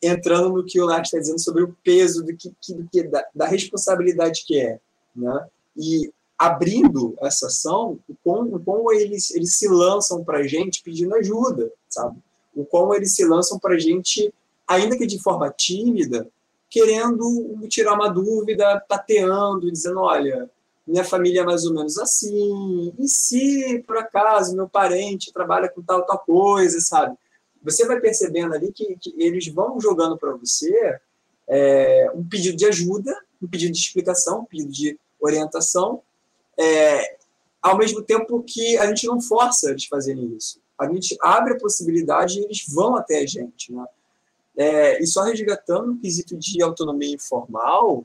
Entrando 0.00 0.50
no 0.50 0.64
que 0.64 0.80
o 0.80 0.86
Nath 0.86 1.06
está 1.06 1.18
dizendo 1.18 1.40
sobre 1.40 1.62
o 1.62 1.76
peso 1.82 2.24
do 2.24 2.36
que, 2.36 2.54
do 2.72 2.88
que 2.88 3.02
da, 3.02 3.26
da 3.34 3.46
responsabilidade 3.46 4.44
que 4.46 4.60
é 4.60 4.78
né? 5.18 5.46
E 5.76 6.12
abrindo 6.38 7.16
essa 7.20 7.48
ação, 7.48 7.98
o 8.08 8.14
como, 8.22 8.60
como 8.60 8.92
eles, 8.92 9.32
eles 9.32 9.56
se 9.56 9.68
lançam 9.68 10.22
para 10.22 10.38
a 10.38 10.46
gente 10.46 10.82
pedindo 10.82 11.14
ajuda, 11.16 11.72
sabe? 11.88 12.16
O 12.54 12.64
como 12.64 12.94
eles 12.94 13.14
se 13.14 13.24
lançam 13.24 13.58
para 13.58 13.74
a 13.74 13.78
gente, 13.78 14.32
ainda 14.68 14.96
que 14.96 15.06
de 15.06 15.20
forma 15.20 15.50
tímida, 15.50 16.28
querendo 16.68 17.58
tirar 17.68 17.94
uma 17.94 18.08
dúvida, 18.08 18.84
tateando, 18.86 19.72
dizendo, 19.72 20.00
olha, 20.00 20.50
minha 20.86 21.04
família 21.04 21.40
é 21.40 21.44
mais 21.44 21.64
ou 21.64 21.74
menos 21.74 21.98
assim, 21.98 22.94
e 22.98 23.08
se, 23.08 23.82
por 23.86 23.96
acaso, 23.96 24.56
meu 24.56 24.68
parente 24.68 25.32
trabalha 25.32 25.68
com 25.68 25.82
tal, 25.82 26.04
tal 26.04 26.18
coisa, 26.18 26.80
sabe? 26.80 27.16
Você 27.62 27.86
vai 27.86 28.00
percebendo 28.00 28.54
ali 28.54 28.72
que, 28.72 28.96
que 28.96 29.14
eles 29.18 29.48
vão 29.48 29.80
jogando 29.80 30.16
para 30.16 30.32
você 30.32 30.98
é, 31.48 32.10
um 32.14 32.26
pedido 32.26 32.56
de 32.56 32.66
ajuda, 32.66 33.14
um 33.42 33.48
pedido 33.48 33.72
de 33.72 33.78
explicação, 33.78 34.40
um 34.40 34.44
pedido 34.44 34.70
de 34.70 34.98
orientação, 35.20 36.02
é, 36.58 37.16
ao 37.60 37.76
mesmo 37.76 38.02
tempo 38.02 38.42
que 38.42 38.78
a 38.78 38.86
gente 38.86 39.06
não 39.06 39.20
força 39.20 39.70
eles 39.70 39.86
fazerem 39.86 40.36
isso. 40.36 40.60
A 40.78 40.90
gente 40.90 41.16
abre 41.20 41.54
a 41.54 41.58
possibilidade 41.58 42.38
e 42.38 42.44
eles 42.44 42.64
vão 42.68 42.96
até 42.96 43.18
a 43.18 43.26
gente. 43.26 43.72
Né? 43.72 43.84
É, 44.58 45.00
e 45.00 45.06
só 45.06 45.22
resgatando 45.22 45.92
o 45.92 46.00
quesito 46.00 46.36
de 46.36 46.60
autonomia 46.62 47.14
informal, 47.14 48.04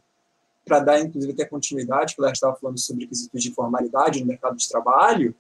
para 0.64 0.80
dar, 0.80 1.00
inclusive, 1.02 1.34
até 1.34 1.46
continuidade, 1.46 2.16
que 2.16 2.22
ela 2.22 2.32
estava 2.32 2.56
falando 2.56 2.80
sobre 2.80 3.08
quesitos 3.08 3.42
de 3.42 3.54
formalidade 3.54 4.22
no 4.22 4.28
mercado 4.28 4.56
de 4.56 4.70
trabalho, 4.70 5.36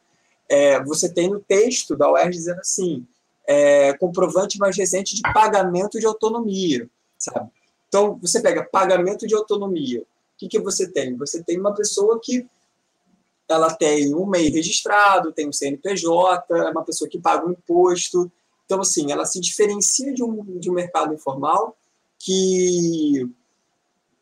é, 0.49 0.83
você 0.83 1.07
tem 1.07 1.29
no 1.29 1.39
texto 1.39 1.95
da 1.95 2.11
UERJ 2.11 2.31
dizendo 2.31 2.59
assim, 2.59 3.07
é, 3.47 3.93
comprovante 3.93 4.57
mais 4.57 4.75
recente 4.75 5.15
de 5.15 5.21
pagamento 5.21 5.99
de 5.99 6.05
autonomia, 6.05 6.89
sabe? 7.17 7.49
Então, 7.87 8.17
você 8.19 8.41
pega 8.41 8.63
pagamento 8.63 9.27
de 9.27 9.35
autonomia, 9.35 10.03
que, 10.43 10.47
que 10.47 10.59
você 10.59 10.87
tem? 10.87 11.15
Você 11.17 11.43
tem 11.43 11.59
uma 11.59 11.73
pessoa 11.73 12.19
que 12.21 12.45
ela 13.47 13.73
tem 13.73 14.15
um 14.15 14.25
MEI 14.25 14.49
registrado, 14.49 15.31
tem 15.31 15.47
um 15.47 15.53
CNPJ, 15.53 16.45
é 16.51 16.69
uma 16.69 16.83
pessoa 16.83 17.09
que 17.09 17.19
paga 17.19 17.45
um 17.45 17.51
imposto. 17.51 18.31
Então, 18.65 18.81
assim, 18.81 19.11
ela 19.11 19.25
se 19.25 19.39
diferencia 19.39 20.13
de 20.13 20.23
um, 20.23 20.59
de 20.59 20.69
um 20.69 20.73
mercado 20.73 21.13
informal 21.13 21.77
que, 22.17 23.27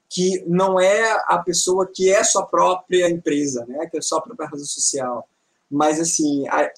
que 0.10 0.44
não 0.48 0.80
é 0.80 1.12
a 1.28 1.38
pessoa 1.40 1.90
que 1.92 2.10
é 2.10 2.24
sua 2.24 2.46
própria 2.46 3.10
empresa, 3.10 3.66
né? 3.68 3.88
que 3.88 3.98
é 3.98 4.02
sua 4.02 4.22
própria 4.22 4.48
razão 4.48 4.66
social. 4.66 5.28
Mas, 5.70 6.00
assim, 6.00 6.48
a, 6.50 6.72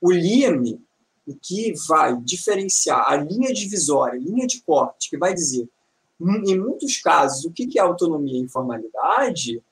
o 0.00 0.12
LIME, 0.12 0.80
o 1.26 1.34
que 1.34 1.72
vai 1.88 2.16
diferenciar 2.20 3.04
a 3.08 3.16
linha 3.16 3.52
divisória, 3.52 4.18
a 4.18 4.22
linha 4.22 4.46
de 4.46 4.60
corte, 4.62 5.08
que 5.08 5.16
vai 5.16 5.32
dizer 5.32 5.68
em 6.46 6.58
muitos 6.58 6.98
casos, 6.98 7.44
o 7.44 7.50
que 7.50 7.78
é 7.78 7.82
autonomia 7.82 8.38
e 8.38 8.42
informalidade 8.42 9.62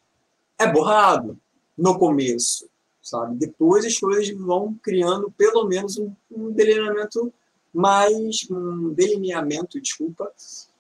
é 0.59 0.71
borrado 0.71 1.39
no 1.77 1.99
começo, 1.99 2.69
sabe? 3.03 3.37
Depois 3.37 3.85
as 3.85 3.99
coisas 3.99 4.29
vão 4.31 4.77
criando 4.83 5.33
pelo 5.37 5.67
menos 5.67 5.99
um, 5.99 6.13
um 6.31 6.51
delineamento 6.51 7.33
mais 7.73 8.47
um 8.51 8.93
delineamento, 8.93 9.81
desculpa, 9.81 10.31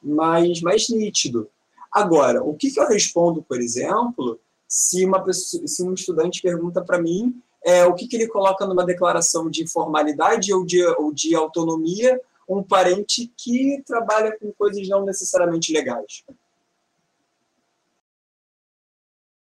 mais 0.02 0.60
mais 0.60 0.88
nítido. 0.88 1.48
Agora, 1.92 2.42
o 2.42 2.54
que, 2.54 2.70
que 2.70 2.80
eu 2.80 2.88
respondo, 2.88 3.42
por 3.42 3.60
exemplo, 3.60 4.38
se 4.68 5.04
uma 5.04 5.22
pessoa, 5.22 5.66
se 5.66 5.82
um 5.82 5.94
estudante 5.94 6.42
pergunta 6.42 6.82
para 6.82 7.00
mim 7.00 7.40
é, 7.64 7.84
o 7.84 7.94
que, 7.94 8.06
que 8.06 8.16
ele 8.16 8.28
coloca 8.28 8.66
numa 8.66 8.84
declaração 8.84 9.50
de 9.50 9.66
formalidade 9.66 10.52
ou 10.52 10.64
de, 10.64 10.82
ou 10.82 11.12
de 11.12 11.34
autonomia 11.34 12.20
um 12.48 12.62
parente 12.62 13.30
que 13.36 13.82
trabalha 13.86 14.36
com 14.36 14.52
coisas 14.52 14.88
não 14.88 15.04
necessariamente 15.04 15.72
legais. 15.72 16.24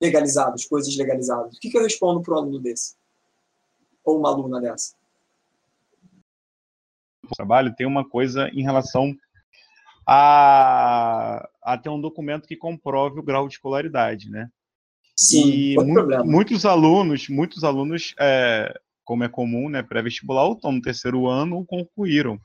Legalizados, 0.01 0.67
coisas 0.67 0.95
legalizadas. 0.97 1.57
O 1.57 1.61
que, 1.61 1.71
que 1.71 1.79
eu 1.79 1.83
respondo 1.83 2.23
para 2.23 2.35
um 2.35 2.39
aluno 2.39 2.59
desse? 2.59 2.97
Ou 4.05 4.19
uma 4.19 4.31
aluna 4.31 4.61
dessa? 4.61 4.95
O 7.25 7.35
trabalho 7.35 7.75
tem 7.75 7.87
uma 7.87 8.09
coisa 8.09 8.49
em 8.49 8.63
relação 8.63 9.17
a, 10.07 11.49
a 11.63 11.77
ter 11.77 11.89
um 11.89 12.01
documento 12.01 12.47
que 12.47 12.57
comprove 12.57 13.19
o 13.19 13.23
grau 13.23 13.49
de 13.49 13.55
escolaridade, 13.55 14.31
né? 14.31 14.49
Sim, 15.17 15.49
e 15.51 15.77
mu 15.77 16.25
muitos 16.25 16.67
alunos, 16.67 17.29
muitos 17.29 17.65
alunos, 17.65 18.15
é, 18.21 18.79
como 19.03 19.25
é 19.25 19.29
comum, 19.29 19.69
né, 19.69 19.83
pré-vestibular, 19.83 20.45
ou 20.45 20.53
estão 20.53 20.73
no 20.73 20.83
terceiro 20.83 21.27
ano 21.27 21.57
ou 21.57 21.65
concluíram. 21.65 22.39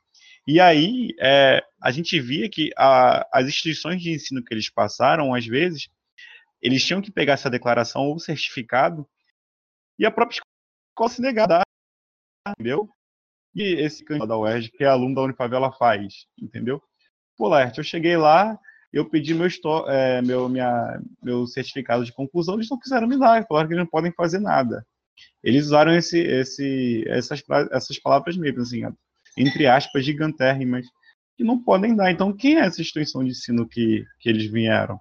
E 0.47 0.59
aí 0.59 1.13
é, 1.19 1.61
a 1.81 1.91
gente 1.91 2.19
via 2.19 2.49
que 2.49 2.71
a, 2.77 3.27
as 3.31 3.47
instituições 3.47 4.01
de 4.01 4.11
ensino 4.11 4.43
que 4.43 4.53
eles 4.53 4.69
passaram, 4.69 5.33
às 5.33 5.45
vezes, 5.45 5.89
eles 6.61 6.85
tinham 6.85 7.01
que 7.01 7.11
pegar 7.11 7.33
essa 7.33 7.49
declaração 7.49 8.03
ou 8.03 8.19
certificado 8.19 9.07
e 9.97 10.05
a 10.05 10.11
própria 10.11 10.39
escola 10.39 11.09
se 11.09 11.21
negar 11.21 11.43
a 11.43 11.47
dar, 11.47 11.63
entendeu? 12.49 12.89
E 13.53 13.63
esse 13.81 14.03
candidato 14.03 14.29
da 14.29 14.37
UERJ, 14.37 14.71
que 14.71 14.83
é 14.83 14.87
aluno 14.87 15.15
da 15.15 15.21
Unifavela, 15.21 15.71
faz, 15.71 16.25
entendeu? 16.41 16.81
Pô, 17.37 17.47
Laerte, 17.47 17.79
eu 17.79 17.83
cheguei 17.83 18.15
lá, 18.15 18.57
eu 18.93 19.09
pedi 19.09 19.33
meu, 19.33 19.47
é, 19.87 20.21
meu, 20.21 20.47
minha, 20.47 21.01
meu 21.21 21.45
certificado 21.47 22.05
de 22.05 22.13
conclusão, 22.13 22.55
eles 22.55 22.69
não 22.69 22.79
quiseram 22.79 23.07
me 23.07 23.17
dar, 23.17 23.45
falaram 23.47 23.67
que 23.67 23.73
eles 23.73 23.83
não 23.83 23.89
podem 23.89 24.11
fazer 24.13 24.39
nada. 24.39 24.85
Eles 25.43 25.65
usaram 25.65 25.93
esse, 25.93 26.19
esse, 26.19 27.03
essas, 27.07 27.43
essas 27.71 27.99
palavras 27.99 28.37
mesmo, 28.37 28.61
assim, 28.61 28.81
entre 29.37 29.67
aspas, 29.67 30.05
gigantérrimas, 30.05 30.85
que 31.35 31.43
não 31.43 31.61
podem 31.61 31.95
dar. 31.95 32.11
Então, 32.11 32.35
quem 32.35 32.57
é 32.57 32.65
essa 32.65 32.81
instituição 32.81 33.23
de 33.23 33.31
ensino 33.31 33.67
que, 33.67 34.05
que 34.19 34.29
eles 34.29 34.45
vieram? 34.45 34.99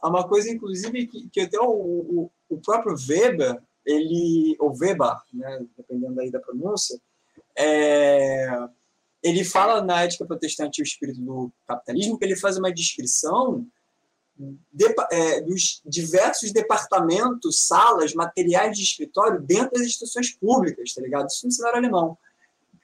Há 0.00 0.08
uma 0.08 0.26
coisa, 0.26 0.50
inclusive, 0.50 1.06
que, 1.06 1.28
que 1.28 1.40
até 1.40 1.58
o, 1.60 1.70
o, 1.70 2.30
o 2.48 2.58
próprio 2.58 2.94
Weber 3.08 3.60
ele, 3.84 4.56
ou 4.58 4.76
Weber, 4.76 5.16
né, 5.32 5.64
dependendo 5.76 6.20
aí 6.20 6.30
da 6.30 6.38
pronúncia, 6.38 7.00
é, 7.56 8.48
ele 9.22 9.44
fala 9.44 9.82
na 9.82 10.02
Ética 10.02 10.26
Protestante 10.26 10.78
e 10.78 10.82
o 10.82 10.84
Espírito 10.84 11.20
do 11.20 11.50
Capitalismo 11.66 12.18
que 12.18 12.24
ele 12.24 12.36
faz 12.36 12.56
uma 12.56 12.72
descrição 12.72 13.66
de, 14.72 14.94
é, 15.10 15.40
dos 15.40 15.82
diversos 15.84 16.52
departamentos, 16.52 17.66
salas, 17.66 18.14
materiais 18.14 18.76
de 18.76 18.84
escritório 18.84 19.40
dentro 19.40 19.72
das 19.72 19.82
instituições 19.82 20.30
públicas, 20.30 20.94
tá 20.94 21.02
ligado? 21.02 21.26
Isso 21.26 21.46
no 21.46 21.52
cenário 21.52 21.78
alemão. 21.78 22.16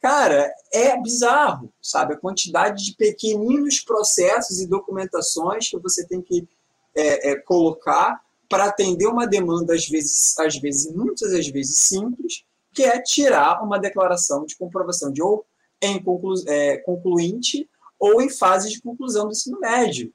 Cara, 0.02 0.52
é 0.72 1.00
bizarro, 1.00 1.72
sabe? 1.80 2.14
A 2.14 2.18
quantidade 2.18 2.84
de 2.84 2.94
pequeninos 2.96 3.80
processos 3.80 4.60
e 4.60 4.66
documentações 4.66 5.68
que 5.68 5.78
você 5.78 6.06
tem 6.06 6.20
que 6.20 6.48
é, 6.94 7.30
é, 7.30 7.36
colocar 7.36 8.22
para 8.48 8.66
atender 8.66 9.06
uma 9.06 9.26
demanda, 9.26 9.74
às 9.74 9.88
vezes, 9.88 10.38
às 10.38 10.56
vezes, 10.56 10.92
muitas 10.94 11.32
às 11.32 11.48
vezes 11.48 11.76
simples, 11.78 12.44
que 12.72 12.82
é 12.82 13.00
tirar 13.00 13.62
uma 13.62 13.78
declaração 13.78 14.44
de 14.44 14.56
comprovação 14.56 15.12
de 15.12 15.22
ou 15.22 15.44
em 15.80 16.02
conclu, 16.02 16.34
é, 16.46 16.78
concluinte 16.78 17.68
ou 17.98 18.20
em 18.20 18.28
fase 18.28 18.70
de 18.70 18.80
conclusão 18.80 19.26
do 19.26 19.32
ensino 19.32 19.58
médio 19.60 20.12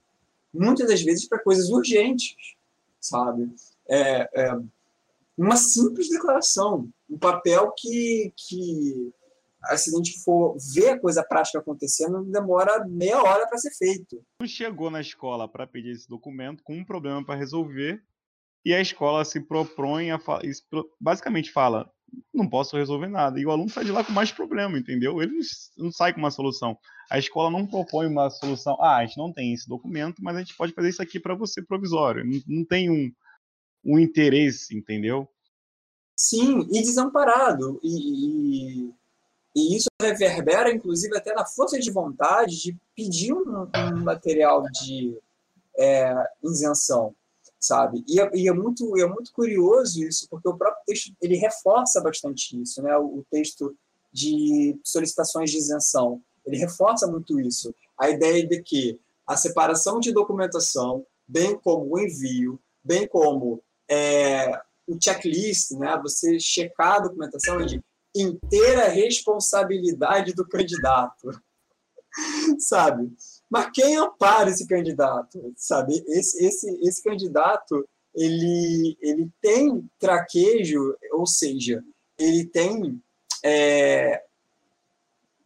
muitas 0.53 0.87
das 0.87 1.01
vezes 1.01 1.27
para 1.27 1.39
coisas 1.39 1.69
urgentes, 1.69 2.35
sabe? 2.99 3.49
É, 3.87 4.29
é, 4.33 4.59
uma 5.37 5.55
simples 5.55 6.09
declaração, 6.09 6.89
um 7.09 7.17
papel 7.17 7.73
que, 7.77 8.33
que 8.35 9.13
se 9.75 9.93
a 9.93 9.97
gente 9.97 10.23
for 10.23 10.55
ver 10.73 10.89
a 10.89 10.99
coisa 10.99 11.23
prática 11.23 11.59
acontecendo, 11.59 12.23
demora 12.25 12.85
meia 12.87 13.21
hora 13.21 13.47
para 13.47 13.57
ser 13.57 13.71
feito. 13.71 14.23
Chegou 14.45 14.89
na 14.89 15.01
escola 15.01 15.47
para 15.47 15.67
pedir 15.67 15.91
esse 15.91 16.07
documento 16.07 16.63
com 16.63 16.77
um 16.77 16.85
problema 16.85 17.25
para 17.25 17.35
resolver 17.35 18.01
e 18.65 18.73
a 18.73 18.81
escola 18.81 19.23
se 19.25 19.39
propõe 19.39 20.11
a 20.11 20.19
basicamente 20.99 21.51
fala 21.51 21.89
não 22.33 22.47
posso 22.47 22.77
resolver 22.77 23.07
nada. 23.07 23.39
E 23.39 23.45
o 23.45 23.51
aluno 23.51 23.69
sai 23.69 23.85
de 23.85 23.91
lá 23.91 24.03
com 24.03 24.11
mais 24.11 24.31
problema, 24.31 24.77
entendeu? 24.77 25.21
Ele 25.21 25.39
não 25.77 25.91
sai 25.91 26.13
com 26.13 26.19
uma 26.19 26.31
solução. 26.31 26.77
A 27.09 27.17
escola 27.17 27.49
não 27.49 27.65
propõe 27.65 28.07
uma 28.07 28.29
solução. 28.29 28.77
Ah, 28.81 28.97
a 28.97 29.05
gente 29.05 29.17
não 29.17 29.31
tem 29.31 29.53
esse 29.53 29.67
documento, 29.67 30.21
mas 30.21 30.35
a 30.35 30.39
gente 30.39 30.55
pode 30.55 30.73
fazer 30.73 30.89
isso 30.89 31.01
aqui 31.01 31.19
para 31.19 31.35
você 31.35 31.61
provisório. 31.61 32.25
Não, 32.25 32.39
não 32.47 32.65
tem 32.65 32.89
um, 32.89 33.11
um 33.83 33.99
interesse, 33.99 34.75
entendeu? 34.77 35.27
Sim, 36.15 36.67
e 36.71 36.81
desamparado. 36.81 37.79
E, 37.83 38.87
e, 38.87 38.93
e, 39.55 39.77
isso 39.77 39.87
reverbera, 40.01 40.71
inclusive, 40.71 41.17
até 41.17 41.33
na 41.33 41.45
força 41.45 41.79
de 41.79 41.91
vontade 41.91 42.61
de 42.61 42.77
pedir 42.95 43.33
um, 43.33 43.67
um 43.75 44.03
material 44.03 44.63
de 44.63 45.17
é, 45.77 46.13
isenção 46.43 47.13
sabe? 47.59 48.03
E 48.07 48.21
é, 48.21 48.29
e 48.33 48.47
é, 48.47 48.53
muito 48.53 48.97
é 48.97 49.05
muito 49.05 49.33
curioso 49.33 50.01
isso, 50.01 50.27
porque 50.29 50.47
o 50.47 50.55
próprio 50.55 50.81
texto 50.85 51.13
ele 51.21 51.35
reforça 51.35 51.99
bastante 51.99 52.59
isso, 52.61 52.81
né? 52.81 52.95
O, 52.97 53.19
o 53.19 53.25
texto 53.29 53.75
de 54.13 54.79
solicitações 54.83 55.51
de 55.51 55.57
isenção 55.57 56.21
ele 56.45 56.57
reforça 56.57 57.05
muito 57.05 57.39
isso, 57.39 57.73
a 57.97 58.09
ideia 58.09 58.45
de 58.47 58.61
que 58.63 58.99
a 59.27 59.35
separação 59.35 59.99
de 59.99 60.11
documentação, 60.11 61.05
bem 61.27 61.59
como 61.59 61.93
o 61.93 61.99
envio, 61.99 62.59
bem 62.83 63.07
como 63.07 63.61
é, 63.87 64.59
o 64.87 64.97
checklist, 64.99 65.71
né? 65.71 65.99
Você 66.01 66.39
checar 66.39 66.95
a 66.95 66.99
documentação 67.01 67.59
é 67.59 67.65
de 67.65 67.83
inteira 68.21 68.87
responsabilidade 68.87 70.33
do 70.33 70.47
candidato, 70.47 71.29
sabe? 72.59 73.11
Mas 73.49 73.71
quem 73.73 73.95
ampara 73.95 74.49
esse 74.49 74.67
candidato? 74.67 75.53
Sabe? 75.55 76.03
Esse, 76.07 76.45
esse, 76.45 76.87
esse 76.87 77.03
candidato 77.03 77.87
ele, 78.15 78.97
ele 79.01 79.29
tem 79.41 79.89
traquejo, 79.99 80.95
ou 81.13 81.25
seja, 81.25 81.83
ele 82.17 82.45
tem. 82.45 83.01
É, 83.43 84.23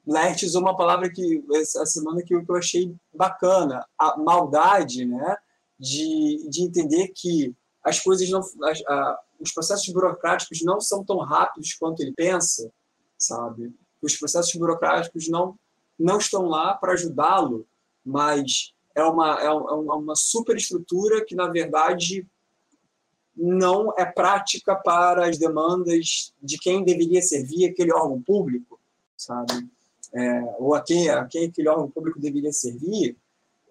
Lert 0.06 0.44
usou 0.44 0.62
uma 0.62 0.76
palavra 0.76 1.10
que 1.10 1.44
essa 1.56 1.86
semana 1.86 2.22
que 2.24 2.34
eu 2.34 2.44
achei 2.56 2.94
bacana, 3.14 3.86
a 3.98 4.18
maldade, 4.18 5.06
né? 5.06 5.38
De, 5.80 6.48
de 6.50 6.64
entender 6.64 7.10
que 7.10 7.54
as 7.84 8.00
coisas 8.00 8.30
não. 8.30 8.42
As, 8.64 8.82
a, 8.88 9.20
os 9.40 9.52
processos 9.52 9.92
burocráticos 9.94 10.62
não 10.64 10.80
são 10.80 11.04
tão 11.04 11.18
rápidos 11.18 11.74
quanto 11.74 12.02
ele 12.02 12.14
pensa, 12.14 12.72
sabe? 13.18 13.74
Os 14.02 14.16
processos 14.16 14.54
burocráticos 14.54 15.28
não, 15.28 15.58
não 16.00 16.18
estão 16.18 16.44
lá 16.44 16.76
para 16.76 16.94
ajudá-lo 16.94 17.68
mas 18.04 18.74
é 18.96 19.04
uma, 19.04 19.40
é, 19.42 19.46
é 19.46 19.52
uma 19.52 20.16
superestrutura 20.16 21.24
que, 21.26 21.36
na 21.36 21.48
verdade, 21.48 22.28
não 23.36 23.94
é 23.98 24.06
prática 24.06 24.76
para 24.76 25.28
as 25.28 25.38
demandas 25.38 26.34
de 26.42 26.58
quem 26.58 26.84
deveria 26.84 27.22
servir 27.22 27.70
aquele 27.70 27.94
órgão 27.94 28.22
público, 28.22 28.80
sabe? 29.16 29.68
É, 30.14 30.42
ou 30.60 30.76
a 30.76 30.82
quem, 30.82 31.10
a 31.10 31.26
quem 31.26 31.48
aquele 31.48 31.70
órgão 31.70 31.90
público 31.90 32.20
deveria 32.20 32.52
servir, 32.52 33.18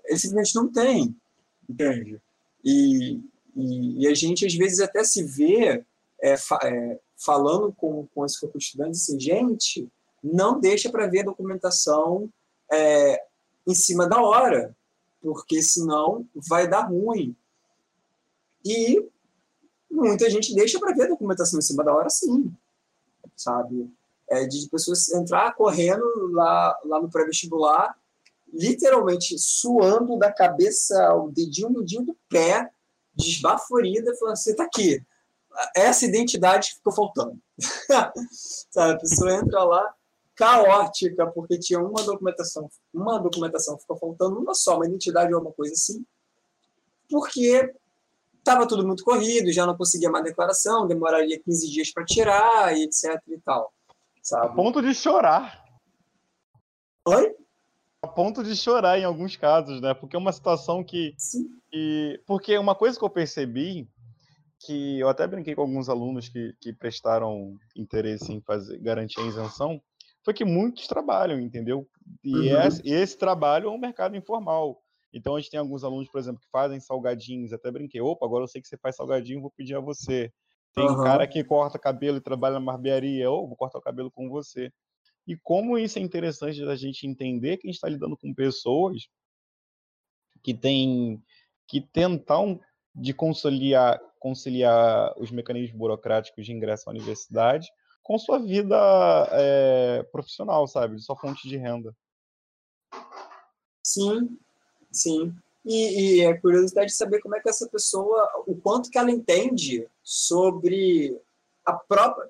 ele 0.05 0.19
simplesmente 0.19 0.55
não 0.57 0.73
tem, 0.73 1.15
entende? 1.69 2.21
E, 2.65 3.21
e, 3.55 4.03
e 4.03 4.07
a 4.09 4.15
gente, 4.15 4.47
às 4.47 4.55
vezes, 4.55 4.81
até 4.81 5.05
se 5.05 5.23
vê 5.23 5.85
é, 6.21 6.37
fa, 6.37 6.59
é, 6.63 6.99
falando 7.17 7.73
com, 7.73 8.07
com 8.15 8.25
esse 8.25 8.41
de 8.47 8.59
estudantes 8.59 9.03
assim, 9.03 9.19
gente, 9.19 9.89
não 10.23 10.61
deixa 10.61 10.91
para 10.91 11.07
ver 11.07 11.21
a 11.21 11.25
documentação 11.25 12.29
é, 12.71 13.25
em 13.67 13.75
cima 13.75 14.09
da 14.09 14.21
hora, 14.23 14.75
porque 15.21 15.63
senão 15.63 16.27
vai 16.35 16.69
dar 16.69 16.89
ruim. 16.89 17.37
E 18.65 19.05
muita 19.91 20.31
gente 20.31 20.55
deixa 20.55 20.79
para 20.79 20.95
ver 20.95 21.05
a 21.05 21.09
documentação 21.09 21.59
em 21.59 21.63
cima 21.63 21.85
da 21.85 21.95
hora, 21.95 22.09
sim, 22.09 22.53
sabe? 23.37 23.91
É 24.29 24.47
de 24.47 24.69
pessoas 24.69 25.11
entrar 25.11 25.55
correndo 25.55 26.05
lá, 26.33 26.81
lá 26.85 27.03
no 27.03 27.11
pré-vestibular, 27.11 27.97
literalmente 28.53 29.39
suando 29.39 30.19
da 30.19 30.33
cabeça 30.33 31.05
ao 31.07 31.31
dedinho, 31.31 31.81
dedinho 31.81 32.07
do 32.07 32.17
pé, 32.29 32.71
desbaforida, 33.15 34.15
falando: 34.17 34.37
você 34.37 34.53
está 34.53 34.65
aqui. 34.65 35.05
Essa 35.77 36.07
identidade 36.07 36.71
que 36.71 36.77
ficou 36.77 36.93
faltando. 36.93 37.39
sabe? 38.71 38.95
A 38.95 38.99
pessoa 38.99 39.35
entra 39.35 39.65
lá, 39.65 39.95
caótica, 40.35 41.27
porque 41.27 41.59
tinha 41.59 41.79
uma 41.79 42.03
documentação, 42.03 42.69
uma 42.93 43.19
documentação 43.19 43.79
ficou 43.79 43.97
faltando, 43.99 44.39
uma 44.39 44.55
só, 44.55 44.77
uma 44.77 44.87
identidade 44.87 45.33
ou 45.35 45.41
uma 45.41 45.53
coisa 45.53 45.75
assim, 45.75 46.05
porque 47.11 47.73
estava 48.39 48.67
tudo 48.67 48.87
muito 48.87 49.05
corrido, 49.05 49.53
já 49.53 49.67
não 49.67 49.77
conseguia 49.77 50.11
mais 50.11 50.25
declaração, 50.25 50.87
demoraria 50.87 51.39
15 51.39 51.71
dias 51.71 51.93
para 51.93 52.05
tirar, 52.05 52.77
e 52.77 52.85
etc 52.85 53.23
e 53.29 53.39
tal. 53.39 53.73
Sabe? 54.23 54.47
A 54.47 54.49
ponto 54.49 54.81
de 54.81 54.95
chorar. 54.95 55.63
Oi? 57.07 57.35
A 58.03 58.09
ponto 58.09 58.43
de 58.43 58.57
chorar 58.57 58.99
em 58.99 59.05
alguns 59.05 59.37
casos, 59.37 59.81
né? 59.81 59.95
Porque 59.95 60.17
é 60.17 60.19
uma 60.19 60.33
situação 60.33 60.83
que. 60.83 61.15
Que 61.71 62.21
porque 62.27 62.59
uma 62.59 62.75
coisa 62.75 62.99
que 62.99 63.05
eu 63.05 63.11
percebi, 63.11 63.89
que 64.59 64.99
eu 64.99 65.09
até 65.09 65.27
brinquei 65.27 65.55
com 65.55 65.63
alguns 65.63 65.89
alunos 65.89 66.29
que, 66.29 66.53
que 66.61 66.73
prestaram 66.73 67.57
interesse 67.77 68.33
em 68.33 68.41
fazer 68.41 68.79
garantir 68.79 69.21
a 69.21 69.27
isenção, 69.27 69.81
foi 70.25 70.35
que 70.35 70.45
muitos 70.45 70.87
trabalham, 70.87 71.41
entendeu? 71.41 71.87
E 72.25 72.35
uhum. 72.35 72.61
esse, 72.63 72.83
esse, 72.85 73.17
trabalho 73.17 73.69
é 73.69 73.71
um 73.71 73.79
mercado 73.79 74.17
informal. 74.17 74.81
Então 75.13 75.37
a 75.37 75.41
gente 75.41 75.51
tem 75.51 75.61
alguns 75.61 75.85
alunos, 75.85 76.09
por 76.11 76.19
exemplo, 76.19 76.41
que 76.41 76.51
fazem 76.51 76.81
salgadinhos, 76.81 77.53
até 77.53 77.71
brinquei, 77.71 78.01
opa, 78.01 78.25
agora 78.25 78.45
eu 78.45 78.49
sei 78.49 78.63
que 78.63 78.69
você 78.69 78.79
faz 78.79 78.97
salgadinho, 78.97 79.41
vou 79.41 79.53
pedir 79.57 79.77
a 79.77 79.81
você. 79.81 80.33
Tem 80.75 80.87
uhum. 80.87 81.03
cara 81.03 81.27
que 81.27 81.45
corta 81.45 81.79
cabelo 81.79 82.17
e 82.17 82.21
trabalha 82.21 82.59
na 82.59 82.65
barbearia, 82.65 83.31
ou 83.31 83.47
vou 83.47 83.57
cortar 83.57 83.79
o 83.79 83.83
cabelo 83.83 84.11
com 84.11 84.29
você. 84.29 84.73
E 85.27 85.37
como 85.37 85.79
isso 85.79 85.99
é 85.99 86.03
interessante 86.03 86.65
da 86.65 86.75
gente 86.75 87.07
entender 87.07 87.57
que 87.57 87.67
a 87.67 87.71
gente 87.71 87.77
está 87.77 87.89
lidando 87.89 88.17
com 88.17 88.35
pessoas 88.35 89.09
que 90.43 90.53
têm 90.53 91.23
que 91.67 91.81
tentar 91.81 92.41
um, 92.41 92.59
de 92.95 93.15
conciliar, 93.15 94.01
conciliar 94.19 95.15
os 95.19 95.31
mecanismos 95.31 95.79
burocráticos 95.79 96.45
de 96.45 96.53
ingresso 96.53 96.89
à 96.89 96.93
universidade 96.93 97.69
com 98.03 98.19
sua 98.19 98.39
vida 98.39 98.77
é, 99.31 100.03
profissional, 100.11 100.67
sabe? 100.67 101.01
Sua 101.01 101.17
fonte 101.17 101.49
de 101.49 101.57
renda. 101.57 101.97
Sim, 103.83 104.39
sim. 104.91 105.35
E, 105.65 106.17
e 106.17 106.21
é 106.25 106.37
curiosidade 106.37 106.89
de 106.89 106.97
saber 106.97 107.21
como 107.21 107.37
é 107.37 107.41
que 107.41 107.49
essa 107.49 107.69
pessoa, 107.69 108.29
o 108.47 108.57
quanto 108.57 108.91
que 108.91 108.99
ela 108.99 109.11
entende 109.11 109.89
sobre 110.03 111.17
a 111.65 111.73
própria, 111.73 112.29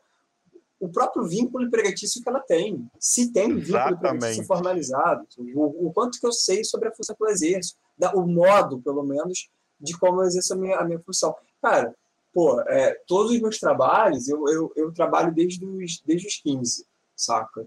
o 0.82 0.88
próprio 0.88 1.24
vínculo 1.24 1.64
empregatício 1.64 2.20
que 2.20 2.28
ela 2.28 2.40
tem. 2.40 2.90
Se 2.98 3.32
tem 3.32 3.54
vínculo 3.54 3.90
empregatício 3.90 4.44
formalizado, 4.44 5.24
o, 5.54 5.86
o, 5.86 5.92
quanto 5.92 6.18
que 6.18 6.26
eu 6.26 6.32
sei 6.32 6.64
sobre 6.64 6.88
a 6.88 6.92
função 6.92 7.14
que 7.14 7.22
eu 7.22 7.28
exerço, 7.28 7.76
da, 7.96 8.12
o 8.14 8.26
modo, 8.26 8.82
pelo 8.82 9.04
menos, 9.04 9.48
de 9.80 9.96
como 9.96 10.20
eu 10.20 10.26
exerço 10.26 10.54
a 10.54 10.56
minha, 10.56 10.76
a 10.76 10.84
minha 10.84 10.98
função. 10.98 11.36
Cara, 11.62 11.94
pô, 12.34 12.60
é, 12.62 12.94
todos 13.06 13.30
os 13.30 13.40
meus 13.40 13.60
trabalhos, 13.60 14.28
eu, 14.28 14.44
eu, 14.48 14.72
eu, 14.74 14.92
trabalho 14.92 15.32
desde 15.32 15.64
os, 15.64 16.02
desde 16.04 16.26
os 16.26 16.36
15, 16.38 16.84
saca? 17.14 17.64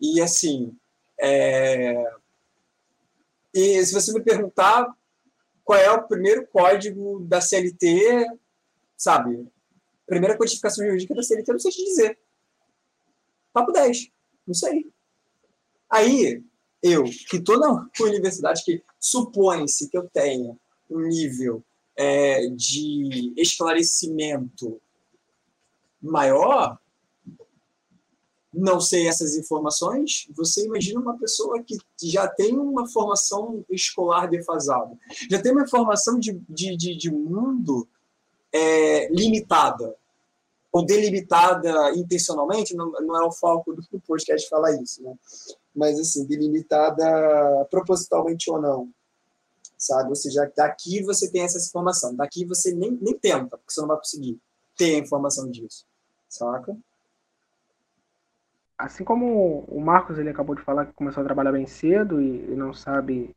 E 0.00 0.20
assim, 0.20 0.76
é... 1.20 2.14
e 3.54 3.86
se 3.86 3.94
você 3.94 4.12
me 4.12 4.24
perguntar 4.24 4.92
qual 5.62 5.78
é 5.78 5.92
o 5.92 6.02
primeiro 6.02 6.44
código 6.48 7.20
da 7.20 7.40
CLT, 7.40 8.26
sabe? 8.96 9.46
Primeira 10.04 10.36
codificação 10.36 10.84
jurídica 10.84 11.14
da 11.14 11.22
CLT, 11.22 11.52
não 11.52 11.60
sei 11.60 11.70
te 11.70 11.84
dizer. 11.84 12.25
Papo 13.56 13.72
10. 13.72 14.10
Não 14.46 14.52
sei. 14.52 14.86
Aí, 15.88 16.42
eu, 16.82 17.04
que 17.04 17.38
estou 17.38 17.58
na 17.58 17.88
universidade 18.00 18.62
que 18.62 18.84
supõe-se 19.00 19.88
que 19.88 19.96
eu 19.96 20.06
tenha 20.10 20.54
um 20.90 21.00
nível 21.08 21.64
é, 21.96 22.48
de 22.48 23.32
esclarecimento 23.34 24.78
maior, 26.02 26.78
não 28.52 28.78
sei 28.78 29.08
essas 29.08 29.34
informações, 29.36 30.28
você 30.36 30.66
imagina 30.66 31.00
uma 31.00 31.16
pessoa 31.16 31.62
que 31.62 31.78
já 32.02 32.28
tem 32.28 32.58
uma 32.58 32.86
formação 32.86 33.64
escolar 33.70 34.28
defasada, 34.28 34.98
já 35.30 35.40
tem 35.40 35.52
uma 35.52 35.66
formação 35.66 36.18
de, 36.18 36.38
de, 36.46 36.76
de, 36.76 36.94
de 36.94 37.10
mundo 37.10 37.88
é, 38.52 39.08
limitada, 39.10 39.96
ou 40.76 40.84
delimitada 40.84 41.92
intencionalmente, 41.94 42.74
não, 42.74 42.90
não 42.90 43.22
é 43.22 43.24
o 43.24 43.32
foco 43.32 43.72
do 43.72 44.00
podcast 44.06 44.48
falar 44.48 44.72
isso, 44.82 45.02
né? 45.02 45.14
mas 45.74 45.98
assim, 45.98 46.26
delimitada 46.26 47.66
propositalmente 47.70 48.50
ou 48.50 48.60
não, 48.60 48.90
sabe? 49.78 50.10
Ou 50.10 50.14
seja, 50.14 50.52
daqui 50.54 51.02
você 51.02 51.30
tem 51.30 51.42
essa 51.42 51.58
informação, 51.58 52.14
daqui 52.14 52.44
você 52.44 52.74
nem, 52.74 52.90
nem 53.00 53.18
tenta, 53.18 53.56
porque 53.56 53.72
você 53.72 53.80
não 53.80 53.88
vai 53.88 53.96
conseguir 53.96 54.38
ter 54.76 54.96
a 54.96 54.98
informação 54.98 55.50
disso, 55.50 55.86
saca? 56.28 56.76
assim 58.78 59.02
como 59.02 59.64
o 59.68 59.80
Marcos 59.80 60.18
ele 60.18 60.28
acabou 60.28 60.54
de 60.54 60.60
falar 60.60 60.84
que 60.84 60.92
começou 60.92 61.22
a 61.22 61.24
trabalhar 61.24 61.52
bem 61.52 61.66
cedo 61.66 62.20
e, 62.20 62.52
e 62.52 62.54
não 62.54 62.74
sabe, 62.74 63.34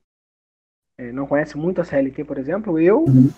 é, 0.98 1.14
não 1.14 1.26
conhece 1.26 1.58
muito 1.58 1.80
a 1.80 1.86
CLT, 1.86 2.26
por 2.26 2.38
exemplo, 2.38 2.78
eu 2.78 3.06
uhum. 3.06 3.32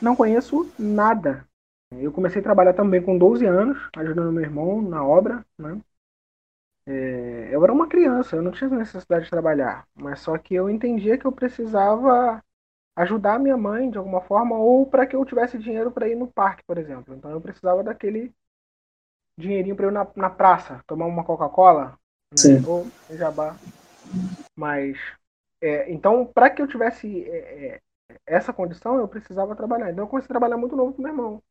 não 0.00 0.14
conheço 0.14 0.70
nada. 0.78 1.44
Eu 1.92 2.12
comecei 2.12 2.40
a 2.40 2.44
trabalhar 2.44 2.74
também 2.74 3.02
com 3.02 3.18
12 3.18 3.44
anos, 3.44 3.78
ajudando 3.96 4.32
meu 4.32 4.42
irmão 4.42 4.80
na 4.80 5.04
obra, 5.04 5.44
né? 5.58 5.80
É, 6.86 7.48
eu 7.54 7.62
era 7.62 7.72
uma 7.72 7.88
criança, 7.88 8.36
eu 8.36 8.42
não 8.42 8.50
tinha 8.52 8.70
necessidade 8.70 9.24
de 9.24 9.30
trabalhar, 9.30 9.86
mas 9.94 10.20
só 10.20 10.36
que 10.38 10.54
eu 10.54 10.68
entendia 10.68 11.18
que 11.18 11.26
eu 11.26 11.32
precisava 11.32 12.42
ajudar 12.96 13.38
minha 13.38 13.56
mãe 13.56 13.90
de 13.90 13.98
alguma 13.98 14.20
forma 14.20 14.56
ou 14.56 14.86
para 14.86 15.06
que 15.06 15.14
eu 15.14 15.24
tivesse 15.24 15.58
dinheiro 15.58 15.90
para 15.90 16.08
ir 16.08 16.16
no 16.16 16.26
parque, 16.26 16.64
por 16.64 16.78
exemplo. 16.78 17.14
Então 17.14 17.30
eu 17.30 17.40
precisava 17.40 17.82
daquele 17.82 18.32
dinheirinho 19.38 19.74
para 19.76 19.86
eu 19.86 19.90
ir 19.90 19.94
na, 19.94 20.06
na 20.16 20.30
praça, 20.30 20.82
tomar 20.86 21.06
uma 21.06 21.24
Coca-Cola, 21.24 21.98
né? 22.32 22.62
ou 22.66 22.86
jabá. 23.10 23.56
Mas, 24.56 24.98
é, 25.60 25.90
então, 25.90 26.26
para 26.26 26.50
que 26.50 26.60
eu 26.60 26.68
tivesse 26.68 27.24
é, 27.28 27.76
é, 27.76 27.80
essa 28.26 28.52
condição, 28.52 28.98
eu 28.98 29.08
precisava 29.08 29.56
trabalhar. 29.56 29.90
Então, 29.90 30.04
eu 30.04 30.08
comecei 30.08 30.26
a 30.26 30.28
trabalhar 30.28 30.56
muito 30.56 30.76
novo 30.76 30.92
com 30.92 31.02
meu 31.02 31.10
irmão. 31.12 31.42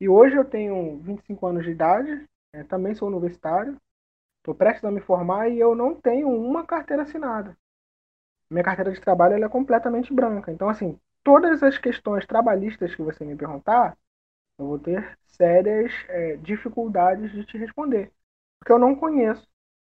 E 0.00 0.08
hoje 0.08 0.36
eu 0.36 0.44
tenho 0.44 0.98
25 0.98 1.46
anos 1.46 1.64
de 1.64 1.70
idade, 1.70 2.26
é, 2.52 2.62
também 2.64 2.94
sou 2.94 3.08
universitário, 3.08 3.76
estou 4.38 4.54
prestes 4.54 4.84
a 4.84 4.90
me 4.90 5.00
formar 5.00 5.48
e 5.48 5.58
eu 5.58 5.74
não 5.74 5.94
tenho 5.94 6.28
uma 6.28 6.64
carteira 6.66 7.02
assinada. 7.02 7.56
Minha 8.50 8.64
carteira 8.64 8.92
de 8.92 9.00
trabalho 9.00 9.42
é 9.44 9.48
completamente 9.48 10.12
branca. 10.12 10.52
Então, 10.52 10.68
assim, 10.68 10.98
todas 11.24 11.62
as 11.62 11.78
questões 11.78 12.26
trabalhistas 12.26 12.94
que 12.94 13.02
você 13.02 13.24
me 13.24 13.36
perguntar, 13.36 13.96
eu 14.58 14.66
vou 14.66 14.78
ter 14.78 15.18
sérias 15.26 15.92
é, 16.08 16.36
dificuldades 16.36 17.32
de 17.32 17.44
te 17.44 17.58
responder. 17.58 18.12
Porque 18.58 18.72
eu 18.72 18.78
não 18.78 18.94
conheço. 18.96 19.46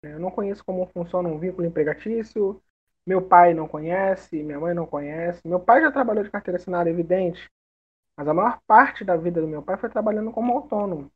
Né? 0.03 0.15
Eu 0.15 0.21
não 0.21 0.31
conheço 0.31 0.65
como 0.65 0.87
funciona 0.89 1.29
um 1.29 1.39
vínculo 1.39 1.67
empregatício. 1.67 2.63
Meu 3.07 3.23
pai 3.23 3.55
não 3.55 3.69
conhece, 3.69 4.43
minha 4.43 4.61
mãe 4.61 4.75
não 4.75 4.87
conhece. 4.87 5.41
Meu 5.47 5.61
pai 5.61 5.83
já 5.83 5.93
trabalhou 5.93 6.25
de 6.25 6.31
carteira 6.31 6.59
assinada, 6.59 6.91
evidente. 6.91 7.49
Mas 8.19 8.27
a 8.27 8.35
maior 8.35 8.61
parte 8.67 9.05
da 9.05 9.17
vida 9.17 9.41
do 9.41 9.47
meu 9.47 9.63
pai 9.63 9.77
foi 9.77 9.89
trabalhando 9.89 10.33
como 10.33 10.53
autônomo. 10.53 11.09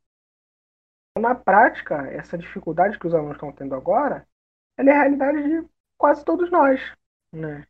Na 1.19 1.35
prática, 1.35 2.07
essa 2.07 2.37
dificuldade 2.37 2.97
que 2.97 3.05
os 3.05 3.13
alunos 3.13 3.35
estão 3.35 3.51
tendo 3.51 3.75
agora, 3.75 4.25
ela 4.77 4.89
é 4.89 4.93
a 4.93 5.01
realidade 5.01 5.43
de 5.43 5.67
quase 5.97 6.23
todos 6.23 6.49
nós. 6.49 6.79
Né? 7.29 7.67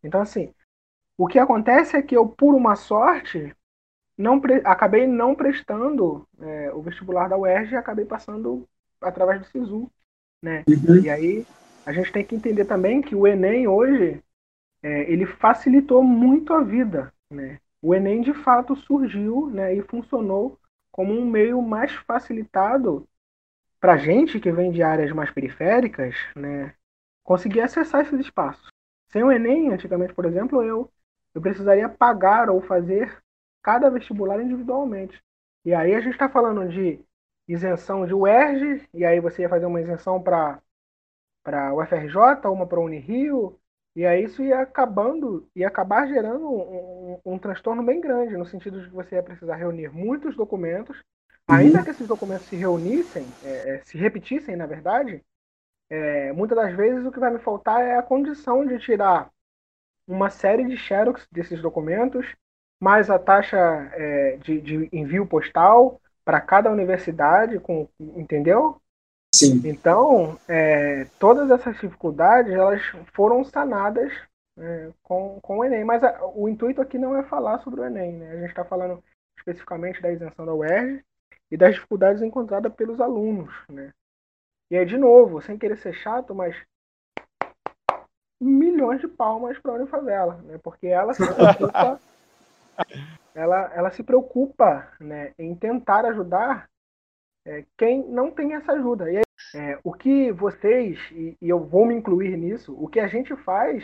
Então, 0.00 0.20
assim, 0.20 0.54
o 1.16 1.26
que 1.26 1.40
acontece 1.40 1.96
é 1.96 2.02
que 2.02 2.16
eu, 2.16 2.28
por 2.28 2.54
uma 2.54 2.76
sorte, 2.76 3.52
não 4.16 4.40
acabei 4.64 5.08
não 5.08 5.34
prestando 5.34 6.24
é, 6.40 6.72
o 6.72 6.80
vestibular 6.80 7.26
da 7.26 7.36
UERJ 7.36 7.72
e 7.72 7.76
acabei 7.76 8.04
passando 8.04 8.64
através 9.00 9.40
do 9.40 9.46
SISU. 9.48 9.90
Né? 10.40 10.62
Uhum. 10.68 11.02
E 11.02 11.10
aí 11.10 11.44
a 11.84 11.92
gente 11.92 12.12
tem 12.12 12.24
que 12.24 12.36
entender 12.36 12.64
também 12.64 13.02
que 13.02 13.16
o 13.16 13.26
Enem 13.26 13.66
hoje 13.66 14.22
é, 14.84 15.10
ele 15.10 15.26
facilitou 15.26 16.00
muito 16.04 16.54
a 16.54 16.62
vida. 16.62 17.12
Né? 17.28 17.58
O 17.80 17.94
Enem 17.94 18.20
de 18.20 18.34
fato 18.34 18.74
surgiu 18.74 19.48
né, 19.50 19.74
e 19.74 19.82
funcionou 19.82 20.58
como 20.90 21.12
um 21.12 21.24
meio 21.24 21.62
mais 21.62 21.92
facilitado 21.92 23.08
para 23.80 23.96
gente 23.96 24.40
que 24.40 24.50
vem 24.50 24.72
de 24.72 24.82
áreas 24.82 25.12
mais 25.12 25.30
periféricas 25.30 26.16
né, 26.34 26.74
conseguir 27.22 27.60
acessar 27.60 28.02
esses 28.02 28.18
espaços. 28.18 28.68
Sem 29.08 29.22
o 29.22 29.30
Enem, 29.30 29.72
antigamente, 29.72 30.12
por 30.12 30.24
exemplo, 30.24 30.62
eu, 30.62 30.90
eu 31.34 31.40
precisaria 31.40 31.88
pagar 31.88 32.50
ou 32.50 32.60
fazer 32.60 33.22
cada 33.62 33.88
vestibular 33.90 34.40
individualmente. 34.42 35.22
E 35.64 35.72
aí 35.72 35.94
a 35.94 36.00
gente 36.00 36.12
está 36.12 36.28
falando 36.28 36.68
de 36.68 37.00
isenção 37.46 38.06
de 38.06 38.12
UERJ, 38.12 38.88
e 38.92 39.04
aí 39.04 39.20
você 39.20 39.42
ia 39.42 39.48
fazer 39.48 39.66
uma 39.66 39.80
isenção 39.80 40.22
para 40.22 40.60
para 41.42 41.72
o 41.72 41.82
FRJ, 41.82 42.46
uma 42.50 42.66
para 42.66 42.78
Unirio, 42.78 43.58
e 43.98 44.06
aí 44.06 44.22
isso 44.22 44.44
ia 44.44 44.60
acabando, 44.60 45.50
ia 45.56 45.66
acabar 45.66 46.06
gerando 46.06 46.48
um, 46.48 47.18
um, 47.24 47.32
um, 47.34 47.36
transtorno 47.36 47.82
bem 47.82 48.00
grande, 48.00 48.36
no 48.36 48.46
sentido 48.46 48.80
de 48.80 48.86
que 48.88 48.94
você 48.94 49.16
ia 49.16 49.22
precisar 49.24 49.56
reunir 49.56 49.90
muitos 49.90 50.36
documentos, 50.36 51.02
ainda 51.48 51.78
uhum. 51.78 51.84
que 51.84 51.90
esses 51.90 52.06
documentos 52.06 52.46
se 52.46 52.54
reunissem, 52.54 53.26
é, 53.42 53.48
é, 53.70 53.78
se 53.82 53.98
repetissem, 53.98 54.54
na 54.54 54.66
verdade, 54.66 55.20
é, 55.90 56.30
muitas 56.30 56.56
das 56.56 56.76
vezes 56.76 57.04
o 57.04 57.10
que 57.10 57.18
vai 57.18 57.32
me 57.32 57.40
faltar 57.40 57.82
é 57.82 57.98
a 57.98 58.02
condição 58.02 58.64
de 58.64 58.78
tirar 58.78 59.32
uma 60.06 60.30
série 60.30 60.64
de 60.64 60.76
xerox 60.76 61.26
desses 61.32 61.60
documentos, 61.60 62.36
mais 62.78 63.10
a 63.10 63.18
taxa 63.18 63.58
é, 63.94 64.36
de, 64.36 64.60
de, 64.60 64.88
envio 64.92 65.26
postal 65.26 66.00
para 66.24 66.40
cada 66.40 66.70
universidade, 66.70 67.58
com, 67.58 67.88
entendeu? 67.98 68.80
Sim. 69.34 69.60
Então, 69.64 70.38
é, 70.48 71.06
todas 71.18 71.50
essas 71.50 71.74
dificuldades 71.78 72.52
elas 72.52 72.82
foram 73.12 73.44
sanadas 73.44 74.12
é, 74.58 74.90
com, 75.02 75.38
com 75.40 75.58
o 75.58 75.64
Enem. 75.64 75.84
Mas 75.84 76.02
a, 76.02 76.24
o 76.34 76.48
intuito 76.48 76.80
aqui 76.80 76.98
não 76.98 77.16
é 77.16 77.22
falar 77.24 77.58
sobre 77.60 77.80
o 77.80 77.84
Enem. 77.84 78.12
Né? 78.12 78.30
A 78.32 78.36
gente 78.36 78.50
está 78.50 78.64
falando 78.64 79.02
especificamente 79.36 80.00
da 80.00 80.10
isenção 80.10 80.44
da 80.44 80.54
UERJ 80.54 81.04
e 81.50 81.56
das 81.56 81.74
dificuldades 81.74 82.22
encontradas 82.22 82.72
pelos 82.74 83.00
alunos. 83.00 83.54
Né? 83.68 83.92
E 84.70 84.76
aí, 84.76 84.84
de 84.84 84.96
novo, 84.96 85.40
sem 85.42 85.58
querer 85.58 85.76
ser 85.78 85.92
chato, 85.94 86.34
mas 86.34 86.56
milhões 88.40 89.00
de 89.00 89.08
palmas 89.08 89.58
para 89.58 89.72
a 89.72 89.74
Unifavela, 89.74 90.36
né? 90.44 90.58
porque 90.62 90.86
ela 90.86 91.12
se 91.12 91.26
preocupa 91.26 92.00
ela, 93.34 93.72
ela 93.74 93.90
se 93.90 94.02
preocupa 94.02 94.88
né, 95.00 95.32
em 95.38 95.54
tentar 95.54 96.04
ajudar 96.06 96.68
é, 97.48 97.64
quem 97.78 98.06
não 98.06 98.30
tem 98.30 98.54
essa 98.54 98.72
ajuda. 98.72 99.10
E 99.10 99.22
é, 99.54 99.78
o 99.82 99.94
que 99.94 100.30
vocês, 100.30 100.98
e, 101.12 101.34
e, 101.40 101.48
eu 101.48 101.64
vou 101.64 101.86
me 101.86 101.94
incluir 101.94 102.36
nisso, 102.36 102.76
o 102.78 102.86
que 102.86 103.00
a 103.00 103.08
gente 103.08 103.34
faz 103.36 103.82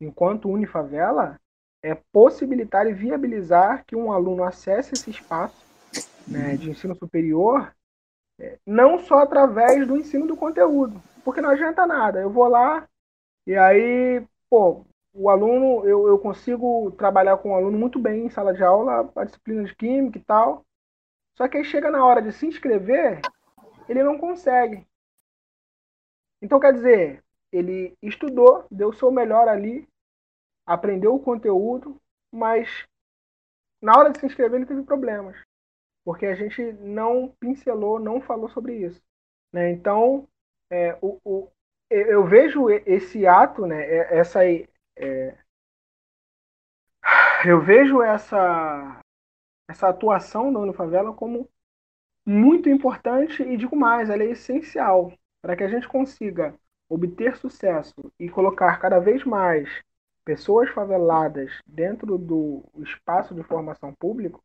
enquanto 0.00 0.48
Unifavela 0.48 1.38
é 1.82 1.94
possibilitar 2.10 2.86
e 2.86 2.94
viabilizar 2.94 3.84
que 3.84 3.94
um 3.94 4.10
aluno 4.10 4.42
acesse 4.42 4.94
esse 4.94 5.10
espaço 5.10 5.64
né, 6.26 6.56
de 6.56 6.70
ensino 6.70 6.94
superior, 6.94 7.72
é, 8.40 8.58
não 8.66 8.98
só 8.98 9.18
através 9.18 9.86
do 9.86 9.96
ensino 9.96 10.26
do 10.26 10.36
conteúdo, 10.36 11.00
porque 11.22 11.40
não 11.40 11.50
adianta 11.50 11.86
nada. 11.86 12.20
Eu 12.20 12.30
vou 12.30 12.48
lá 12.48 12.88
e 13.46 13.54
aí, 13.54 14.26
pô, 14.48 14.84
o 15.14 15.28
aluno, 15.28 15.86
eu, 15.86 16.08
eu 16.08 16.18
consigo 16.18 16.90
trabalhar 16.92 17.36
com 17.36 17.50
o 17.50 17.54
aluno 17.54 17.78
muito 17.78 17.98
bem 17.98 18.26
em 18.26 18.30
sala 18.30 18.54
de 18.54 18.64
aula, 18.64 19.10
a 19.14 19.24
disciplina 19.24 19.64
de 19.64 19.74
química 19.74 20.18
e 20.18 20.22
tal. 20.22 20.64
Só 21.36 21.46
que 21.48 21.58
aí 21.58 21.64
chega 21.64 21.90
na 21.90 22.04
hora 22.04 22.22
de 22.22 22.32
se 22.32 22.46
inscrever, 22.46 23.20
ele 23.88 24.02
não 24.02 24.18
consegue. 24.18 24.86
Então, 26.40 26.58
quer 26.58 26.72
dizer, 26.72 27.24
ele 27.52 27.96
estudou, 28.02 28.66
deu 28.70 28.88
o 28.88 28.94
seu 28.94 29.10
melhor 29.10 29.48
ali, 29.48 29.88
aprendeu 30.66 31.14
o 31.14 31.22
conteúdo, 31.22 32.00
mas 32.32 32.86
na 33.80 33.96
hora 33.96 34.10
de 34.10 34.18
se 34.18 34.26
inscrever 34.26 34.60
ele 34.60 34.66
teve 34.66 34.82
problemas. 34.82 35.36
Porque 36.04 36.26
a 36.26 36.34
gente 36.34 36.72
não 36.74 37.28
pincelou, 37.40 37.98
não 37.98 38.20
falou 38.20 38.48
sobre 38.48 38.76
isso. 38.76 39.02
Né? 39.52 39.70
Então, 39.70 40.28
é, 40.70 40.96
o, 41.02 41.18
o, 41.24 41.50
eu 41.90 42.24
vejo 42.26 42.68
esse 42.70 43.26
ato, 43.26 43.66
né, 43.66 43.86
essa, 44.14 44.40
é, 44.44 45.38
eu 47.44 47.60
vejo 47.60 48.02
essa, 48.02 49.00
essa 49.68 49.88
atuação 49.88 50.52
da 50.52 50.60
Unifavela 50.60 51.12
como 51.12 51.48
muito 52.24 52.68
importante 52.68 53.42
e 53.42 53.56
digo 53.56 53.76
mais, 53.76 54.10
ela 54.10 54.22
é 54.22 54.30
essencial 54.30 55.12
para 55.40 55.56
que 55.56 55.62
a 55.62 55.68
gente 55.68 55.88
consiga 55.88 56.54
obter 56.88 57.36
sucesso 57.36 57.94
e 58.18 58.28
colocar 58.28 58.78
cada 58.78 58.98
vez 58.98 59.24
mais 59.24 59.68
pessoas 60.24 60.68
faveladas 60.70 61.60
dentro 61.66 62.18
do 62.18 62.64
espaço 62.78 63.34
de 63.34 63.42
formação 63.44 63.92
público, 63.94 64.42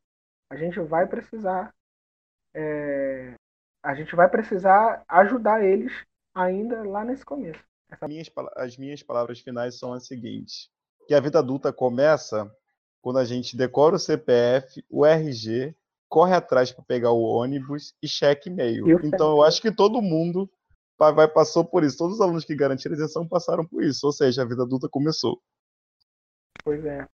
a 0.49 0.55
gente 0.55 0.79
vai 0.79 1.07
precisar 1.07 1.73
é, 2.53 3.33
a 3.83 3.95
gente 3.95 4.15
vai 4.15 4.29
precisar 4.29 5.03
ajudar 5.07 5.63
eles 5.63 5.91
ainda 6.35 6.83
lá 6.83 7.03
nesse 7.03 7.25
começo. 7.25 7.63
Essa... 7.89 8.05
As 8.55 8.77
minhas 8.77 9.01
palavras 9.01 9.39
finais 9.39 9.79
são 9.79 9.93
as 9.93 10.05
seguintes: 10.05 10.69
que 11.07 11.13
a 11.13 11.19
vida 11.19 11.39
adulta 11.39 11.73
começa 11.73 12.53
quando 13.01 13.19
a 13.19 13.25
gente 13.25 13.57
decora 13.57 13.95
o 13.95 13.99
CPF, 13.99 14.83
o 14.89 15.05
RG, 15.05 15.75
corre 16.07 16.35
atrás 16.35 16.71
para 16.71 16.83
pegar 16.83 17.11
o 17.11 17.21
ônibus 17.21 17.93
e 18.01 18.07
cheque 18.07 18.49
e-mail. 18.49 18.87
Eu 18.87 18.99
então 19.03 19.31
eu 19.31 19.43
acho 19.43 19.61
que 19.61 19.71
todo 19.71 20.01
mundo 20.01 20.49
vai, 20.97 21.27
passou 21.27 21.65
por 21.65 21.83
isso. 21.83 21.97
Todos 21.97 22.15
os 22.15 22.21
alunos 22.21 22.45
que 22.45 22.55
garantiram 22.55 22.93
isenção 22.93 23.27
passaram 23.27 23.65
por 23.65 23.83
isso. 23.83 24.05
Ou 24.05 24.11
seja, 24.11 24.41
a 24.43 24.45
vida 24.45 24.63
adulta 24.63 24.87
começou. 24.87 25.41
Pois 26.63 26.85
é. 26.85 27.07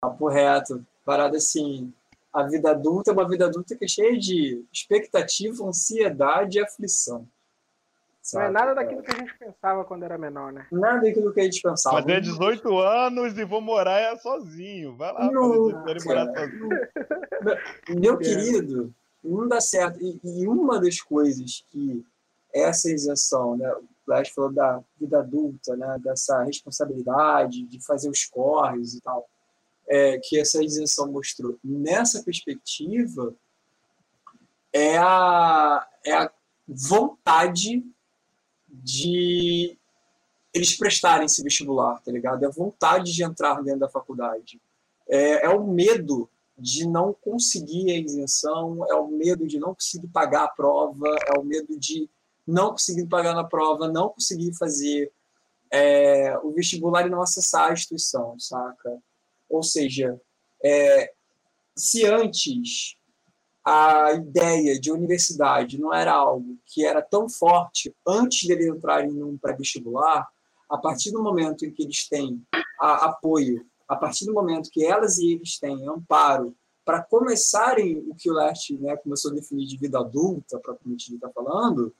Papo 0.00 0.28
reto. 0.28 0.86
Parada 1.04 1.36
assim. 1.36 1.92
A 2.32 2.44
vida 2.44 2.70
adulta 2.70 3.10
é 3.10 3.14
uma 3.14 3.28
vida 3.28 3.46
adulta 3.46 3.76
que 3.76 3.84
é 3.84 3.88
cheia 3.88 4.18
de 4.18 4.64
expectativa, 4.72 5.64
ansiedade 5.64 6.58
e 6.58 6.62
aflição. 6.62 7.28
Não 8.34 8.40
é 8.40 8.50
nada 8.50 8.74
daquilo 8.74 9.02
que 9.02 9.10
a 9.10 9.18
gente 9.18 9.36
pensava 9.36 9.84
quando 9.84 10.04
era 10.04 10.16
menor, 10.16 10.52
né? 10.52 10.66
Nada 10.70 11.00
daquilo 11.00 11.32
que 11.32 11.40
a 11.40 11.44
gente 11.44 11.60
pensava. 11.60 12.00
Fazer 12.00 12.20
18 12.20 12.78
anos 12.78 13.36
e 13.36 13.44
vou 13.44 13.60
morar 13.60 14.16
sozinho. 14.18 14.96
Vai 14.96 15.12
lá, 15.12 15.30
não, 15.30 15.70
fazer 15.70 16.04
morar 16.06 16.26
sozinho. 16.26 16.68
Meu 18.00 18.16
querido, 18.16 18.94
não 19.24 19.48
dá 19.48 19.60
certo. 19.60 19.98
E, 20.00 20.20
e, 20.22 20.46
uma 20.46 20.80
das 20.80 21.00
coisas 21.00 21.64
que 21.68 22.04
essa 22.54 22.90
isenção, 22.90 23.56
né? 23.56 23.68
O 23.72 23.84
Flash 24.04 24.30
falou 24.30 24.52
da 24.52 24.80
vida 25.00 25.18
adulta, 25.18 25.76
né? 25.76 25.98
Dessa 25.98 26.44
responsabilidade 26.44 27.66
de 27.66 27.84
fazer 27.84 28.08
os 28.08 28.24
corres 28.24 28.94
e 28.94 29.00
tal. 29.00 29.28
É, 29.88 30.18
que 30.22 30.38
essa 30.38 30.62
isenção 30.62 31.10
mostrou. 31.10 31.58
Nessa 31.62 32.22
perspectiva, 32.22 33.34
é 34.72 34.96
a, 34.96 35.86
é 36.06 36.12
a 36.14 36.30
vontade 36.68 37.84
de 38.82 39.78
eles 40.52 40.76
prestarem 40.76 41.26
esse 41.26 41.42
vestibular, 41.42 42.00
tá 42.02 42.12
ligado? 42.12 42.42
É 42.42 42.46
a 42.46 42.50
vontade 42.50 43.12
de 43.12 43.22
entrar 43.22 43.62
dentro 43.62 43.80
da 43.80 43.88
faculdade. 43.88 44.60
É, 45.08 45.46
é 45.46 45.48
o 45.48 45.66
medo 45.66 46.28
de 46.58 46.86
não 46.86 47.12
conseguir 47.12 47.90
a 47.90 47.98
isenção, 47.98 48.84
é 48.90 48.94
o 48.94 49.08
medo 49.08 49.46
de 49.46 49.58
não 49.58 49.74
conseguir 49.74 50.08
pagar 50.08 50.44
a 50.44 50.48
prova, 50.48 51.08
é 51.26 51.38
o 51.38 51.42
medo 51.42 51.78
de 51.78 52.08
não 52.46 52.70
conseguir 52.70 53.06
pagar 53.06 53.34
na 53.34 53.44
prova, 53.44 53.88
não 53.88 54.10
conseguir 54.10 54.52
fazer 54.54 55.10
é, 55.70 56.36
o 56.38 56.52
vestibular 56.52 57.06
e 57.06 57.10
não 57.10 57.22
acessar 57.22 57.70
a 57.70 57.72
instituição, 57.72 58.38
saca? 58.38 59.02
Ou 59.48 59.62
seja, 59.62 60.20
é, 60.62 61.12
se 61.74 62.04
antes 62.04 62.96
a 63.64 64.12
ideia 64.12 64.78
de 64.78 64.90
universidade 64.90 65.78
não 65.78 65.94
era 65.94 66.12
algo 66.12 66.58
que 66.66 66.84
era 66.84 67.00
tão 67.00 67.28
forte 67.28 67.94
antes 68.06 68.40
de 68.40 68.52
eles 68.52 68.66
entrarem 68.66 69.12
num 69.12 69.38
pré-vestibular, 69.38 70.28
a 70.68 70.78
partir 70.78 71.12
do 71.12 71.22
momento 71.22 71.64
em 71.64 71.70
que 71.70 71.82
eles 71.82 72.08
têm 72.08 72.42
a, 72.80 73.06
apoio, 73.06 73.64
a 73.86 73.94
partir 73.94 74.24
do 74.24 74.32
momento 74.32 74.70
que 74.70 74.84
elas 74.84 75.18
e 75.18 75.32
eles 75.34 75.58
têm 75.58 75.86
amparo 75.86 76.56
para 76.84 77.02
começarem 77.02 77.98
o 78.08 78.14
que 78.14 78.30
o 78.30 78.34
Leste 78.34 78.76
né, 78.78 78.96
começou 78.96 79.30
a 79.30 79.34
definir 79.34 79.66
de 79.66 79.76
vida 79.76 80.00
adulta, 80.00 80.58
para 80.58 80.74
como 80.74 80.94
a 80.94 80.98
gente 80.98 81.14
está 81.14 81.30
falando, 81.30 81.94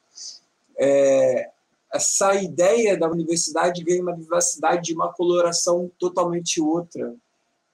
é, 0.76 1.50
essa 1.92 2.34
ideia 2.34 2.98
da 2.98 3.08
universidade 3.08 3.84
ganha 3.84 4.02
uma 4.02 4.16
vivacidade, 4.16 4.94
uma 4.94 5.12
coloração 5.12 5.90
totalmente 5.98 6.60
outra, 6.60 7.14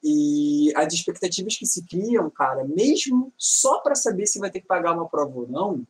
e 0.03 0.73
as 0.77 0.93
expectativas 0.93 1.57
que 1.57 1.67
se 1.67 1.85
criam, 1.85 2.31
cara, 2.31 2.65
mesmo 2.65 3.33
só 3.37 3.81
para 3.81 3.95
saber 3.95 4.27
se 4.27 4.39
vai 4.39 4.51
ter 4.51 4.61
que 4.61 4.67
pagar 4.67 4.95
uma 4.95 5.09
prova 5.09 5.41
ou 5.41 5.49
não, 5.49 5.87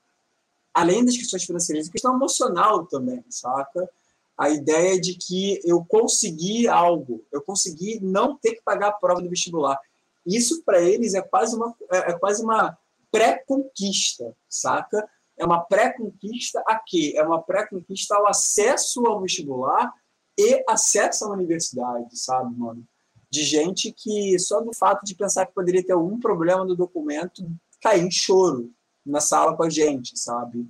além 0.73 1.05
das 1.05 1.17
questões 1.17 1.45
financeiras, 1.45 1.89
a 1.89 1.93
questão 1.93 2.15
emocional 2.15 2.87
também, 2.87 3.25
saca? 3.29 3.89
A 4.37 4.49
ideia 4.51 5.01
de 5.01 5.15
que 5.15 5.61
eu 5.65 5.85
consegui 5.85 6.69
algo, 6.69 7.25
eu 7.33 7.43
consegui 7.43 7.99
não 8.01 8.37
ter 8.37 8.55
que 8.55 8.63
pagar 8.63 8.89
a 8.89 8.93
prova 8.93 9.21
do 9.21 9.29
vestibular. 9.29 9.79
Isso 10.25 10.63
para 10.63 10.81
eles 10.81 11.15
é 11.15 11.21
quase 11.21 11.57
uma, 11.57 11.75
é, 11.91 12.13
é 12.13 12.19
quase 12.19 12.43
uma 12.43 12.79
pré-conquista, 13.11 14.35
saca? 14.49 15.09
É 15.37 15.45
uma 15.45 15.61
pré-conquista 15.61 16.63
a 16.67 16.77
quê? 16.77 17.15
É 17.17 17.23
uma 17.23 17.43
pré-conquista 17.43 18.15
ao 18.15 18.27
acesso 18.29 19.05
ao 19.07 19.21
vestibular 19.21 19.93
e 20.39 20.63
acesso 20.69 21.25
à 21.25 21.31
universidade, 21.31 22.17
sabe, 22.19 22.57
mano? 22.57 22.87
De 23.31 23.43
gente 23.43 23.93
que 23.93 24.39
só 24.39 24.61
do 24.61 24.73
fato 24.73 25.05
de 25.05 25.15
pensar 25.15 25.47
que 25.47 25.55
poderia 25.55 25.85
ter 25.85 25.93
algum 25.93 26.19
problema 26.19 26.65
no 26.65 26.75
documento 26.75 27.47
cair 27.81 28.03
em 28.03 28.11
choro 28.11 28.73
na 29.05 29.21
sala 29.21 29.57
com 29.57 29.63
a 29.63 29.71
gente, 29.71 30.19
sabe? 30.19 30.67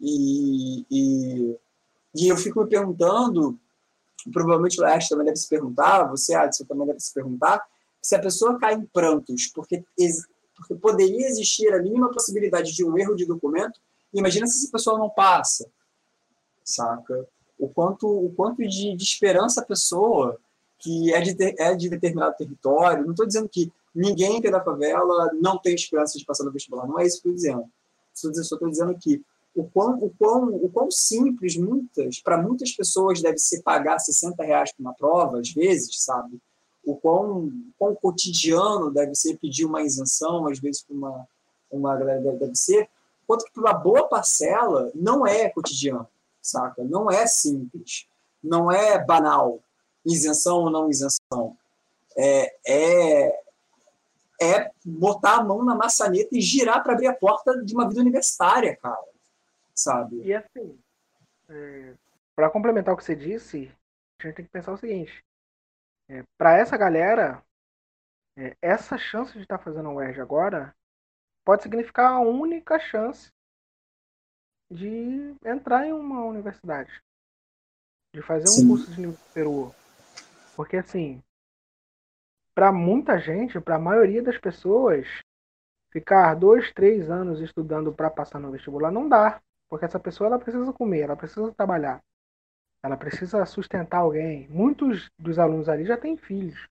E, 0.00 0.84
e, 0.90 1.58
e 2.14 2.28
eu 2.28 2.36
fico 2.36 2.62
me 2.62 2.68
perguntando, 2.68 3.58
provavelmente 4.32 4.80
o 4.80 4.84
Leste 4.84 5.08
também 5.08 5.26
deve 5.26 5.36
se 5.36 5.48
perguntar, 5.48 6.04
você, 6.04 6.34
Adson, 6.34 6.64
também 6.64 6.86
deve 6.86 7.00
se 7.00 7.12
perguntar, 7.12 7.64
se 8.02 8.14
a 8.14 8.20
pessoa 8.20 8.58
cai 8.58 8.74
em 8.74 8.84
prantos 8.86 9.46
porque, 9.46 9.82
porque 10.56 10.74
poderia 10.74 11.26
existir 11.26 11.72
a 11.72 11.82
mínima 11.82 12.12
possibilidade 12.12 12.72
de 12.72 12.84
um 12.84 12.98
erro 12.98 13.14
de 13.14 13.24
documento, 13.24 13.80
imagina 14.12 14.46
se 14.46 14.58
essa 14.58 14.72
pessoa 14.72 14.98
não 14.98 15.10
passa, 15.10 15.68
saca? 16.62 17.26
O 17.58 17.68
quanto, 17.68 18.06
o 18.06 18.32
quanto 18.34 18.58
de, 18.58 18.94
de 18.94 19.02
esperança 19.02 19.60
a 19.60 19.64
pessoa 19.64 20.38
que 20.78 21.12
é 21.12 21.20
de, 21.20 21.34
ter, 21.34 21.54
é 21.58 21.74
de 21.74 21.88
determinado 21.88 22.36
território. 22.36 23.04
Não 23.04 23.12
estou 23.12 23.26
dizendo 23.26 23.48
que 23.48 23.72
ninguém 23.94 24.40
que 24.40 24.48
é 24.48 24.50
da 24.50 24.62
favela 24.62 25.30
não 25.40 25.58
tem 25.58 25.74
esperança 25.74 26.18
de 26.18 26.24
passar 26.24 26.44
no 26.44 26.52
vestibular. 26.52 26.86
Não 26.86 26.98
é 26.98 27.06
isso 27.06 27.22
que 27.22 27.28
eu 27.28 27.34
estou 27.34 27.52
dizendo. 27.52 27.70
Só 28.12 28.30
estou 28.30 28.70
dizendo 28.70 28.96
que 28.98 29.22
o 29.54 29.64
quão, 29.64 29.98
o 30.02 30.10
quão, 30.18 30.48
o 30.48 30.68
quão 30.68 30.90
simples, 30.90 31.56
muitas, 31.56 32.20
para 32.20 32.42
muitas 32.42 32.72
pessoas 32.72 33.22
deve 33.22 33.38
ser 33.38 33.62
pagar 33.62 33.98
60 33.98 34.42
reais 34.42 34.72
por 34.72 34.82
uma 34.82 34.94
prova, 34.94 35.38
às 35.38 35.52
vezes, 35.52 36.02
sabe? 36.02 36.40
O 36.84 36.96
quão, 36.96 37.52
quão 37.78 37.94
cotidiano 37.94 38.90
deve 38.90 39.14
ser 39.14 39.38
pedir 39.38 39.64
uma 39.64 39.82
isenção, 39.82 40.48
às 40.48 40.58
vezes, 40.58 40.82
para 40.82 40.96
uma, 40.96 41.28
uma 41.70 41.96
deve 41.96 42.54
ser, 42.56 42.88
quanto 43.26 43.44
que 43.44 43.52
para 43.52 43.62
uma 43.62 43.74
boa 43.74 44.08
parcela 44.08 44.90
não 44.94 45.26
é 45.26 45.48
cotidiano, 45.48 46.08
saca? 46.42 46.82
Não 46.82 47.10
é 47.10 47.26
simples, 47.26 48.06
não 48.42 48.70
é 48.70 49.02
banal, 49.02 49.60
isenção 50.04 50.58
ou 50.58 50.70
não 50.70 50.90
isenção. 50.90 51.56
É, 52.16 52.56
é, 52.66 53.42
é 54.40 54.70
botar 54.84 55.36
a 55.36 55.44
mão 55.44 55.64
na 55.64 55.74
maçaneta 55.74 56.30
e 56.32 56.40
girar 56.40 56.82
para 56.82 56.92
abrir 56.92 57.06
a 57.06 57.14
porta 57.14 57.62
de 57.64 57.74
uma 57.74 57.88
vida 57.88 58.00
universitária, 58.00 58.76
cara. 58.76 59.02
Sabe? 59.74 60.22
E 60.22 60.34
assim, 60.34 60.78
é, 61.48 61.94
para 62.34 62.50
complementar 62.50 62.94
o 62.94 62.96
que 62.96 63.04
você 63.04 63.16
disse, 63.16 63.70
a 64.20 64.26
gente 64.26 64.36
tem 64.36 64.44
que 64.44 64.50
pensar 64.50 64.72
o 64.72 64.78
seguinte: 64.78 65.24
é, 66.08 66.22
para 66.38 66.56
essa 66.56 66.76
galera, 66.76 67.42
é, 68.36 68.56
essa 68.60 68.98
chance 68.98 69.32
de 69.32 69.42
estar 69.42 69.58
tá 69.58 69.64
fazendo 69.64 69.88
o 69.88 69.94
UERJ 69.94 70.20
agora 70.20 70.74
pode 71.44 71.62
significar 71.62 72.12
a 72.12 72.20
única 72.20 72.78
chance 72.78 73.30
de 74.70 75.34
entrar 75.44 75.86
em 75.86 75.92
uma 75.92 76.24
universidade, 76.24 77.02
de 78.14 78.22
fazer 78.22 78.46
Sim. 78.46 78.64
um 78.64 78.68
curso 78.68 78.90
de 78.90 79.00
nível 79.00 79.16
superior. 79.16 79.74
Porque 80.56 80.76
assim, 80.76 81.22
para 82.54 82.72
muita 82.72 83.18
gente, 83.18 83.60
para 83.60 83.76
a 83.76 83.80
maioria 83.80 84.22
das 84.22 84.38
pessoas, 84.38 85.06
ficar 85.90 86.34
dois, 86.34 86.72
três 86.72 87.10
anos 87.10 87.40
estudando 87.40 87.92
para 87.92 88.10
passar 88.10 88.38
no 88.38 88.52
vestibular 88.52 88.90
não 88.90 89.08
dá, 89.08 89.40
porque 89.68 89.84
essa 89.84 89.98
pessoa 89.98 90.28
ela 90.28 90.38
precisa 90.38 90.72
comer, 90.72 91.00
ela 91.00 91.16
precisa 91.16 91.52
trabalhar, 91.52 92.00
ela 92.82 92.96
precisa 92.96 93.44
sustentar 93.44 93.98
alguém. 93.98 94.48
Muitos 94.48 95.10
dos 95.18 95.38
alunos 95.38 95.68
ali 95.68 95.84
já 95.84 95.96
têm 95.96 96.16
filhos, 96.16 96.66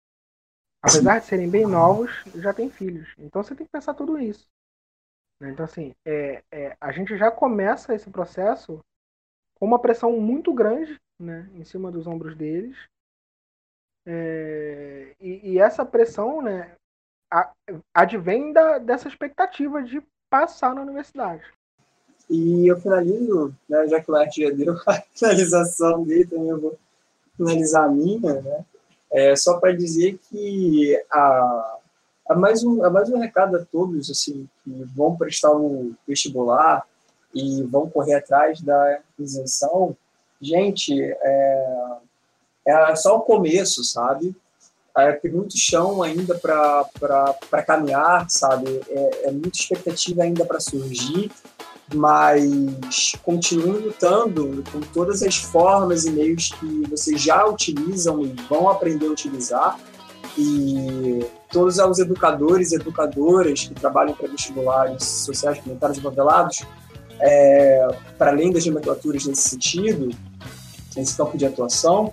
apesar 0.82 1.20
de 1.20 1.26
serem 1.26 1.50
bem 1.50 1.66
novos, 1.66 2.12
já 2.36 2.54
têm 2.54 2.70
filhos. 2.70 3.14
Então 3.18 3.44
você 3.44 3.54
tem 3.54 3.66
que 3.66 3.72
pensar 3.72 3.94
tudo 3.94 4.18
isso. 4.18 4.48
Então 5.42 5.66
assim, 5.66 5.94
é, 6.06 6.42
é, 6.50 6.78
a 6.80 6.92
gente 6.94 7.18
já 7.18 7.30
começa 7.30 7.94
esse 7.94 8.10
processo 8.10 8.80
com 9.56 9.66
uma 9.66 9.80
pressão 9.80 10.18
muito 10.20 10.54
grande, 10.54 10.98
né, 11.20 11.50
em 11.54 11.64
cima 11.66 11.92
dos 11.92 12.08
ombros 12.08 12.36
deles 12.36 12.78
é, 14.06 15.16
e, 15.20 15.52
e, 15.54 15.60
essa 15.60 15.86
pressão 15.86 16.42
né, 16.42 16.76
advém 17.94 18.52
da, 18.52 18.78
dessa 18.78 19.08
expectativa 19.08 19.82
de 19.82 20.04
passar 20.30 20.76
na 20.76 20.82
universidade. 20.82 21.44
E 22.30 22.68
eu 22.68 22.80
finalizo, 22.80 23.56
né, 23.68 23.88
já 23.88 24.02
que 24.02 24.12
o 24.12 24.16
Arte 24.16 24.42
já 24.42 24.50
deu 24.50 24.76
a 24.88 25.02
finalização 25.14 26.04
dele, 26.04 26.26
também 26.26 26.50
eu 26.50 26.60
vou 26.60 26.78
finalizar 27.38 27.86
a 27.86 27.90
minha, 27.90 28.42
né? 28.42 28.66
É, 29.12 29.36
só 29.36 29.60
para 29.60 29.76
dizer 29.76 30.20
que 30.30 31.00
a, 31.12 31.78
a, 32.30 32.36
mais 32.36 32.64
um, 32.64 32.84
a 32.84 32.90
mais 32.90 33.10
um 33.10 33.20
recado 33.20 33.58
a 33.58 33.66
todos 33.66 34.10
assim, 34.10 34.50
que 34.64 34.84
vão 34.96 35.16
prestar 35.16 35.52
um 35.52 35.94
vestibular 36.08 36.84
e 37.34 37.62
vão 37.64 37.88
correr 37.90 38.16
atrás 38.16 38.60
da 38.60 39.00
isenção, 39.20 39.96
gente, 40.42 41.00
é, 41.00 41.98
é 42.66 42.96
só 42.96 43.18
o 43.18 43.22
começo, 43.22 43.84
sabe? 43.84 44.36
é, 44.98 45.12
tem 45.14 45.32
muito 45.32 45.58
chão 45.58 46.04
ainda 46.04 46.36
para 46.36 47.64
caminhar, 47.66 48.30
sabe? 48.30 48.82
É, 48.88 49.28
é 49.28 49.32
muita 49.32 49.58
expectativa 49.58 50.24
ainda 50.24 50.46
para 50.46 50.60
surgir, 50.60 51.32
mas 51.94 53.14
continue 53.24 53.80
lutando 53.80 54.64
com 54.72 54.80
todas 54.94 55.24
as 55.24 55.36
formas 55.36 56.06
e 56.06 56.12
meios 56.12 56.52
que 56.60 56.84
vocês 56.90 57.20
já 57.20 57.46
utilizam 57.46 58.22
e 58.24 58.36
vão 58.48 58.70
aprender 58.70 59.08
a 59.08 59.12
utilizar. 59.12 59.80
E 60.38 61.26
todos 61.52 61.78
os 61.78 62.00
educadores 62.00 62.72
e 62.72 62.76
educadoras 62.76 63.68
que 63.68 63.74
trabalham 63.74 64.14
para 64.14 64.28
vestibulares 64.28 65.04
sociais, 65.04 65.60
comunitários 65.60 65.98
e 65.98 66.02
favelados, 66.02 66.64
é, 67.20 67.88
para 68.18 68.32
além 68.32 68.52
das 68.52 68.66
nomenclaturas 68.66 69.26
nesse 69.26 69.50
sentido, 69.50 70.10
nesse 70.96 71.16
campo 71.16 71.38
de 71.38 71.46
atuação, 71.46 72.12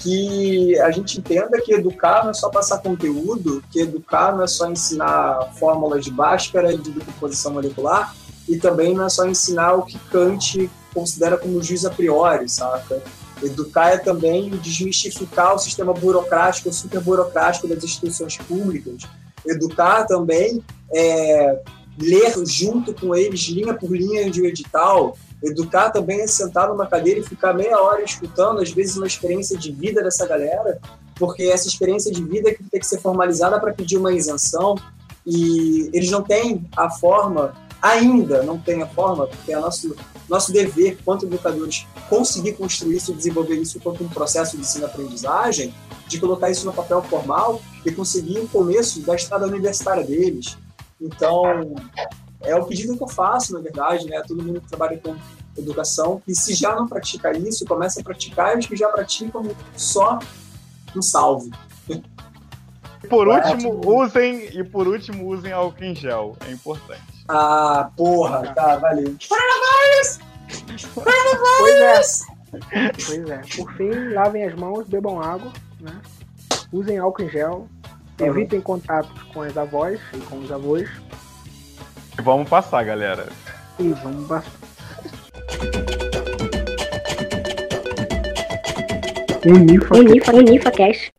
que 0.00 0.78
a 0.80 0.90
gente 0.90 1.18
entenda 1.18 1.60
que 1.60 1.72
educar 1.72 2.24
não 2.24 2.30
é 2.30 2.34
só 2.34 2.48
passar 2.48 2.78
conteúdo, 2.78 3.62
que 3.70 3.80
educar 3.80 4.34
não 4.34 4.42
é 4.42 4.46
só 4.46 4.70
ensinar 4.70 5.52
fórmulas 5.58 6.04
de 6.04 6.10
Bhaskara 6.10 6.76
de 6.76 6.90
decomposição 6.90 7.52
molecular, 7.52 8.14
e 8.48 8.56
também 8.56 8.94
não 8.94 9.04
é 9.04 9.08
só 9.08 9.26
ensinar 9.26 9.74
o 9.74 9.82
que 9.82 9.98
Kant 10.10 10.70
considera 10.92 11.36
como 11.36 11.62
juiz 11.62 11.84
a 11.84 11.90
priori, 11.90 12.48
saca? 12.48 13.00
Educar 13.42 13.90
é 13.90 13.98
também 13.98 14.50
desmistificar 14.50 15.54
o 15.54 15.58
sistema 15.58 15.92
burocrático, 15.92 16.72
super 16.72 17.00
burocrático 17.00 17.68
das 17.68 17.84
instituições 17.84 18.36
públicas. 18.36 19.02
Educar 19.46 20.04
também 20.06 20.62
é 20.92 21.60
ler 21.98 22.34
junto 22.46 22.92
com 22.92 23.14
eles, 23.14 23.40
linha 23.42 23.74
por 23.74 23.94
linha 23.94 24.30
de 24.30 24.42
um 24.42 24.46
edital. 24.46 25.16
Educar 25.42 25.90
também 25.90 26.20
é 26.20 26.26
sentar 26.26 26.68
numa 26.68 26.86
cadeira 26.86 27.20
e 27.20 27.24
ficar 27.24 27.54
meia 27.54 27.80
hora 27.80 28.02
escutando, 28.02 28.60
às 28.60 28.70
vezes, 28.70 28.96
uma 28.96 29.06
experiência 29.06 29.56
de 29.56 29.72
vida 29.72 30.02
dessa 30.02 30.26
galera, 30.26 30.78
porque 31.16 31.44
essa 31.44 31.68
experiência 31.68 32.12
de 32.12 32.22
vida 32.22 32.54
tem 32.70 32.80
que 32.80 32.86
ser 32.86 33.00
formalizada 33.00 33.58
para 33.58 33.72
pedir 33.72 33.96
uma 33.96 34.12
isenção 34.12 34.76
e 35.26 35.90
eles 35.92 36.10
não 36.10 36.22
têm 36.22 36.66
a 36.76 36.90
forma, 36.90 37.54
ainda 37.80 38.42
não 38.42 38.58
têm 38.58 38.82
a 38.82 38.86
forma, 38.86 39.26
porque 39.26 39.52
é 39.52 39.58
nosso, 39.58 39.94
nosso 40.28 40.52
dever, 40.52 40.98
quanto 41.04 41.26
educadores, 41.26 41.86
conseguir 42.08 42.54
construir 42.54 42.96
isso 42.96 43.12
e 43.12 43.14
desenvolver 43.14 43.56
isso 43.56 43.80
quanto 43.80 44.04
um 44.04 44.08
processo 44.08 44.56
de 44.56 44.62
ensino-aprendizagem, 44.62 45.74
de 46.06 46.18
colocar 46.18 46.50
isso 46.50 46.66
no 46.66 46.72
papel 46.72 47.02
formal 47.02 47.60
e 47.84 47.92
conseguir 47.92 48.38
o 48.40 48.48
começo 48.48 49.00
da 49.00 49.14
estrada 49.14 49.46
universitária 49.46 50.04
deles. 50.04 50.56
Então, 51.00 51.74
é 52.42 52.54
o 52.56 52.64
pedido 52.64 52.96
que 52.96 53.02
eu 53.02 53.08
faço, 53.08 53.52
na 53.52 53.60
verdade, 53.60 54.06
né? 54.06 54.22
Todo 54.26 54.42
mundo 54.42 54.60
que 54.60 54.68
trabalha 54.68 54.98
com 54.98 55.14
educação, 55.56 56.22
e 56.26 56.34
se 56.34 56.54
já 56.54 56.74
não 56.74 56.86
pratica 56.86 57.36
isso, 57.36 57.66
começa 57.66 58.00
a 58.00 58.04
praticar, 58.04 58.54
e 58.54 58.58
os 58.60 58.66
que 58.66 58.76
já 58.76 58.88
praticam, 58.88 59.44
só 59.76 60.18
um 60.96 61.02
salve. 61.02 61.50
Por 63.08 63.28
último, 63.28 63.80
usem 63.84 64.46
e 64.56 64.62
por 64.62 64.86
último 64.86 65.26
usem 65.26 65.52
álcool 65.52 65.84
em 65.84 65.94
gel, 65.94 66.36
é 66.46 66.52
importante. 66.52 67.02
Ah, 67.28 67.90
porra, 67.96 68.52
tá, 68.54 68.76
valeu. 68.76 69.16
Pois 71.58 71.74
é. 71.74 72.00
Pois 73.06 73.30
é. 73.30 73.40
Por 73.56 73.72
fim, 73.74 74.12
lavem 74.12 74.44
as 74.44 74.54
mãos, 74.54 74.86
bebam 74.86 75.20
água, 75.20 75.52
né? 75.80 76.00
Usem 76.72 76.98
álcool 76.98 77.22
em 77.22 77.30
gel, 77.30 77.68
evitem 78.18 78.60
contatos 78.60 79.22
com 79.32 79.42
as 79.42 79.56
avós 79.56 80.00
e 80.12 80.18
com 80.18 80.38
os 80.38 80.52
avós. 80.52 80.88
E 82.20 82.22
vamos 82.22 82.50
passar, 82.50 82.84
galera. 82.84 83.28
E 83.78 83.94
vamos 83.94 84.28
passar. 84.28 84.52
Unifa, 89.46 89.96
Unifa, 89.96 90.32
Unifa 90.34 90.70
Cash. 90.70 91.10